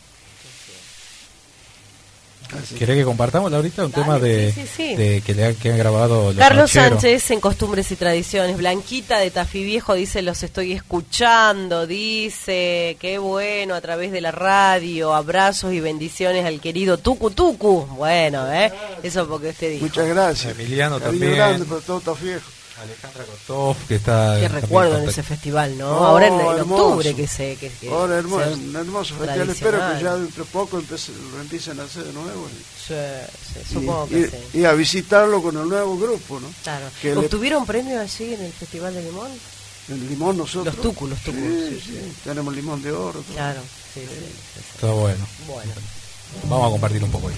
[2.78, 4.94] ¿Querés que compartamos ahorita un tema de, sí, sí.
[4.94, 6.70] de que le han, que han grabado los Carlos?
[6.70, 8.56] Sánchez en Costumbres y Tradiciones.
[8.56, 14.30] Blanquita de Tafí Viejo dice, los estoy escuchando, dice, qué bueno, a través de la
[14.30, 17.86] radio, abrazos y bendiciones al querido Tucu Tucu.
[17.96, 18.72] Bueno, ¿eh?
[19.02, 19.84] Eso porque usted dijo.
[19.84, 20.58] Muchas gracias.
[20.58, 21.36] Emiliano Cariño también.
[21.36, 22.57] grande, pero todo está viejo.
[22.80, 24.36] Alejandra Kostov, que está...
[24.40, 25.88] Qué recuerdo en ese festival, ¿no?
[25.90, 27.56] Oh, Ahora en, en octubre que se...
[27.56, 29.50] Que, que Ahora hermoso, un hermoso festival.
[29.50, 32.46] Espero que ya dentro de poco empiece- lo empiecen a hacer de nuevo.
[32.86, 34.36] Sí, sí, Y, supongo y- que sí.
[34.60, 36.48] y a visitarlo con el nuevo grupo, ¿no?
[36.62, 36.86] Claro.
[37.02, 39.30] Que le- ¿Obtuvieron premio allí en el Festival de Limón?
[39.88, 40.74] el limón nosotros.
[40.76, 41.40] Los tucos, los tucos.
[41.40, 43.20] Sí, sí, Tenemos limón de oro.
[43.22, 43.34] todo.
[43.34, 43.60] Claro,
[43.94, 44.06] sí, sí.
[44.06, 44.24] sí,
[44.54, 44.60] sí.
[44.74, 45.26] Está bueno.
[45.46, 45.72] Bueno.
[46.44, 47.34] Vamos a compartir un poco ahí.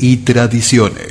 [0.00, 1.07] Y tradiciones.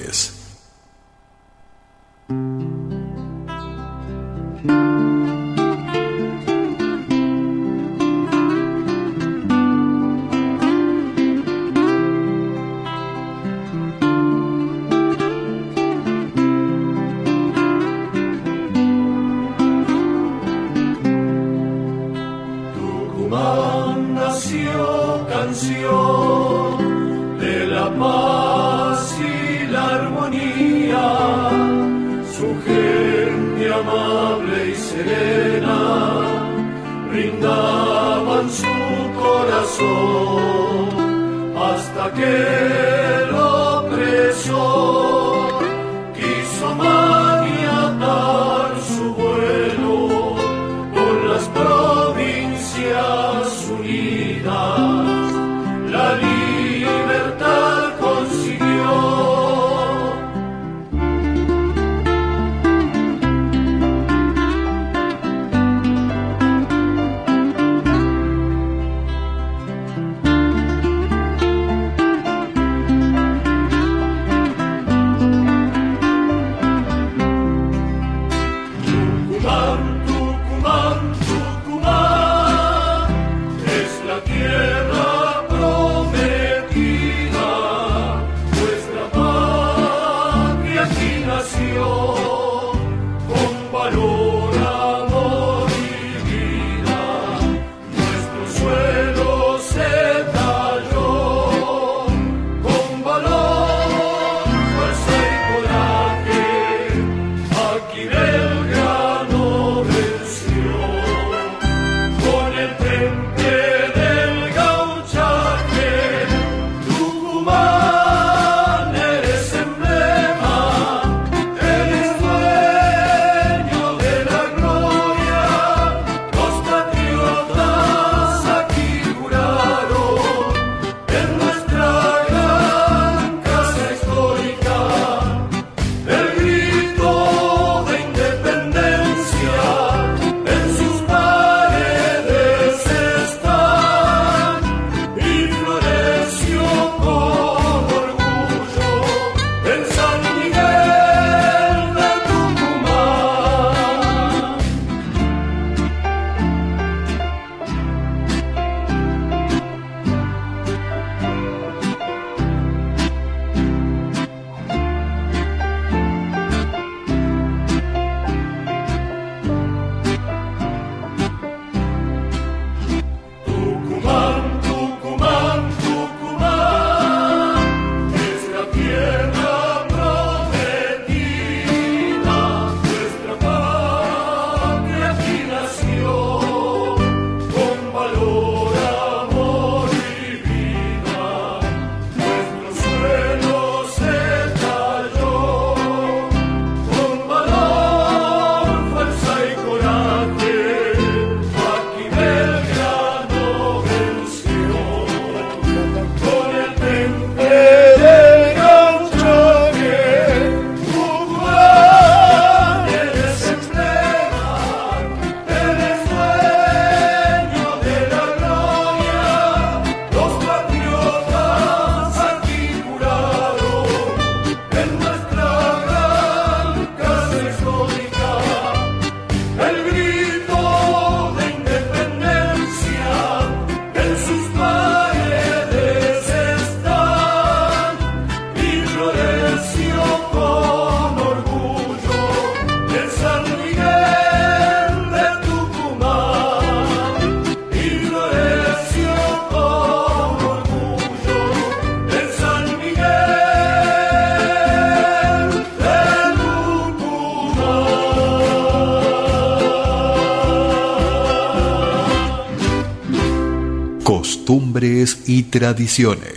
[265.59, 266.36] Tradiciones.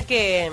[0.00, 0.50] Verdad que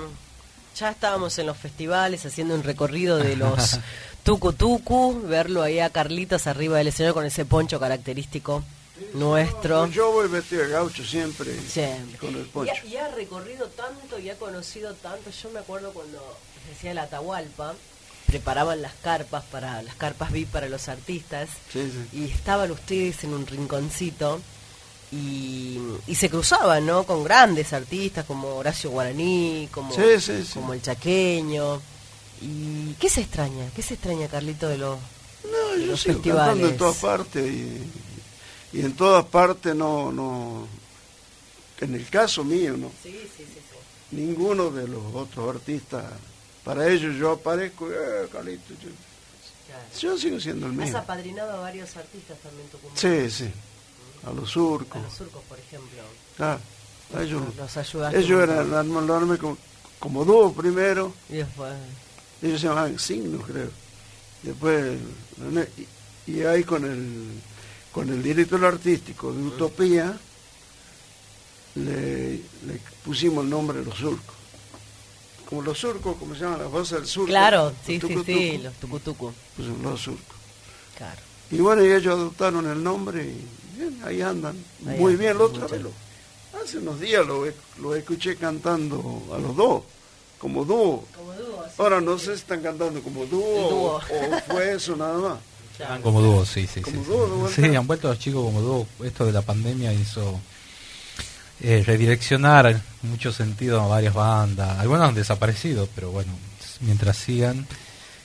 [0.76, 3.78] ya estábamos en los festivales haciendo un recorrido de los
[4.24, 8.62] tucu tucu, verlo ahí a Carlitos arriba del escenario con ese poncho característico
[9.14, 9.86] nuestro.
[9.88, 12.18] Yo voy vestido de gaucho siempre, Siempre.
[12.18, 12.72] con el Y poncho.
[12.82, 15.30] ha, y ha recorrido tanto y ha conocido tanto.
[15.30, 16.18] Yo me acuerdo cuando
[16.70, 17.74] decía la Atahualpa,
[18.26, 22.18] preparaban las carpas para las carpas VIP para los artistas Sí, sí.
[22.18, 24.40] y estaban ustedes en un rinconcito
[25.12, 27.04] y, y se cruzaban, ¿no?
[27.04, 30.52] Con grandes artistas como Horacio Guaraní, como, Sí, sí, sí.
[30.54, 31.80] como el Chaqueño.
[32.42, 33.70] ¿Y qué se extraña?
[33.74, 34.98] ¿Qué se extraña, Carlito, de los,
[35.44, 36.46] No, de yo los sigo festivales?
[36.48, 37.82] cantando en todas partes y,
[38.74, 40.66] y en todas partes no, no,
[41.80, 42.90] en el caso mío, no.
[44.10, 46.04] Ninguno de los otros artistas,
[46.64, 48.90] para ellos yo aparezco, eh, Carlito, yo,
[50.00, 50.98] yo sigo siendo el Has mismo.
[50.98, 52.96] apadrinado a varios artistas también, Tucumán.
[52.96, 53.50] Sí, sí,
[54.26, 56.02] a los surcos, A los surcos, por ejemplo.
[56.36, 56.60] claro,
[57.16, 59.56] a ellos, Los ayudaste ellos eran armarme como,
[59.98, 61.72] como dúo primero, Y después...
[62.42, 63.70] ellos se llamaban signos creo.
[64.42, 64.98] Después
[66.26, 67.40] y, y ahí con el
[67.92, 70.18] con el director artístico de Utopía
[71.76, 74.34] le, le pusimos el nombre de los surcos.
[75.48, 77.28] Como los surcos como se llaman las voces del surco.
[77.28, 79.32] Claro, sí, sí, tucu, sí, tucu, los tucutucu.
[79.56, 80.36] pusimos los surcos.
[80.96, 81.20] Claro.
[81.50, 83.44] y bueno y ellos adoptaron el nombre y
[84.04, 85.72] ahí andan Ahí muy andan, bien la otra mucho.
[85.74, 85.92] vez lo-
[86.62, 87.44] hace unos días lo,
[87.80, 89.82] lo escuché cantando a los dos
[90.38, 91.04] como dúo
[91.78, 93.96] Ahora no sé si están cantando como dúo, dúo.
[93.96, 95.38] o fue eso nada más.
[95.72, 96.80] Están como dúo, sí, sí.
[96.80, 97.62] Como sí, dúo, sí.
[97.62, 98.86] Sí, han vuelto los chicos como dúo.
[99.04, 100.40] Esto de la pandemia hizo
[101.60, 104.78] eh, redireccionar en mucho sentido a varias bandas.
[104.78, 106.32] Algunas han desaparecido, pero bueno,
[106.80, 107.66] mientras sigan,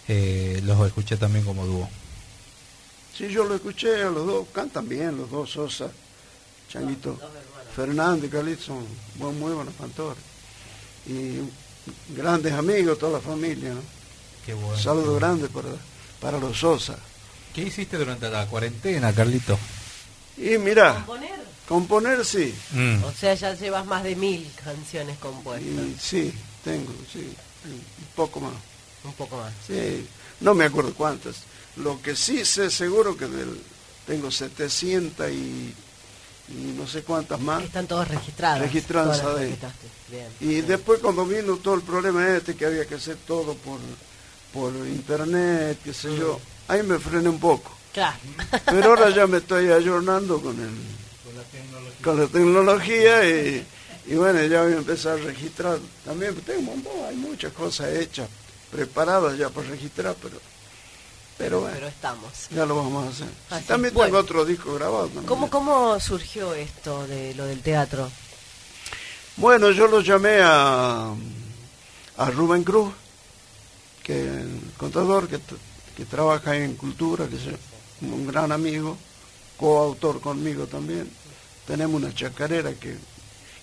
[0.07, 1.89] eh, los escuché también como dúo.
[3.17, 5.89] Sí, yo lo escuché a los dos, cantan bien los dos, Sosa,
[6.69, 7.19] Changuito,
[7.75, 8.85] Fernando y Carlitos son
[9.15, 10.21] buen- muy buenos cantores.
[11.07, 11.39] Y
[12.15, 13.81] grandes amigos, toda la familia, ¿no?
[14.45, 14.77] Qué bueno.
[14.77, 15.69] Saludo grande para,
[16.19, 16.97] para los Sosa.
[17.53, 19.57] ¿Qué hiciste durante la cuarentena, Carlito?
[20.38, 21.41] Y mira, ¿Componer?
[21.67, 23.03] componer sí, Mm.
[23.03, 25.69] O sea, ya llevas más de mil canciones compuestas.
[25.69, 26.33] y sí,
[26.63, 27.35] tengo, sí,
[27.65, 27.81] un
[28.15, 28.53] poco más.
[29.03, 29.51] Un poco más.
[29.67, 30.07] Sí,
[30.39, 31.43] no me acuerdo cuántas.
[31.77, 33.60] Lo que sí sé seguro que del,
[34.06, 35.73] tengo 700 y,
[36.49, 37.64] y no sé cuántas más.
[37.64, 38.60] Están todos registrados.
[38.61, 39.45] Registradas Todas ahí.
[39.45, 39.88] registraste.
[40.10, 40.27] Bien.
[40.41, 43.80] Y después cuando vino todo el problema este, que había que hacer todo por,
[44.53, 47.72] por internet, qué sé yo, ahí me frené un poco.
[47.93, 48.18] Claro.
[48.65, 50.72] Pero ahora ya me estoy ayornando con el
[52.02, 53.65] con la tecnología y,
[54.07, 55.77] y bueno, ya voy a empezar a registrar.
[56.03, 56.73] También tengo
[57.07, 58.27] hay muchas cosas hechas,
[58.72, 60.38] preparadas ya para registrar, pero
[61.37, 62.31] pero bueno, Pero estamos.
[62.51, 63.27] ya lo vamos a hacer.
[63.49, 64.07] Así, también bueno.
[64.07, 65.05] tengo otro disco grabado.
[65.05, 65.25] también.
[65.25, 68.09] ¿Cómo, ¿Cómo surgió esto de lo del teatro?
[69.37, 71.13] Bueno, yo lo llamé a,
[72.17, 72.93] a Rubén Cruz,
[74.03, 75.39] que el contador que,
[75.97, 77.43] que trabaja en cultura, que es
[78.01, 78.97] un gran amigo,
[79.57, 81.09] coautor conmigo también.
[81.65, 82.97] Tenemos una chacarera que,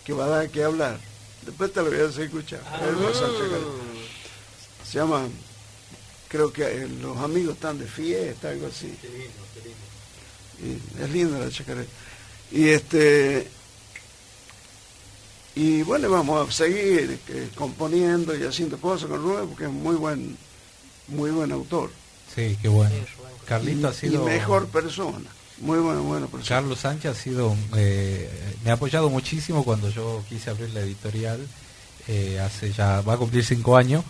[0.05, 0.99] que va a dar que hablar.
[1.43, 2.61] Después te lo voy a hacer escuchar.
[2.89, 3.59] Él va a hacer chacarera.
[4.85, 5.27] Se llama,
[6.29, 8.93] creo que eh, los amigos están de fiesta, algo así.
[10.63, 11.89] Y es linda la chacarera.
[12.51, 13.49] Y este
[15.59, 19.97] y bueno, vamos a seguir eh, componiendo y haciendo cosas con Rubén porque es muy
[19.97, 20.39] buen,
[21.09, 21.91] muy buen autor.
[22.33, 22.95] Sí, qué bueno.
[23.45, 24.23] Carlito y, ha sido...
[24.23, 25.29] y mejor persona,
[25.59, 26.45] muy buena persona.
[26.47, 28.31] Carlos Sánchez ha sido, eh,
[28.63, 31.45] me ha apoyado muchísimo cuando yo quise abrir la editorial,
[32.07, 34.05] eh, hace ya, va a cumplir cinco años,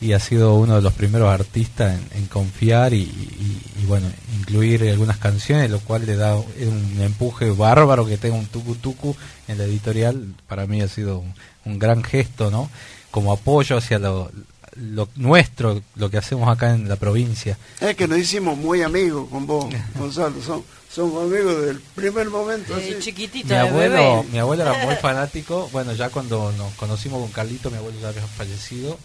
[0.00, 4.08] y ha sido uno de los primeros artistas en, en confiar y, y- y, bueno,
[4.38, 9.14] incluir algunas canciones, lo cual le da un empuje bárbaro que tenga un tucu tucu
[9.48, 11.34] en la editorial, para mí ha sido un,
[11.64, 12.70] un gran gesto, ¿no?
[13.10, 14.30] Como apoyo hacia lo,
[14.76, 17.56] lo nuestro, lo que hacemos acá en la provincia.
[17.80, 19.66] Es que nos hicimos muy amigos con vos,
[19.98, 20.62] Gonzalo, son,
[20.92, 22.76] somos amigos desde el primer momento.
[22.78, 22.96] Eh, así.
[23.00, 24.28] chiquitito, Mi abuelo, bebé.
[24.32, 25.68] mi abuelo era muy fanático.
[25.72, 28.98] Bueno, ya cuando nos conocimos con Carlito, mi abuelo ya había fallecido,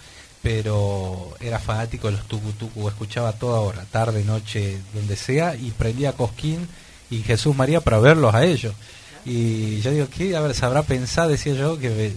[0.44, 2.90] pero era fanático de los tucutucu.
[2.90, 6.68] Escuchaba toda hora, tarde, noche, donde sea, y prendía Cosquín
[7.10, 8.76] y Jesús María para verlos a ellos.
[9.26, 10.36] Y yo digo, ¿qué?
[10.36, 12.12] A ver, se habrá pensado, decía yo, que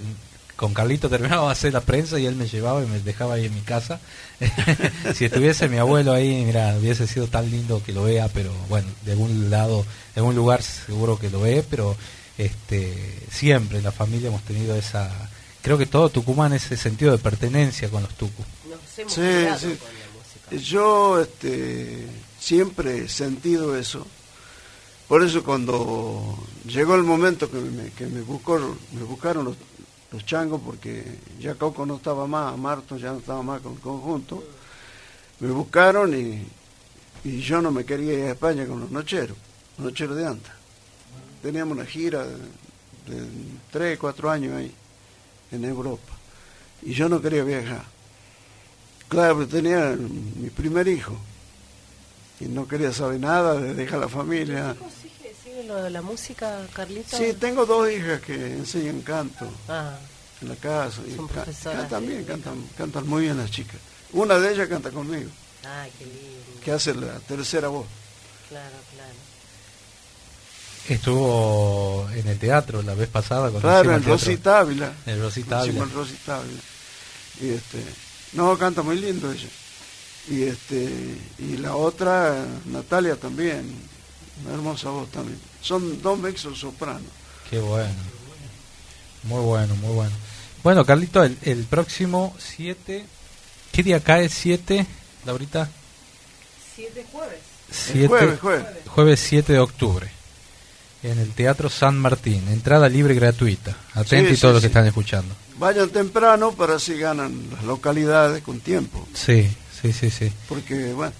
[0.57, 3.47] con Carlito terminaba de hacer la prensa y él me llevaba y me dejaba ahí
[3.47, 4.01] en mi casa.
[5.15, 8.89] si estuviese mi abuelo ahí, mira, hubiese sido tan lindo que lo vea, pero bueno,
[9.05, 9.85] de algún lado,
[10.17, 11.97] de algún lugar seguro que lo ve, pero
[12.39, 12.93] este
[13.31, 15.11] siempre en la familia hemos tenido esa,
[15.67, 18.47] creo que todo Tucumán ese sentido de pertenencia con los tucus.
[18.71, 19.21] Nos hemos Sí,
[19.59, 19.77] sí.
[19.77, 20.57] con la música.
[20.63, 22.07] Yo este,
[22.39, 24.07] siempre he sentido eso.
[25.09, 26.39] Por eso cuando
[26.69, 29.57] llegó el momento que me, que me, buscó, me buscaron los,
[30.13, 31.03] los changos, porque
[31.41, 34.45] ya Coco no estaba más, Marto ya no estaba más con el conjunto,
[35.41, 36.47] me buscaron y,
[37.29, 39.37] y yo no me quería ir a España con los nocheros,
[39.79, 40.55] los nocheros de Anta.
[41.43, 43.27] Teníamos una gira de, de
[43.73, 44.73] tres, cuatro años ahí,
[45.53, 46.13] en Europa,
[46.83, 47.85] y yo no quería viajar.
[49.09, 51.17] Claro, tenía mi primer hijo
[52.41, 54.75] y no quería saber nada de dejar la familia.
[55.01, 57.17] ¿Sigue, sigue lo de la música, Carlito?
[57.17, 59.97] Sí, tengo dos hijas que enseñan canto Ah,
[60.43, 61.01] en la casa.
[61.15, 63.77] Son profesoras cantan bien, cantan, cantan muy bien las chicas.
[64.13, 65.31] Una de ellas canta conmigo,
[65.65, 66.61] ay, qué lindo.
[66.65, 67.87] que hace la tercera voz.
[68.49, 69.15] Claro, claro.
[70.89, 73.51] Estuvo en el teatro la vez pasada.
[73.51, 74.05] cuando Claro, en.
[74.05, 74.93] Rosita Ávila.
[75.07, 76.61] En Rosita Ávila.
[77.41, 77.83] Y este,
[78.35, 79.49] no, canta muy lindo ella.
[80.29, 80.91] Y este,
[81.39, 83.73] y la otra, Natalia también,
[84.45, 85.39] una hermosa voz también.
[85.61, 87.03] Son dos mexos sopranos.
[87.51, 87.95] Qué bueno.
[89.25, 90.13] Muy bueno, muy bueno.
[90.63, 93.05] Bueno, Carlito, el, el próximo 7.
[93.73, 94.87] ¿Qué día cae 7,
[95.25, 95.69] Laurita?
[96.75, 97.39] Siete jueves.
[97.71, 98.67] Siete- jueves, jueves.
[98.89, 100.11] jueves 7 de octubre.
[101.11, 102.43] En el Teatro San Martín.
[102.51, 103.77] Entrada libre y gratuita.
[103.95, 105.35] Atenti Sí, todos sí, los que están escuchando.
[105.59, 109.07] Vayan temprano para así ganan las localidades con tiempo.
[109.15, 109.49] Sí,
[109.81, 110.31] sí, sí, sí.
[110.49, 111.13] Porque, bueno,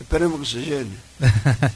[0.00, 0.96] esperemos que se llene.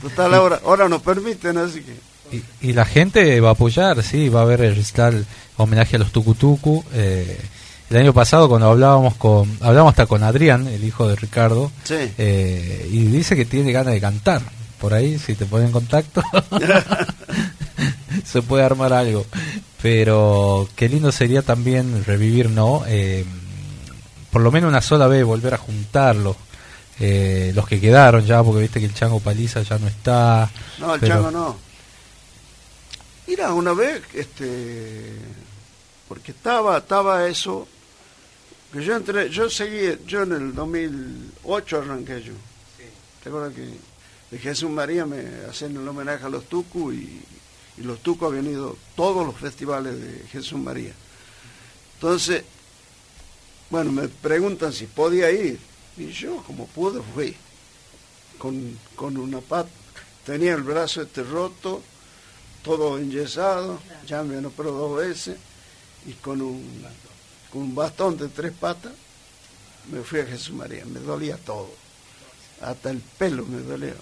[0.03, 1.95] Total, ahora, ahora nos permiten, así que.
[2.37, 5.25] Y, y la gente va a apoyar, sí, va a haber el recital
[5.57, 6.85] homenaje a los Tucutucu.
[6.93, 7.39] Eh,
[7.91, 11.95] el año pasado cuando hablábamos con, hablábamos hasta con Adrián, el hijo de Ricardo, Sí.
[12.19, 14.43] eh, y dice que tiene ganas de cantar.
[14.83, 16.21] Por ahí, si te ponen en contacto,
[18.25, 19.25] se puede armar algo.
[19.81, 22.83] Pero qué lindo sería también revivir, ¿no?
[22.89, 23.25] Eh,
[24.33, 26.37] por lo menos una sola vez volver a juntarlos.
[27.01, 30.51] eh, los que quedaron ya, porque viste que el Chango Paliza ya no está.
[30.79, 31.57] No, el pero- chango no.
[33.29, 35.13] Mira, una vez, este,
[36.09, 37.67] porque estaba, estaba eso,
[38.73, 42.33] que yo entré, yo seguí, yo en el 2008 arranqué yo.
[43.23, 43.69] ¿Te acuerdas que
[44.33, 47.23] de Jesús María me hacen el homenaje a los Tucu y,
[47.77, 50.95] los Tucu habían ido todos los festivales de Jesús María?
[51.95, 52.43] Entonces,
[53.69, 55.59] bueno, me preguntan si podía ir.
[55.99, 57.37] Y yo, como pude, fui.
[58.39, 59.69] Con, con una pata.
[60.25, 61.83] Tenía el brazo este roto,
[62.63, 65.37] todo enyesado, ya me han operado dos veces.
[66.07, 66.87] Y con un,
[67.51, 68.93] con un bastón de tres patas,
[69.91, 70.87] me fui a Jesús María.
[70.87, 71.82] Me dolía todo.
[72.63, 73.95] Hasta el pelo me dolía.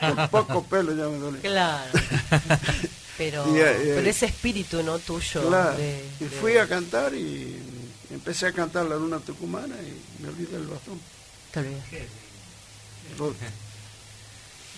[0.00, 1.40] Con poco pelo ya me dolía.
[1.40, 1.90] Claro.
[3.18, 5.48] Pero, Y, eh, pero ese espíritu no tuyo.
[5.48, 5.74] Claro.
[5.78, 7.56] de- y de- fui a cantar y
[8.10, 11.00] empecé a cantar la luna tucumana y me olvidé el bastón.
[11.50, 11.60] Te.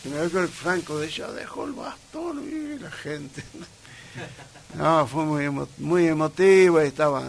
[0.04, 3.42] Y me acuerdo que Franco decía, dejó el bastón y la gente.
[4.74, 7.22] No, fue muy, emo- muy emotiva y estaba,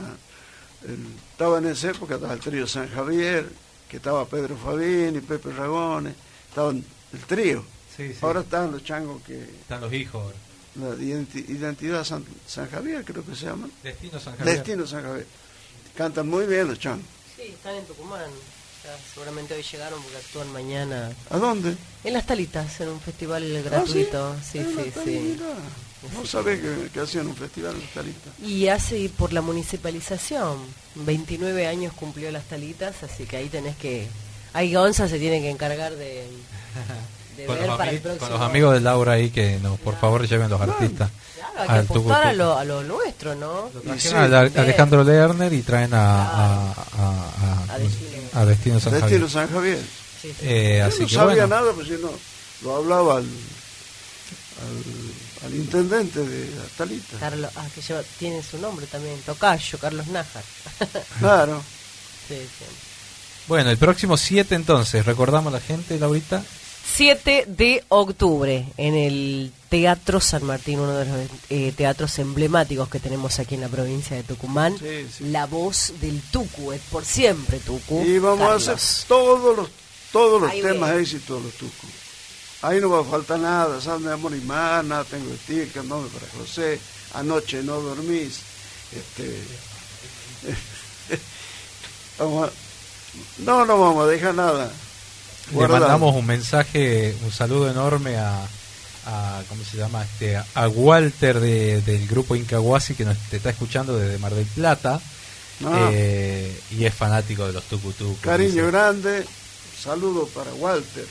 [0.85, 3.47] el- estaba en esa época, estaba el trío San Javier,
[3.89, 6.13] que estaba Pedro Fabini, Pepe Ragones,
[6.47, 6.83] estaban
[7.13, 7.63] el trío.
[7.97, 8.19] Sí, sí.
[8.21, 10.35] Ahora están los changos que, Están los hijos ahora.
[10.75, 13.71] la identi- identidad San, San Javier creo que se llaman.
[13.83, 14.55] Destino San Javier.
[14.55, 15.25] Destino San Javier.
[15.97, 17.05] Cantan muy bien los changos.
[17.35, 18.29] Sí, están en Tucumán.
[18.85, 21.11] Ya, seguramente hoy llegaron porque actúan mañana.
[21.29, 21.75] ¿A dónde?
[22.05, 24.35] En Las Talitas, en un festival gratuito.
[24.41, 25.09] sí, Ah, sí, sí.
[25.19, 25.47] mirá.
[26.13, 28.29] No sabés que, que hacían un festival en Talita.
[28.41, 30.57] Y hace por la municipalización.
[30.95, 34.07] 29 años cumplió Las Talitas, así que ahí tenés que...
[34.53, 36.25] Ahí Gonza se tiene que encargar de,
[37.37, 38.27] de Con ver los, para el próximo.
[38.27, 41.11] con los amigos de Laura ahí que nos, por favor lleven los artistas.
[41.35, 43.69] Claro, hay que al apostar a lo, a lo nuestro, ¿no?
[43.83, 48.21] Trajeron al- al Alejandro Lerner y traen a, a, a- a- A Destino.
[48.33, 49.29] a Destino San Destino Javier.
[49.29, 49.79] San Javier.
[50.21, 50.35] Sí, sí.
[50.41, 51.47] Eh, Yo así no que sabía bueno.
[51.47, 52.09] nada, pues yo no
[52.63, 54.83] lo hablaba al, al,
[55.45, 57.17] al intendente de Talita.
[57.19, 60.43] Carlos, ah, que lleva, tiene su nombre también, Tocayo, Carlos Nájar.
[61.19, 61.61] Claro.
[62.27, 62.65] sí, sí.
[63.47, 66.43] Bueno, el próximo 7 entonces, recordamos a la gente, Laurita.
[66.95, 72.99] 7 de octubre en el Teatro San Martín, uno de los eh, teatros emblemáticos que
[72.99, 74.75] tenemos aquí en la provincia de Tucumán.
[75.19, 78.03] La voz del Tucu, es por siempre Tucu.
[78.03, 78.67] Y vamos Carlos.
[78.67, 79.69] a hacer todos los
[80.11, 81.89] todos los Ahí temas éxitos de los tucos.
[82.61, 85.69] Ahí no va a faltar nada, San de Amor y Mar, nada tengo de ti,
[85.73, 86.79] candombe para José,
[87.13, 88.39] anoche no dormís,
[88.93, 89.41] este
[92.19, 92.51] vamos a-
[93.43, 94.71] no, no vamos a dejar nada.
[95.51, 98.43] Le mandamos un mensaje, un saludo enorme a,
[99.07, 100.03] a ¿cómo se llama?
[100.03, 104.45] Este, a Walter de- del grupo Incahuasi que nos te está escuchando desde Mar del
[104.45, 104.99] Plata.
[105.65, 105.89] Ah.
[105.91, 108.19] eh, y es fanático de los tucutucos.
[108.21, 109.25] Cariño grande,
[109.81, 111.05] saludo para Walter.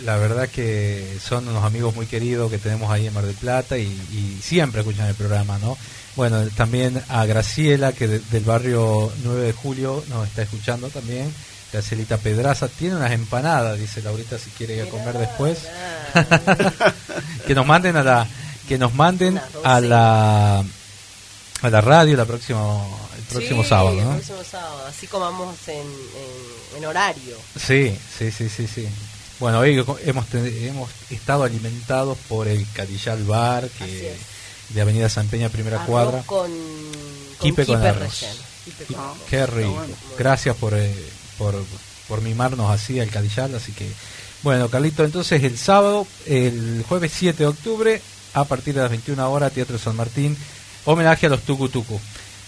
[0.00, 3.78] La verdad que son unos amigos muy queridos que tenemos ahí en Mar del Plata
[3.78, 5.76] y, y siempre escuchan el programa, ¿no?
[6.16, 11.32] Bueno, también a Graciela, que de- del barrio 9 de Julio nos está escuchando también.
[11.72, 15.58] Gracielita Pedraza tiene unas empanadas, dice Laurita, si quiere ir a comer después.
[17.46, 18.26] que nos manden a la
[18.68, 20.58] que nos manden a la
[21.62, 22.60] a la radio la próxima
[23.16, 24.10] el próximo Sí, sábado, el ¿no?
[24.14, 27.36] próximo sábado, así comamos en, en, en horario.
[27.56, 28.88] Sí, sí, sí, sí, sí.
[29.42, 34.14] Bueno, hoy hemos, hemos estado alimentados por el Cadillal Bar, que
[34.68, 36.22] de Avenida San Peña, primera Arroz cuadra.
[36.22, 36.48] con,
[37.40, 38.20] Quipe con arroz.
[38.20, 38.40] relleno.
[38.64, 39.18] Quipe con arroz.
[39.28, 39.84] Qué rico.
[40.16, 40.94] Gracias por, eh,
[41.38, 41.56] por,
[42.06, 43.52] por mimarnos así al Cadillal.
[43.56, 43.90] Así que,
[44.44, 48.00] bueno, Carlito, entonces el sábado, el jueves 7 de octubre,
[48.34, 50.36] a partir de las 21 horas, Teatro San Martín,
[50.84, 52.00] homenaje a los Tucu Tucu.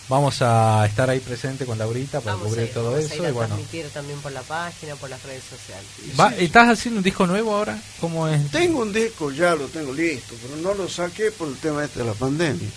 [0.08, 3.06] Vamos a estar ahí presente con Laurita para Vamos a cubrir ir, todo vamos a
[3.06, 3.24] ir eso.
[3.24, 5.86] a Y bueno, transmitir también por la página, por las redes sociales.
[6.20, 7.80] Va- ¿estás haciendo un disco nuevo ahora?
[8.00, 8.50] ¿Cómo es?
[8.50, 12.00] Tengo un disco, ya lo tengo listo, pero no lo saqué por el tema este
[12.00, 12.68] de la pandemia.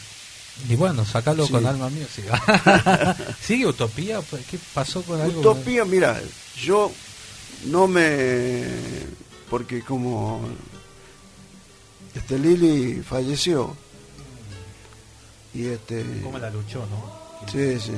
[0.70, 1.52] Y bueno, sacalo Sí.
[1.52, 2.26] con Alma Music.
[3.42, 4.22] ¿Sigue Utopía?
[4.22, 5.42] Pues, ¿Qué pasó con algo?
[5.42, 6.20] Utopía, mira,
[6.64, 6.92] yo
[7.66, 8.64] no me...
[9.50, 10.42] Porque como
[12.16, 13.76] este Lili falleció,
[15.54, 16.04] y este...
[16.24, 17.17] ¿Cómo la luchó, no?
[17.52, 17.94] Sí, sí.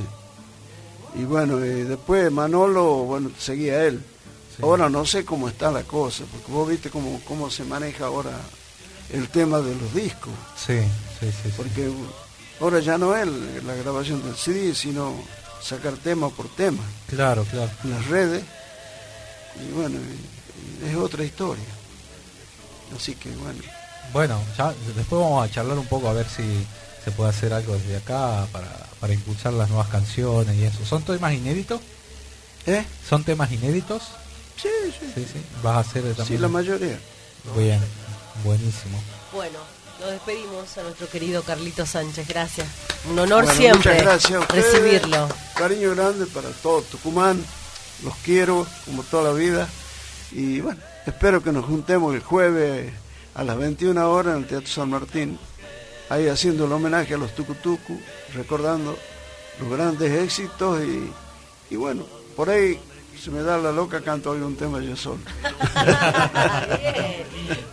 [1.15, 4.03] Y bueno, eh, después Manolo, bueno, seguía él.
[4.61, 8.31] Ahora no sé cómo está la cosa, porque vos viste cómo, cómo se maneja ahora
[9.11, 10.33] el tema de los discos.
[10.57, 10.79] Sí,
[11.19, 11.37] sí, sí.
[11.43, 11.53] sí.
[11.55, 11.89] Porque
[12.59, 13.25] ahora ya no es
[13.63, 15.13] la grabación del CD, sino
[15.61, 17.71] sacar tema por tema Claro, claro.
[17.85, 18.43] en las redes.
[19.65, 19.97] Y bueno,
[20.85, 21.63] es otra historia.
[22.95, 23.61] Así que bueno.
[24.11, 26.43] Bueno, ya después vamos a charlar un poco a ver si
[27.09, 28.67] se puede hacer algo desde acá para,
[28.99, 30.85] para impulsar las nuevas canciones y eso.
[30.85, 31.81] ¿Son temas inéditos?
[32.65, 32.85] ¿Eh?
[33.07, 34.03] ¿Son temas inéditos?
[34.61, 34.69] Sí,
[34.99, 35.11] sí.
[35.15, 35.41] Sí, sí.
[35.63, 36.27] ¿Vas a hacer también?
[36.27, 36.99] Sí, la mayoría.
[37.57, 37.79] Bien,
[38.43, 39.01] buenísimo.
[39.33, 39.57] Bueno,
[40.01, 42.27] nos despedimos a nuestro querido Carlito Sánchez.
[42.27, 42.67] Gracias.
[43.09, 44.73] Un honor Bueno, siempre muchas gracias a ustedes.
[44.73, 45.29] recibirlo.
[45.55, 47.43] Cariño grande para todo Tucumán.
[48.03, 49.67] Los quiero como toda la vida.
[50.31, 52.91] Y bueno, espero que nos juntemos el jueves
[53.33, 55.39] a las 21 horas en el Teatro San Martín.
[56.09, 57.99] Ahí haciendo el homenaje a los Tucutucu,
[58.33, 58.97] recordando
[59.59, 61.11] los grandes éxitos y,
[61.69, 62.03] y bueno,
[62.35, 62.79] por ahí
[63.21, 65.19] se me da la loca, canto algún tema yo solo.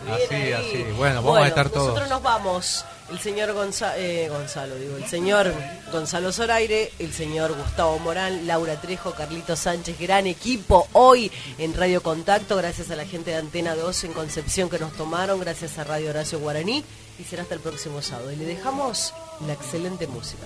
[0.07, 0.85] Así, así.
[0.97, 1.89] Bueno, vamos a estar todos.
[1.89, 2.85] Nosotros nos vamos.
[3.09, 3.49] El señor
[3.95, 5.53] eh, Gonzalo, digo, el señor
[5.93, 12.03] Gonzalo Zoraire, el señor Gustavo Morán, Laura Trejo, Carlito Sánchez, gran equipo hoy en Radio
[12.03, 15.85] Contacto, gracias a la gente de Antena 2 en Concepción que nos tomaron, gracias a
[15.85, 16.83] Radio Horacio Guaraní
[17.17, 18.31] y será hasta el próximo sábado.
[18.31, 19.13] Y le dejamos
[19.45, 20.43] la excelente música.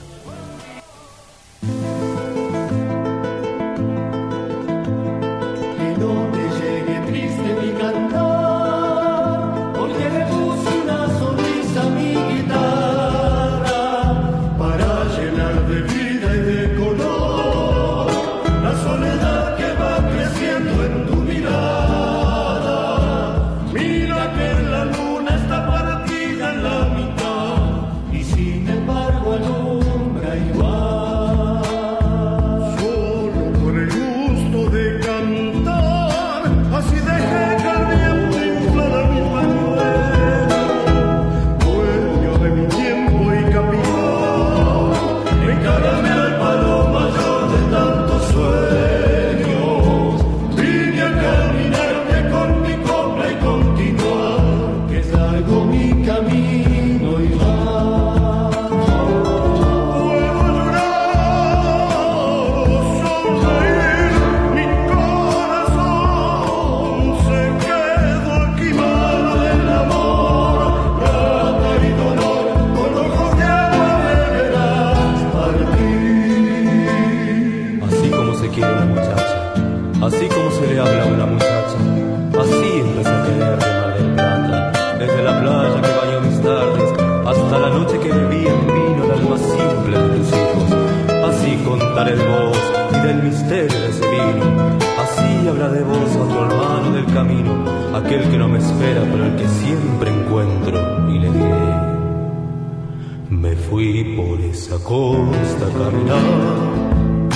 [103.72, 107.32] Fui por esa costa caminar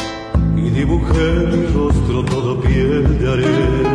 [0.57, 3.94] y dibujé mi rostro todo piel de arena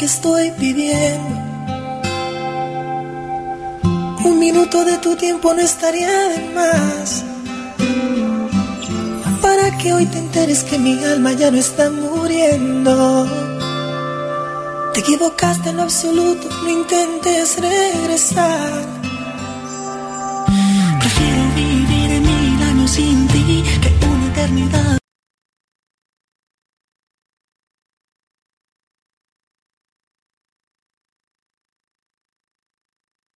[0.00, 1.28] que estoy pidiendo.
[4.24, 7.22] Un minuto de tu tiempo no estaría de más.
[9.42, 13.26] Para que hoy te enteres que mi alma ya no está muriendo.
[14.94, 18.99] Te equivocaste en lo absoluto, no intentes regresar.